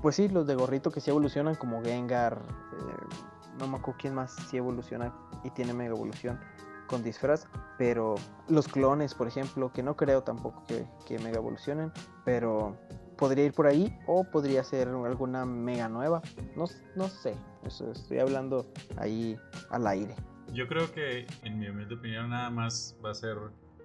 pues 0.00 0.16
sí, 0.16 0.28
los 0.28 0.46
de 0.46 0.54
gorrito 0.54 0.90
que 0.90 1.00
sí 1.00 1.10
evolucionan 1.10 1.56
como 1.56 1.82
Gengar, 1.82 2.40
eh, 2.40 3.16
no 3.58 3.66
me 3.66 3.78
acuerdo 3.78 3.98
quién 4.00 4.14
más 4.14 4.34
sí 4.48 4.56
evoluciona 4.56 5.12
y 5.42 5.50
tiene 5.50 5.74
mega 5.74 5.94
evolución 5.94 6.38
con 6.86 7.02
disfraz, 7.02 7.46
pero 7.78 8.14
los 8.48 8.68
clones, 8.68 9.14
por 9.14 9.26
ejemplo, 9.26 9.72
que 9.72 9.82
no 9.82 9.96
creo 9.96 10.22
tampoco 10.22 10.62
que, 10.66 11.18
mega 11.18 11.38
evolucionen, 11.38 11.92
pero 12.24 12.76
podría 13.16 13.46
ir 13.46 13.52
por 13.52 13.66
ahí 13.66 13.98
o 14.06 14.24
podría 14.24 14.62
ser 14.62 14.88
alguna 14.88 15.44
mega 15.44 15.88
nueva, 15.88 16.22
no, 16.56 16.66
no 16.94 17.08
sé, 17.08 17.34
eso 17.64 17.90
estoy 17.90 18.18
hablando 18.18 18.66
ahí 18.96 19.36
al 19.70 19.86
aire. 19.86 20.14
Yo 20.54 20.68
creo 20.68 20.92
que, 20.92 21.26
en 21.42 21.58
mi 21.58 21.68
humilde 21.68 21.96
opinión, 21.96 22.30
nada 22.30 22.48
más 22.48 22.96
va 23.04 23.10
a 23.10 23.14
ser 23.14 23.36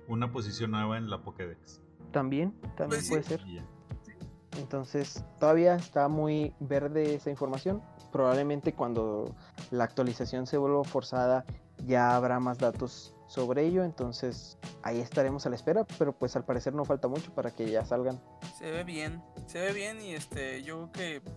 una 0.07 0.31
posición 0.31 0.71
nueva 0.71 0.97
en 0.97 1.09
la 1.09 1.21
Pokédex. 1.23 1.81
También, 2.11 2.53
también 2.77 3.01
pues 3.01 3.09
puede 3.09 3.23
ser. 3.23 3.41
Entonces, 4.57 5.23
todavía 5.39 5.75
está 5.75 6.07
muy 6.07 6.53
verde 6.59 7.15
esa 7.15 7.31
información. 7.31 7.81
Probablemente 8.11 8.73
cuando 8.73 9.35
la 9.71 9.83
actualización 9.83 10.45
se 10.45 10.57
vuelva 10.57 10.83
forzada 10.83 11.43
ya 11.85 12.15
habrá 12.15 12.39
más 12.39 12.59
datos 12.59 13.15
sobre 13.27 13.65
ello. 13.65 13.83
Entonces, 13.83 14.59
ahí 14.83 14.99
estaremos 14.99 15.45
a 15.47 15.49
la 15.49 15.55
espera. 15.55 15.85
Pero 15.97 16.13
pues 16.13 16.35
al 16.35 16.45
parecer 16.45 16.73
no 16.73 16.85
falta 16.85 17.07
mucho 17.07 17.33
para 17.33 17.51
que 17.51 17.69
ya 17.69 17.83
salgan. 17.83 18.21
Se 18.57 18.69
ve 18.69 18.83
bien, 18.83 19.23
se 19.47 19.59
ve 19.59 19.73
bien 19.73 20.01
y 20.01 20.13
este, 20.13 20.61
yo 20.61 20.89
creo 20.91 21.23
que 21.23 21.31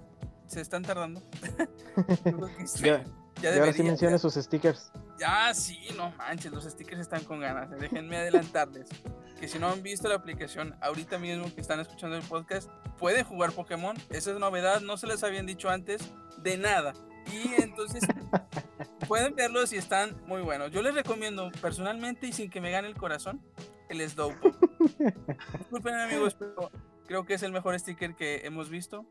se 0.46 0.60
están 0.60 0.82
tardando. 0.82 1.22
ya, 2.82 3.04
y 3.42 3.58
ahora 3.58 3.72
sí 3.72 3.82
menciona 3.82 4.18
sus 4.18 4.34
stickers. 4.34 4.92
Ya, 5.18 5.52
sí, 5.54 5.78
no 5.96 6.10
manches, 6.18 6.52
los 6.52 6.64
stickers 6.64 7.00
están 7.00 7.24
con 7.24 7.40
ganas. 7.40 7.70
Déjenme 7.70 8.16
adelantarles 8.16 8.88
que 9.42 9.48
si 9.48 9.58
no 9.58 9.68
han 9.68 9.82
visto 9.82 10.08
la 10.08 10.14
aplicación 10.14 10.76
ahorita 10.80 11.18
mismo 11.18 11.52
que 11.52 11.60
están 11.60 11.80
escuchando 11.80 12.16
el 12.16 12.22
podcast, 12.22 12.70
pueden 12.96 13.24
jugar 13.24 13.50
Pokémon. 13.50 13.96
Esa 14.10 14.30
es 14.30 14.38
novedad, 14.38 14.80
no 14.80 14.96
se 14.96 15.08
les 15.08 15.24
habían 15.24 15.46
dicho 15.46 15.68
antes 15.68 16.00
de 16.38 16.56
nada. 16.56 16.92
Y 17.32 17.60
entonces 17.60 18.04
pueden 19.08 19.34
verlos 19.34 19.70
si 19.70 19.76
están 19.76 20.16
muy 20.26 20.42
buenos. 20.42 20.70
Yo 20.70 20.80
les 20.80 20.94
recomiendo 20.94 21.50
personalmente 21.60 22.28
y 22.28 22.32
sin 22.32 22.50
que 22.50 22.60
me 22.60 22.70
gane 22.70 22.86
el 22.86 22.94
corazón, 22.94 23.42
el 23.88 24.08
Slowpoke. 24.08 24.56
Disculpen 25.58 25.94
amigos, 25.94 26.34
pero 26.38 26.70
creo 27.06 27.24
que 27.24 27.34
es 27.34 27.42
el 27.42 27.50
mejor 27.50 27.78
sticker 27.78 28.14
que 28.14 28.42
hemos 28.44 28.70
visto. 28.70 29.06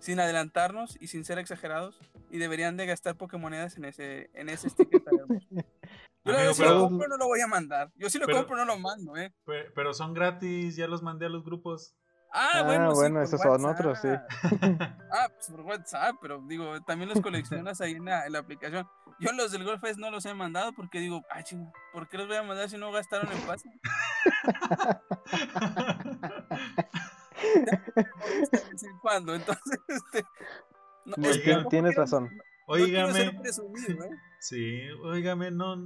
Sin 0.00 0.18
adelantarnos 0.18 0.96
y 1.00 1.06
sin 1.06 1.24
ser 1.24 1.38
exagerados. 1.38 2.00
Y 2.30 2.38
deberían 2.38 2.76
de 2.76 2.86
gastar 2.86 3.16
Pokémonedas 3.16 3.76
en 3.76 3.86
ese, 3.86 4.30
en 4.34 4.48
ese 4.48 4.70
sticker 4.70 5.02
Yo 6.24 6.54
si 6.54 6.62
lo 6.62 6.80
compro 6.80 7.08
no 7.08 7.16
lo 7.16 7.26
voy 7.26 7.40
a 7.40 7.46
mandar. 7.46 7.90
Yo 7.96 8.10
si 8.10 8.18
lo 8.18 8.26
compro 8.26 8.56
no 8.56 8.64
lo 8.64 8.78
mando, 8.78 9.16
¿eh? 9.16 9.32
Pero, 9.74 9.94
son 9.94 10.12
gratis, 10.12 10.76
ya 10.76 10.86
los 10.86 11.02
mandé 11.02 11.26
a 11.26 11.30
los 11.30 11.44
grupos. 11.44 11.94
Ah, 12.30 12.50
ah 12.54 12.62
bueno, 12.64 12.92
bueno, 12.92 13.22
esos 13.22 13.40
son 13.40 13.64
otros, 13.64 13.98
sí. 14.02 14.08
Ah, 15.10 15.30
pues 15.34 15.50
por 15.50 15.62
WhatsApp, 15.62 16.16
pero 16.20 16.42
digo, 16.46 16.82
también 16.82 17.08
los 17.08 17.22
coleccionas 17.22 17.80
ahí 17.80 17.92
en 17.92 18.04
la, 18.04 18.38
aplicación. 18.38 18.86
Yo 19.18 19.32
los 19.32 19.50
del 19.50 19.64
Golf 19.64 19.82
no 19.96 20.10
los 20.10 20.26
he 20.26 20.34
mandado 20.34 20.74
porque 20.74 21.00
digo, 21.00 21.22
ah, 21.30 21.42
ching, 21.42 21.72
¿por 21.94 22.06
qué 22.08 22.18
los 22.18 22.28
voy 22.28 22.36
a 22.36 22.42
mandar 22.42 22.68
si 22.68 22.76
no 22.76 22.92
gastaron 22.92 23.32
en 23.32 23.40
pase? 23.46 23.70
cuándo, 29.00 29.34
entonces, 29.34 29.80
este, 29.88 30.24
no, 31.08 31.14
No, 31.16 31.28
es 31.28 31.38
que 31.38 31.50
Oigan. 31.50 31.62
no 31.64 31.68
tienes 31.68 31.94
razón. 31.96 32.24
no 32.36 32.42
Óigame. 32.74 33.32
presumido, 33.40 34.04
¿eh? 34.04 34.10
Sí, 34.40 34.82
óigame, 35.04 35.50
no, 35.50 35.76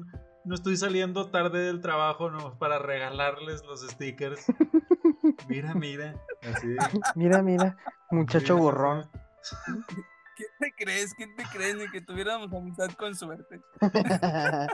no 0.45 0.55
estoy 0.55 0.77
saliendo 0.77 1.31
tarde 1.31 1.61
del 1.61 1.81
trabajo 1.81 2.31
no 2.31 2.59
para 2.59 2.79
regalarles 2.79 3.63
los 3.65 3.81
stickers. 3.89 4.47
Mira, 5.49 5.75
mira. 5.75 6.15
Así 6.43 6.75
Mira, 7.15 7.43
mira, 7.43 7.77
muchacho 8.11 8.57
sí, 8.57 8.61
gorrón. 8.61 9.09
¿Quién 10.37 10.49
te 10.59 10.73
crees? 10.73 11.15
¿Quién 11.15 11.35
te 11.37 11.45
crees? 11.45 11.77
Ni 11.77 11.89
que 11.91 12.01
tuviéramos 12.01 12.53
amistad 12.53 12.91
con 12.99 13.15
suerte. 13.15 13.61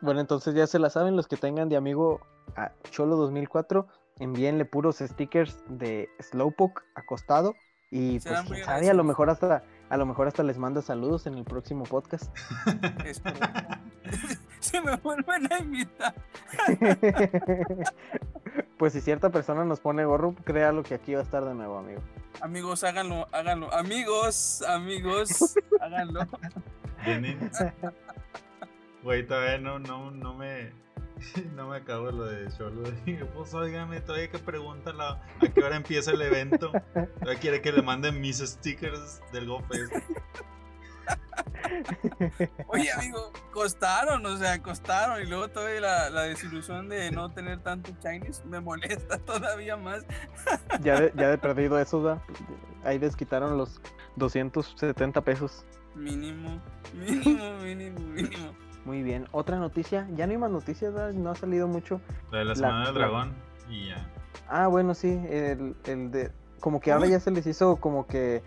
bueno, 0.00 0.20
entonces 0.20 0.54
ya 0.54 0.66
se 0.66 0.78
la 0.78 0.90
saben, 0.90 1.16
los 1.16 1.26
que 1.26 1.36
tengan 1.36 1.68
de 1.68 1.76
amigo 1.76 2.20
a 2.56 2.72
Cholo 2.90 3.16
2004, 3.16 3.86
envíenle 4.20 4.64
puros 4.64 4.98
stickers 4.98 5.62
de 5.68 6.08
Slowpoke 6.20 6.82
acostado 6.94 7.54
y 7.90 8.20
Serán 8.20 8.46
pues 8.46 8.58
quién 8.58 8.66
sabe, 8.66 8.90
a 8.90 8.94
lo 8.94 9.04
mejor 9.04 9.30
hasta 9.30 9.62
a 9.88 9.96
lo 9.96 10.04
mejor 10.04 10.28
hasta 10.28 10.42
les 10.42 10.58
manda 10.58 10.82
saludos 10.82 11.26
en 11.26 11.34
el 11.34 11.44
próximo 11.44 11.84
podcast. 11.84 12.30
Espero. 13.04 13.38
Se 14.60 14.80
me 14.80 14.96
vuelven 14.96 15.50
a 15.50 15.58
invitar. 15.58 16.14
pues 18.78 18.92
si 18.92 19.00
cierta 19.00 19.30
persona 19.30 19.64
nos 19.64 19.80
pone 19.80 20.04
gorro, 20.04 20.34
créalo 20.44 20.82
que 20.82 20.94
aquí 20.94 21.14
va 21.14 21.20
a 21.20 21.22
estar 21.22 21.44
de 21.44 21.54
nuevo, 21.54 21.78
amigo. 21.78 22.02
Amigos, 22.42 22.84
háganlo, 22.84 23.26
háganlo. 23.32 23.72
Amigos, 23.72 24.62
amigos, 24.62 25.54
háganlo. 25.80 26.26
Vienen. 27.04 27.50
Güey, 29.02 29.26
todavía 29.26 29.58
no, 29.58 29.78
no, 29.78 30.10
no 30.10 30.34
me. 30.34 30.70
No 31.54 31.68
me 31.68 31.76
acabo 31.76 32.10
lo 32.10 32.24
de 32.24 32.48
Cholo. 32.56 32.90
Dije, 33.04 33.24
Pues 33.24 33.54
óigame, 33.54 34.00
todavía 34.00 34.30
que 34.30 34.38
pregunta 34.38 34.92
la, 34.92 35.22
a 35.40 35.48
qué 35.54 35.62
hora 35.62 35.76
empieza 35.76 36.12
el 36.12 36.22
evento. 36.22 36.72
Todavía 37.20 37.40
quiere 37.40 37.60
que 37.60 37.72
le 37.72 37.82
manden 37.82 38.20
mis 38.20 38.38
stickers 38.38 39.20
del 39.32 39.46
GoFest. 39.46 39.92
Oye, 42.68 42.90
amigo, 42.92 43.32
costaron, 43.52 44.24
o 44.26 44.36
sea, 44.36 44.62
costaron. 44.62 45.22
Y 45.22 45.26
luego 45.26 45.48
todavía 45.48 45.80
la, 45.80 46.10
la 46.10 46.22
desilusión 46.22 46.88
de 46.88 47.10
no 47.10 47.30
tener 47.30 47.60
tanto 47.62 47.90
Chinese 48.02 48.44
me 48.44 48.60
molesta 48.60 49.18
todavía 49.18 49.76
más. 49.76 50.04
ya, 50.82 51.00
de, 51.00 51.12
ya 51.16 51.30
de 51.30 51.38
perdido 51.38 51.78
eso, 51.78 52.02
¿da? 52.02 52.22
ahí 52.84 52.98
desquitaron 52.98 53.56
los 53.56 53.80
270 54.16 55.20
pesos. 55.22 55.64
Mínimo, 55.94 56.60
mínimo, 56.94 57.52
mínimo, 57.58 58.00
mínimo. 58.00 58.67
Muy 58.84 59.02
bien. 59.02 59.26
Otra 59.32 59.58
noticia, 59.58 60.08
ya 60.14 60.26
no 60.26 60.32
hay 60.32 60.38
más 60.38 60.50
noticias, 60.50 60.92
no 61.14 61.30
ha 61.30 61.34
salido 61.34 61.68
mucho. 61.68 62.00
La 62.30 62.38
de 62.38 62.44
la 62.44 62.50
La- 62.50 62.54
semana 62.56 62.84
del 62.86 62.94
la- 62.94 63.00
dragón. 63.00 63.32
Y 63.68 63.88
ya. 63.88 64.08
Ah, 64.48 64.66
bueno, 64.68 64.94
sí, 64.94 65.08
el, 65.28 65.76
el 65.84 66.10
de... 66.10 66.30
Como 66.60 66.80
que 66.80 66.90
ahora 66.90 67.06
ya 67.06 67.20
se 67.20 67.30
les 67.30 67.46
hizo 67.46 67.76
como 67.76 68.06
que, 68.06 68.42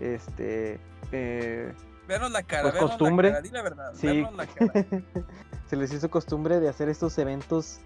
este... 0.00 0.80
eh, 1.12 1.72
Vernos 2.08 2.30
la 2.32 2.42
cara, 2.42 2.62
Pues 2.62 2.74
vernos 2.74 2.90
costumbre. 2.90 3.28
la 3.28 3.34
cara, 3.36 3.42
di 3.42 3.48
la 3.50 3.62
verdad, 3.62 3.92
Sí. 3.94 4.06
vernos 4.08 4.34
la 4.34 4.46
cara. 4.46 4.72
se 5.66 5.76
les 5.76 5.92
hizo 5.92 6.10
costumbre 6.10 6.60
de 6.60 6.68
hacer 6.68 6.88
estos 6.88 7.16
eventos 7.18 7.78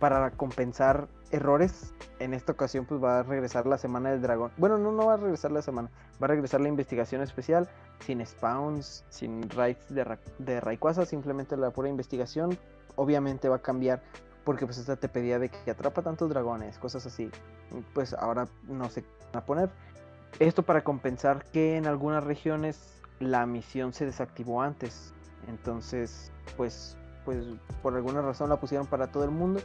para 0.00 0.30
compensar 0.32 1.08
errores. 1.30 1.92
En 2.18 2.34
esta 2.34 2.52
ocasión 2.52 2.84
pues 2.86 3.02
va 3.02 3.20
a 3.20 3.22
regresar 3.22 3.66
la 3.66 3.78
Semana 3.78 4.10
del 4.10 4.22
Dragón. 4.22 4.52
Bueno, 4.56 4.78
no, 4.78 4.92
no 4.92 5.06
va 5.06 5.14
a 5.14 5.16
regresar 5.16 5.50
la 5.52 5.62
semana. 5.62 5.90
Va 6.22 6.26
a 6.26 6.28
regresar 6.28 6.60
la 6.60 6.68
investigación 6.68 7.22
especial, 7.22 7.68
sin 8.00 8.24
spawns, 8.24 9.04
sin 9.08 9.48
raids 9.50 9.92
de, 9.92 10.04
Ra- 10.04 10.18
de 10.38 10.60
Rayquaza, 10.60 11.04
simplemente 11.06 11.56
la 11.56 11.70
pura 11.70 11.88
investigación. 11.88 12.56
Obviamente 12.96 13.48
va 13.48 13.56
a 13.56 13.62
cambiar 13.62 14.02
porque 14.44 14.66
pues 14.66 14.78
esta 14.78 14.96
te 14.96 15.08
pedía 15.08 15.38
de 15.38 15.48
que 15.48 15.70
atrapa 15.70 16.02
tantos 16.02 16.28
dragones, 16.28 16.78
cosas 16.78 17.06
así. 17.06 17.30
Pues 17.94 18.12
ahora 18.14 18.46
no 18.68 18.88
qué 18.90 19.02
van 19.32 19.42
a 19.42 19.46
poner. 19.46 19.70
Esto 20.38 20.62
para 20.62 20.84
compensar 20.84 21.44
que 21.46 21.76
en 21.76 21.86
algunas 21.86 22.22
regiones 22.24 23.00
la 23.20 23.46
misión 23.46 23.92
se 23.92 24.04
desactivó 24.04 24.62
antes. 24.62 25.12
Entonces, 25.48 26.30
pues, 26.56 26.96
pues 27.24 27.44
por 27.82 27.94
alguna 27.94 28.22
razón 28.22 28.48
la 28.50 28.56
pusieron 28.56 28.86
para 28.86 29.10
todo 29.10 29.24
el 29.24 29.30
mundo. 29.30 29.60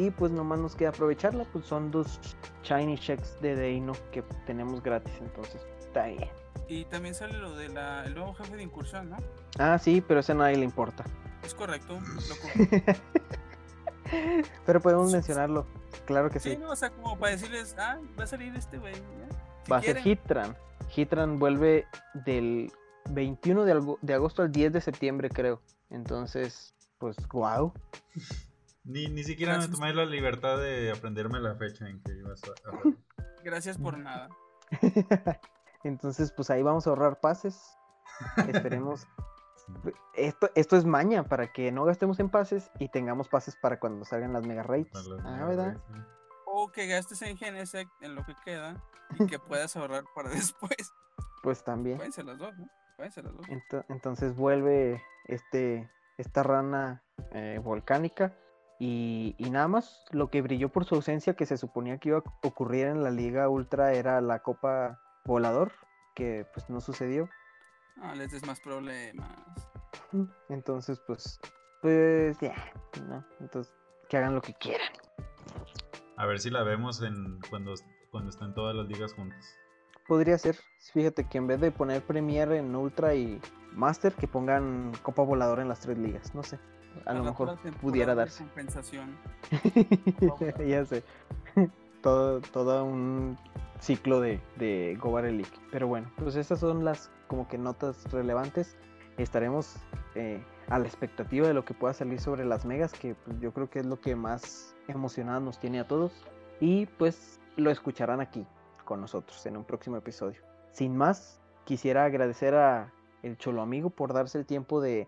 Y 0.00 0.10
pues 0.10 0.32
nomás 0.32 0.58
nos 0.58 0.74
queda 0.74 0.88
aprovecharla. 0.90 1.44
Pues 1.52 1.66
son 1.66 1.90
dos 1.90 2.18
shiny 2.62 2.96
checks 2.98 3.38
de 3.42 3.54
Deino 3.54 3.92
que 4.12 4.22
tenemos 4.46 4.82
gratis. 4.82 5.12
Entonces, 5.20 5.60
está 5.78 6.06
bien. 6.06 6.28
Y 6.68 6.84
también 6.86 7.14
sale 7.14 7.36
lo 7.38 7.54
del 7.56 7.74
nuevo 7.74 8.32
jefe 8.34 8.56
de 8.56 8.62
incursión, 8.62 9.10
¿no? 9.10 9.16
Ah, 9.58 9.78
sí, 9.78 10.00
pero 10.00 10.20
ese 10.20 10.32
a 10.32 10.36
nadie 10.36 10.56
le 10.56 10.64
importa. 10.64 11.04
Es 11.42 11.54
correcto, 11.54 11.98
loco. 12.00 12.94
pero 14.66 14.80
podemos 14.80 15.12
mencionarlo. 15.12 15.66
Claro 16.06 16.30
que 16.30 16.40
Sí, 16.40 16.50
sí. 16.52 16.56
no, 16.56 16.70
o 16.70 16.76
sea, 16.76 16.90
como 16.90 17.18
para 17.18 17.32
decirles, 17.32 17.74
ah, 17.78 17.98
va 18.18 18.24
a 18.24 18.26
salir 18.26 18.54
este 18.56 18.78
güey. 18.78 18.94
si 18.94 19.70
Va 19.70 19.78
a 19.78 19.82
ser. 19.82 19.98
Hitran. 20.06 20.56
Hitran 20.96 21.38
vuelve 21.38 21.86
del 22.24 22.72
21 23.10 23.64
de, 23.64 23.72
algo- 23.72 23.98
de 24.00 24.14
agosto 24.14 24.42
al 24.42 24.50
10 24.50 24.72
de 24.72 24.80
septiembre, 24.80 25.28
creo. 25.28 25.60
Entonces, 25.90 26.74
pues, 26.98 27.16
wow. 27.32 27.72
Ni, 28.84 29.08
ni 29.08 29.22
siquiera 29.24 29.54
Gracias. 29.54 29.70
me 29.70 29.76
tomé 29.76 29.94
la 29.94 30.04
libertad 30.06 30.58
de 30.58 30.90
aprenderme 30.90 31.38
la 31.40 31.54
fecha 31.56 31.88
en 31.88 32.02
que 32.02 32.12
ibas 32.12 32.40
a. 32.44 32.70
a. 32.70 32.80
Gracias 33.44 33.78
por 33.78 33.98
nada. 33.98 34.28
Entonces, 35.84 36.32
pues 36.32 36.50
ahí 36.50 36.62
vamos 36.62 36.86
a 36.86 36.90
ahorrar 36.90 37.20
pases. 37.20 37.60
Esperemos. 38.48 39.06
Esto, 40.14 40.50
esto 40.56 40.76
es 40.76 40.84
maña 40.84 41.22
para 41.28 41.52
que 41.52 41.70
no 41.70 41.84
gastemos 41.84 42.18
en 42.18 42.28
pases 42.28 42.72
y 42.80 42.88
tengamos 42.88 43.28
pases 43.28 43.54
para 43.54 43.78
cuando 43.78 44.04
salgan 44.04 44.32
las 44.32 44.44
mega 44.44 44.64
raids. 44.64 44.90
Ah, 45.22 45.30
Mega 45.30 45.46
¿verdad? 45.46 45.76
Sí. 45.94 46.00
O 46.46 46.72
que 46.72 46.88
gastes 46.88 47.22
en 47.22 47.36
Genesect 47.36 47.88
en 48.00 48.16
lo 48.16 48.24
que 48.26 48.34
queda 48.44 48.82
y 49.16 49.26
que 49.26 49.38
puedas 49.48 49.76
ahorrar 49.76 50.02
para 50.12 50.28
después. 50.30 50.92
Pues 51.44 51.62
también. 51.62 51.98
Pueden 51.98 52.12
ser 52.12 52.24
las 52.24 52.38
dos, 52.38 52.58
¿no? 52.58 52.68
Pueden 52.96 53.12
ser 53.12 53.24
las 53.26 53.36
dos. 53.36 53.46
Ento- 53.46 53.84
entonces 53.90 54.34
vuelve 54.34 55.00
este 55.26 55.88
esta 56.18 56.42
rana 56.42 57.04
eh, 57.30 57.60
volcánica 57.62 58.36
y, 58.80 59.34
y 59.36 59.50
nada 59.50 59.68
más 59.68 60.06
lo 60.10 60.30
que 60.30 60.40
brilló 60.40 60.70
por 60.70 60.86
su 60.86 60.94
ausencia 60.94 61.34
que 61.34 61.44
se 61.44 61.58
suponía 61.58 61.98
que 61.98 62.08
iba 62.08 62.18
a 62.18 62.22
ocurrir 62.42 62.86
en 62.86 63.04
la 63.04 63.10
liga 63.10 63.46
ultra 63.50 63.92
era 63.92 64.22
la 64.22 64.38
copa 64.38 64.98
volador 65.26 65.70
que 66.14 66.46
pues 66.54 66.70
no 66.70 66.80
sucedió. 66.80 67.28
No 67.96 68.14
les 68.14 68.32
des 68.32 68.44
más 68.46 68.58
problemas. 68.58 69.30
entonces 70.48 70.98
pues 71.06 71.38
pues 71.82 72.40
ya 72.40 72.54
no 73.06 73.22
entonces 73.38 73.72
que 74.08 74.16
hagan 74.16 74.34
lo 74.34 74.40
que 74.40 74.54
quieran. 74.54 74.88
A 76.16 76.24
ver 76.24 76.40
si 76.40 76.48
la 76.48 76.62
vemos 76.62 77.02
en 77.02 77.38
cuando, 77.50 77.74
cuando 78.10 78.30
estén 78.30 78.54
todas 78.54 78.74
las 78.74 78.86
ligas 78.86 79.12
juntas. 79.12 79.58
podría 80.08 80.38
ser. 80.38 80.56
Fíjate 80.94 81.28
que 81.28 81.36
en 81.36 81.46
vez 81.46 81.60
de 81.60 81.70
poner 81.70 82.00
premier 82.02 82.50
en 82.52 82.74
ultra 82.74 83.14
y 83.14 83.38
master 83.72 84.14
que 84.14 84.26
pongan 84.26 84.92
copa 85.02 85.22
volador 85.22 85.60
en 85.60 85.68
las 85.68 85.80
tres 85.80 85.98
ligas 85.98 86.34
no 86.34 86.42
sé 86.42 86.58
a 87.06 87.14
lo 87.14 87.24
mejor 87.24 87.58
pudiera 87.80 88.14
darse 88.14 88.44
Compensación. 88.44 89.16
ya 90.66 90.84
sé. 90.84 91.02
Todo, 92.02 92.40
todo 92.40 92.82
un 92.86 93.36
ciclo 93.78 94.22
de, 94.22 94.40
de 94.56 94.96
Gobar 94.98 95.24
League. 95.24 95.52
Pero 95.70 95.86
bueno, 95.86 96.10
pues 96.16 96.34
estas 96.34 96.58
son 96.58 96.82
las 96.82 97.10
como 97.28 97.46
que 97.46 97.58
notas 97.58 98.10
relevantes. 98.10 98.74
Estaremos 99.18 99.76
eh, 100.14 100.42
a 100.70 100.78
la 100.78 100.86
expectativa 100.86 101.46
de 101.46 101.52
lo 101.52 101.66
que 101.66 101.74
pueda 101.74 101.92
salir 101.92 102.18
sobre 102.18 102.46
las 102.46 102.64
megas, 102.64 102.94
que 102.94 103.14
pues, 103.14 103.38
yo 103.40 103.52
creo 103.52 103.68
que 103.68 103.80
es 103.80 103.86
lo 103.86 104.00
que 104.00 104.16
más 104.16 104.74
emocionados 104.88 105.42
nos 105.42 105.58
tiene 105.58 105.78
a 105.78 105.86
todos. 105.86 106.12
Y 106.58 106.86
pues 106.86 107.38
lo 107.56 107.70
escucharán 107.70 108.20
aquí 108.20 108.46
con 108.86 109.00
nosotros 109.00 109.44
en 109.44 109.56
un 109.56 109.64
próximo 109.64 109.96
episodio. 109.96 110.40
Sin 110.72 110.96
más, 110.96 111.40
quisiera 111.64 112.04
agradecer 112.04 112.54
a 112.54 112.92
el 113.22 113.36
Cholo 113.36 113.62
Amigo 113.62 113.90
por 113.90 114.12
darse 114.12 114.38
el 114.38 114.46
tiempo 114.46 114.80
de 114.80 115.06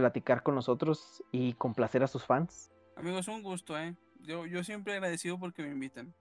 platicar 0.00 0.42
con 0.42 0.54
nosotros 0.54 1.22
y 1.30 1.52
complacer 1.54 2.02
a 2.02 2.06
sus 2.08 2.24
fans. 2.24 2.70
Amigos, 2.96 3.28
un 3.28 3.42
gusto, 3.42 3.78
¿eh? 3.78 3.94
Yo, 4.20 4.46
yo 4.46 4.64
siempre 4.64 4.94
agradecido 4.94 5.38
porque 5.38 5.62
me 5.62 5.70
invitan. 5.70 6.14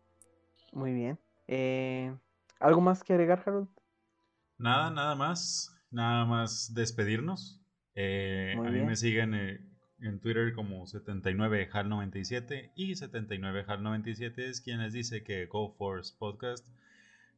Muy 0.72 0.94
bien. 0.94 1.20
Eh, 1.48 2.16
¿Algo 2.60 2.82
más 2.82 3.04
que 3.04 3.14
agregar, 3.14 3.42
Harold? 3.46 3.70
Nada, 4.58 4.92
nada 4.92 5.16
más. 5.16 5.76
Nada 5.92 6.26
más 6.26 6.74
despedirnos. 6.74 7.60
Eh, 7.96 8.56
a 8.58 8.62
mí 8.62 8.72
bien. 8.72 8.86
me 8.86 8.96
siguen 8.96 9.34
eh, 9.34 9.60
en 10.02 10.20
Twitter 10.20 10.54
como 10.54 10.86
79HAL97 10.86 12.72
y 12.76 12.92
79HAL97 12.92 14.38
es 14.38 14.62
quien 14.62 14.82
les 14.82 14.94
dice 14.94 15.24
que 15.24 15.48
Go 15.48 15.74
Force 15.78 16.14
Podcast 16.18 16.68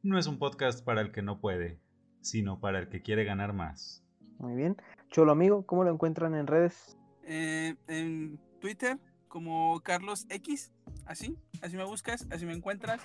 no 0.02 0.18
es 0.18 0.26
un 0.26 0.38
podcast 0.38 0.84
para 0.84 1.00
el 1.00 1.12
que 1.12 1.22
no 1.22 1.40
puede, 1.40 1.80
sino 2.20 2.60
para 2.60 2.80
el 2.80 2.88
que 2.88 3.02
quiere 3.02 3.24
ganar 3.24 3.52
más. 3.52 4.01
Muy 4.42 4.56
bien. 4.56 4.76
Cholo 5.10 5.30
amigo, 5.32 5.64
¿cómo 5.64 5.84
lo 5.84 5.92
encuentran 5.92 6.34
en 6.34 6.48
redes? 6.48 6.98
Eh, 7.22 7.76
en 7.86 8.40
Twitter, 8.60 8.98
como 9.28 9.80
Carlos 9.82 10.26
X, 10.28 10.72
así, 11.06 11.38
así 11.62 11.76
me 11.76 11.84
buscas, 11.84 12.26
así 12.30 12.44
me 12.44 12.52
encuentras. 12.52 13.00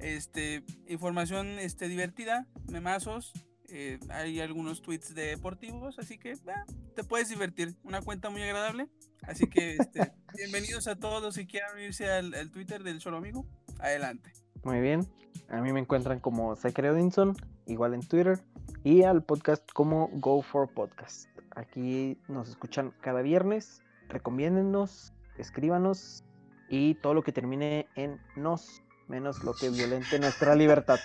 Este, 0.00 0.64
información 0.88 1.60
este, 1.60 1.86
divertida, 1.88 2.48
memazos, 2.72 3.32
eh, 3.68 4.00
hay 4.08 4.40
algunos 4.40 4.82
tweets 4.82 5.14
deportivos, 5.14 5.98
así 6.00 6.18
que 6.18 6.34
bah, 6.44 6.64
te 6.96 7.04
puedes 7.04 7.28
divertir. 7.28 7.76
Una 7.84 8.02
cuenta 8.02 8.28
muy 8.28 8.42
agradable, 8.42 8.88
Así 9.22 9.46
que 9.46 9.76
este, 9.76 10.12
bienvenidos 10.36 10.88
a 10.88 10.96
todos. 10.96 11.34
Si 11.34 11.46
quieren 11.46 11.70
unirse 11.74 12.10
al, 12.10 12.34
al 12.34 12.50
Twitter 12.50 12.82
del 12.82 13.00
Solo 13.00 13.18
Amigo, 13.18 13.46
adelante. 13.78 14.32
Muy 14.64 14.80
bien. 14.80 15.06
A 15.48 15.60
mí 15.60 15.72
me 15.72 15.80
encuentran 15.80 16.20
como 16.20 16.56
Zachary 16.56 16.88
Odinson, 16.88 17.36
igual 17.66 17.94
en 17.94 18.00
Twitter, 18.00 18.40
y 18.84 19.02
al 19.02 19.22
podcast 19.22 19.70
como 19.72 20.08
Go 20.14 20.42
for 20.42 20.68
Podcast. 20.72 21.28
Aquí 21.54 22.18
nos 22.28 22.48
escuchan 22.48 22.92
cada 23.00 23.22
viernes. 23.22 23.82
Recomiéndennos, 24.08 25.12
escríbanos 25.38 26.24
y 26.68 26.94
todo 26.96 27.14
lo 27.14 27.22
que 27.22 27.32
termine 27.32 27.88
en 27.96 28.20
nos, 28.36 28.82
menos 29.08 29.42
lo 29.44 29.54
que 29.54 29.70
violente 29.70 30.18
nuestra 30.18 30.54
libertad. 30.54 30.98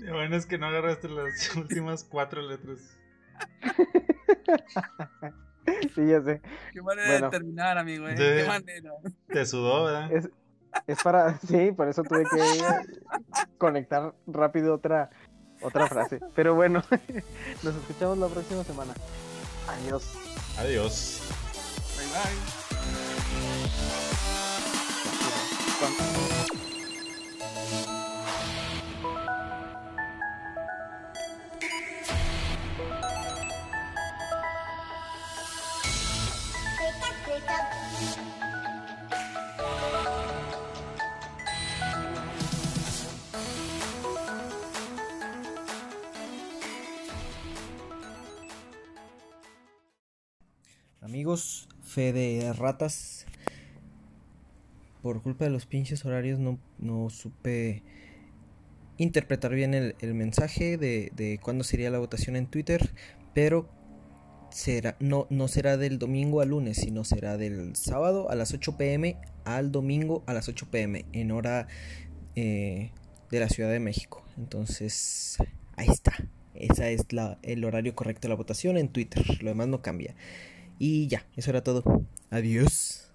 Lo 0.00 0.14
bueno 0.14 0.36
es 0.36 0.46
que 0.46 0.58
no 0.58 0.66
agarraste 0.66 1.08
las 1.08 1.50
últimas 1.56 2.04
cuatro 2.04 2.42
letras. 2.42 2.98
sí, 5.94 6.06
ya 6.06 6.22
sé. 6.22 6.40
Qué 6.72 6.82
manera 6.82 7.08
Bueno. 7.08 7.30
de 7.30 7.38
terminar, 7.38 7.78
amigo. 7.78 8.08
¿eh? 8.08 8.16
Sí. 8.16 8.22
Qué 8.22 8.44
manera. 8.46 8.90
Te 9.28 9.46
sudó, 9.46 9.84
¿verdad? 9.84 10.12
Es, 10.12 10.28
es 10.86 11.02
para. 11.02 11.38
Sí, 11.46 11.72
por 11.72 11.88
eso 11.88 12.02
tuve 12.02 12.24
que 12.24 12.38
conectar 13.58 14.14
rápido 14.26 14.74
otra, 14.74 15.10
otra 15.62 15.86
frase. 15.88 16.20
Pero 16.34 16.54
bueno, 16.54 16.82
nos 17.62 17.74
escuchamos 17.74 18.18
la 18.18 18.28
próxima 18.28 18.64
semana. 18.64 18.94
Adiós. 19.68 20.12
Adiós. 20.58 21.22
Bye 21.96 22.06
bye. 25.98 26.05
Amigos, 51.26 51.66
fe 51.82 52.12
de 52.12 52.52
ratas. 52.52 53.26
Por 55.02 55.22
culpa 55.22 55.44
de 55.44 55.50
los 55.50 55.66
pinches 55.66 56.04
horarios 56.04 56.38
no, 56.38 57.10
supe 57.10 57.82
interpretar 58.96 59.52
bien 59.52 59.74
el, 59.74 60.14
mensaje 60.14 60.78
de, 60.78 61.10
de 61.16 61.40
cuándo 61.42 61.64
sería 61.64 61.90
la 61.90 61.98
votación 61.98 62.36
en 62.36 62.46
Twitter, 62.46 62.92
pero 63.34 63.68
será, 64.50 64.96
no, 65.00 65.26
no 65.28 65.48
será 65.48 65.76
del 65.76 65.98
domingo 65.98 66.42
al 66.42 66.50
lunes, 66.50 66.76
sino 66.76 67.02
será 67.02 67.36
del 67.36 67.74
sábado 67.74 68.30
a 68.30 68.36
las 68.36 68.54
8 68.54 68.76
pm 68.76 69.16
al 69.44 69.72
domingo 69.72 70.22
a 70.26 70.32
las 70.32 70.48
8 70.48 70.68
pm 70.70 71.06
en 71.12 71.32
hora 71.32 71.66
eh, 72.36 72.92
de 73.32 73.40
la 73.40 73.48
Ciudad 73.48 73.72
de 73.72 73.80
México. 73.80 74.22
Entonces, 74.36 75.38
ahí 75.74 75.88
está. 75.88 76.12
Ese 76.54 76.94
es 76.94 77.04
el 77.42 77.64
horario 77.64 77.96
correcto 77.96 78.28
de 78.28 78.28
la 78.28 78.36
votación 78.36 78.78
en 78.78 78.90
Twitter. 78.90 79.42
Lo 79.42 79.50
demás 79.50 79.66
no 79.66 79.82
cambia. 79.82 80.14
Y 80.78 81.08
ya, 81.08 81.26
eso 81.36 81.50
era 81.50 81.62
todo. 81.62 81.82
Adiós. 82.30 83.05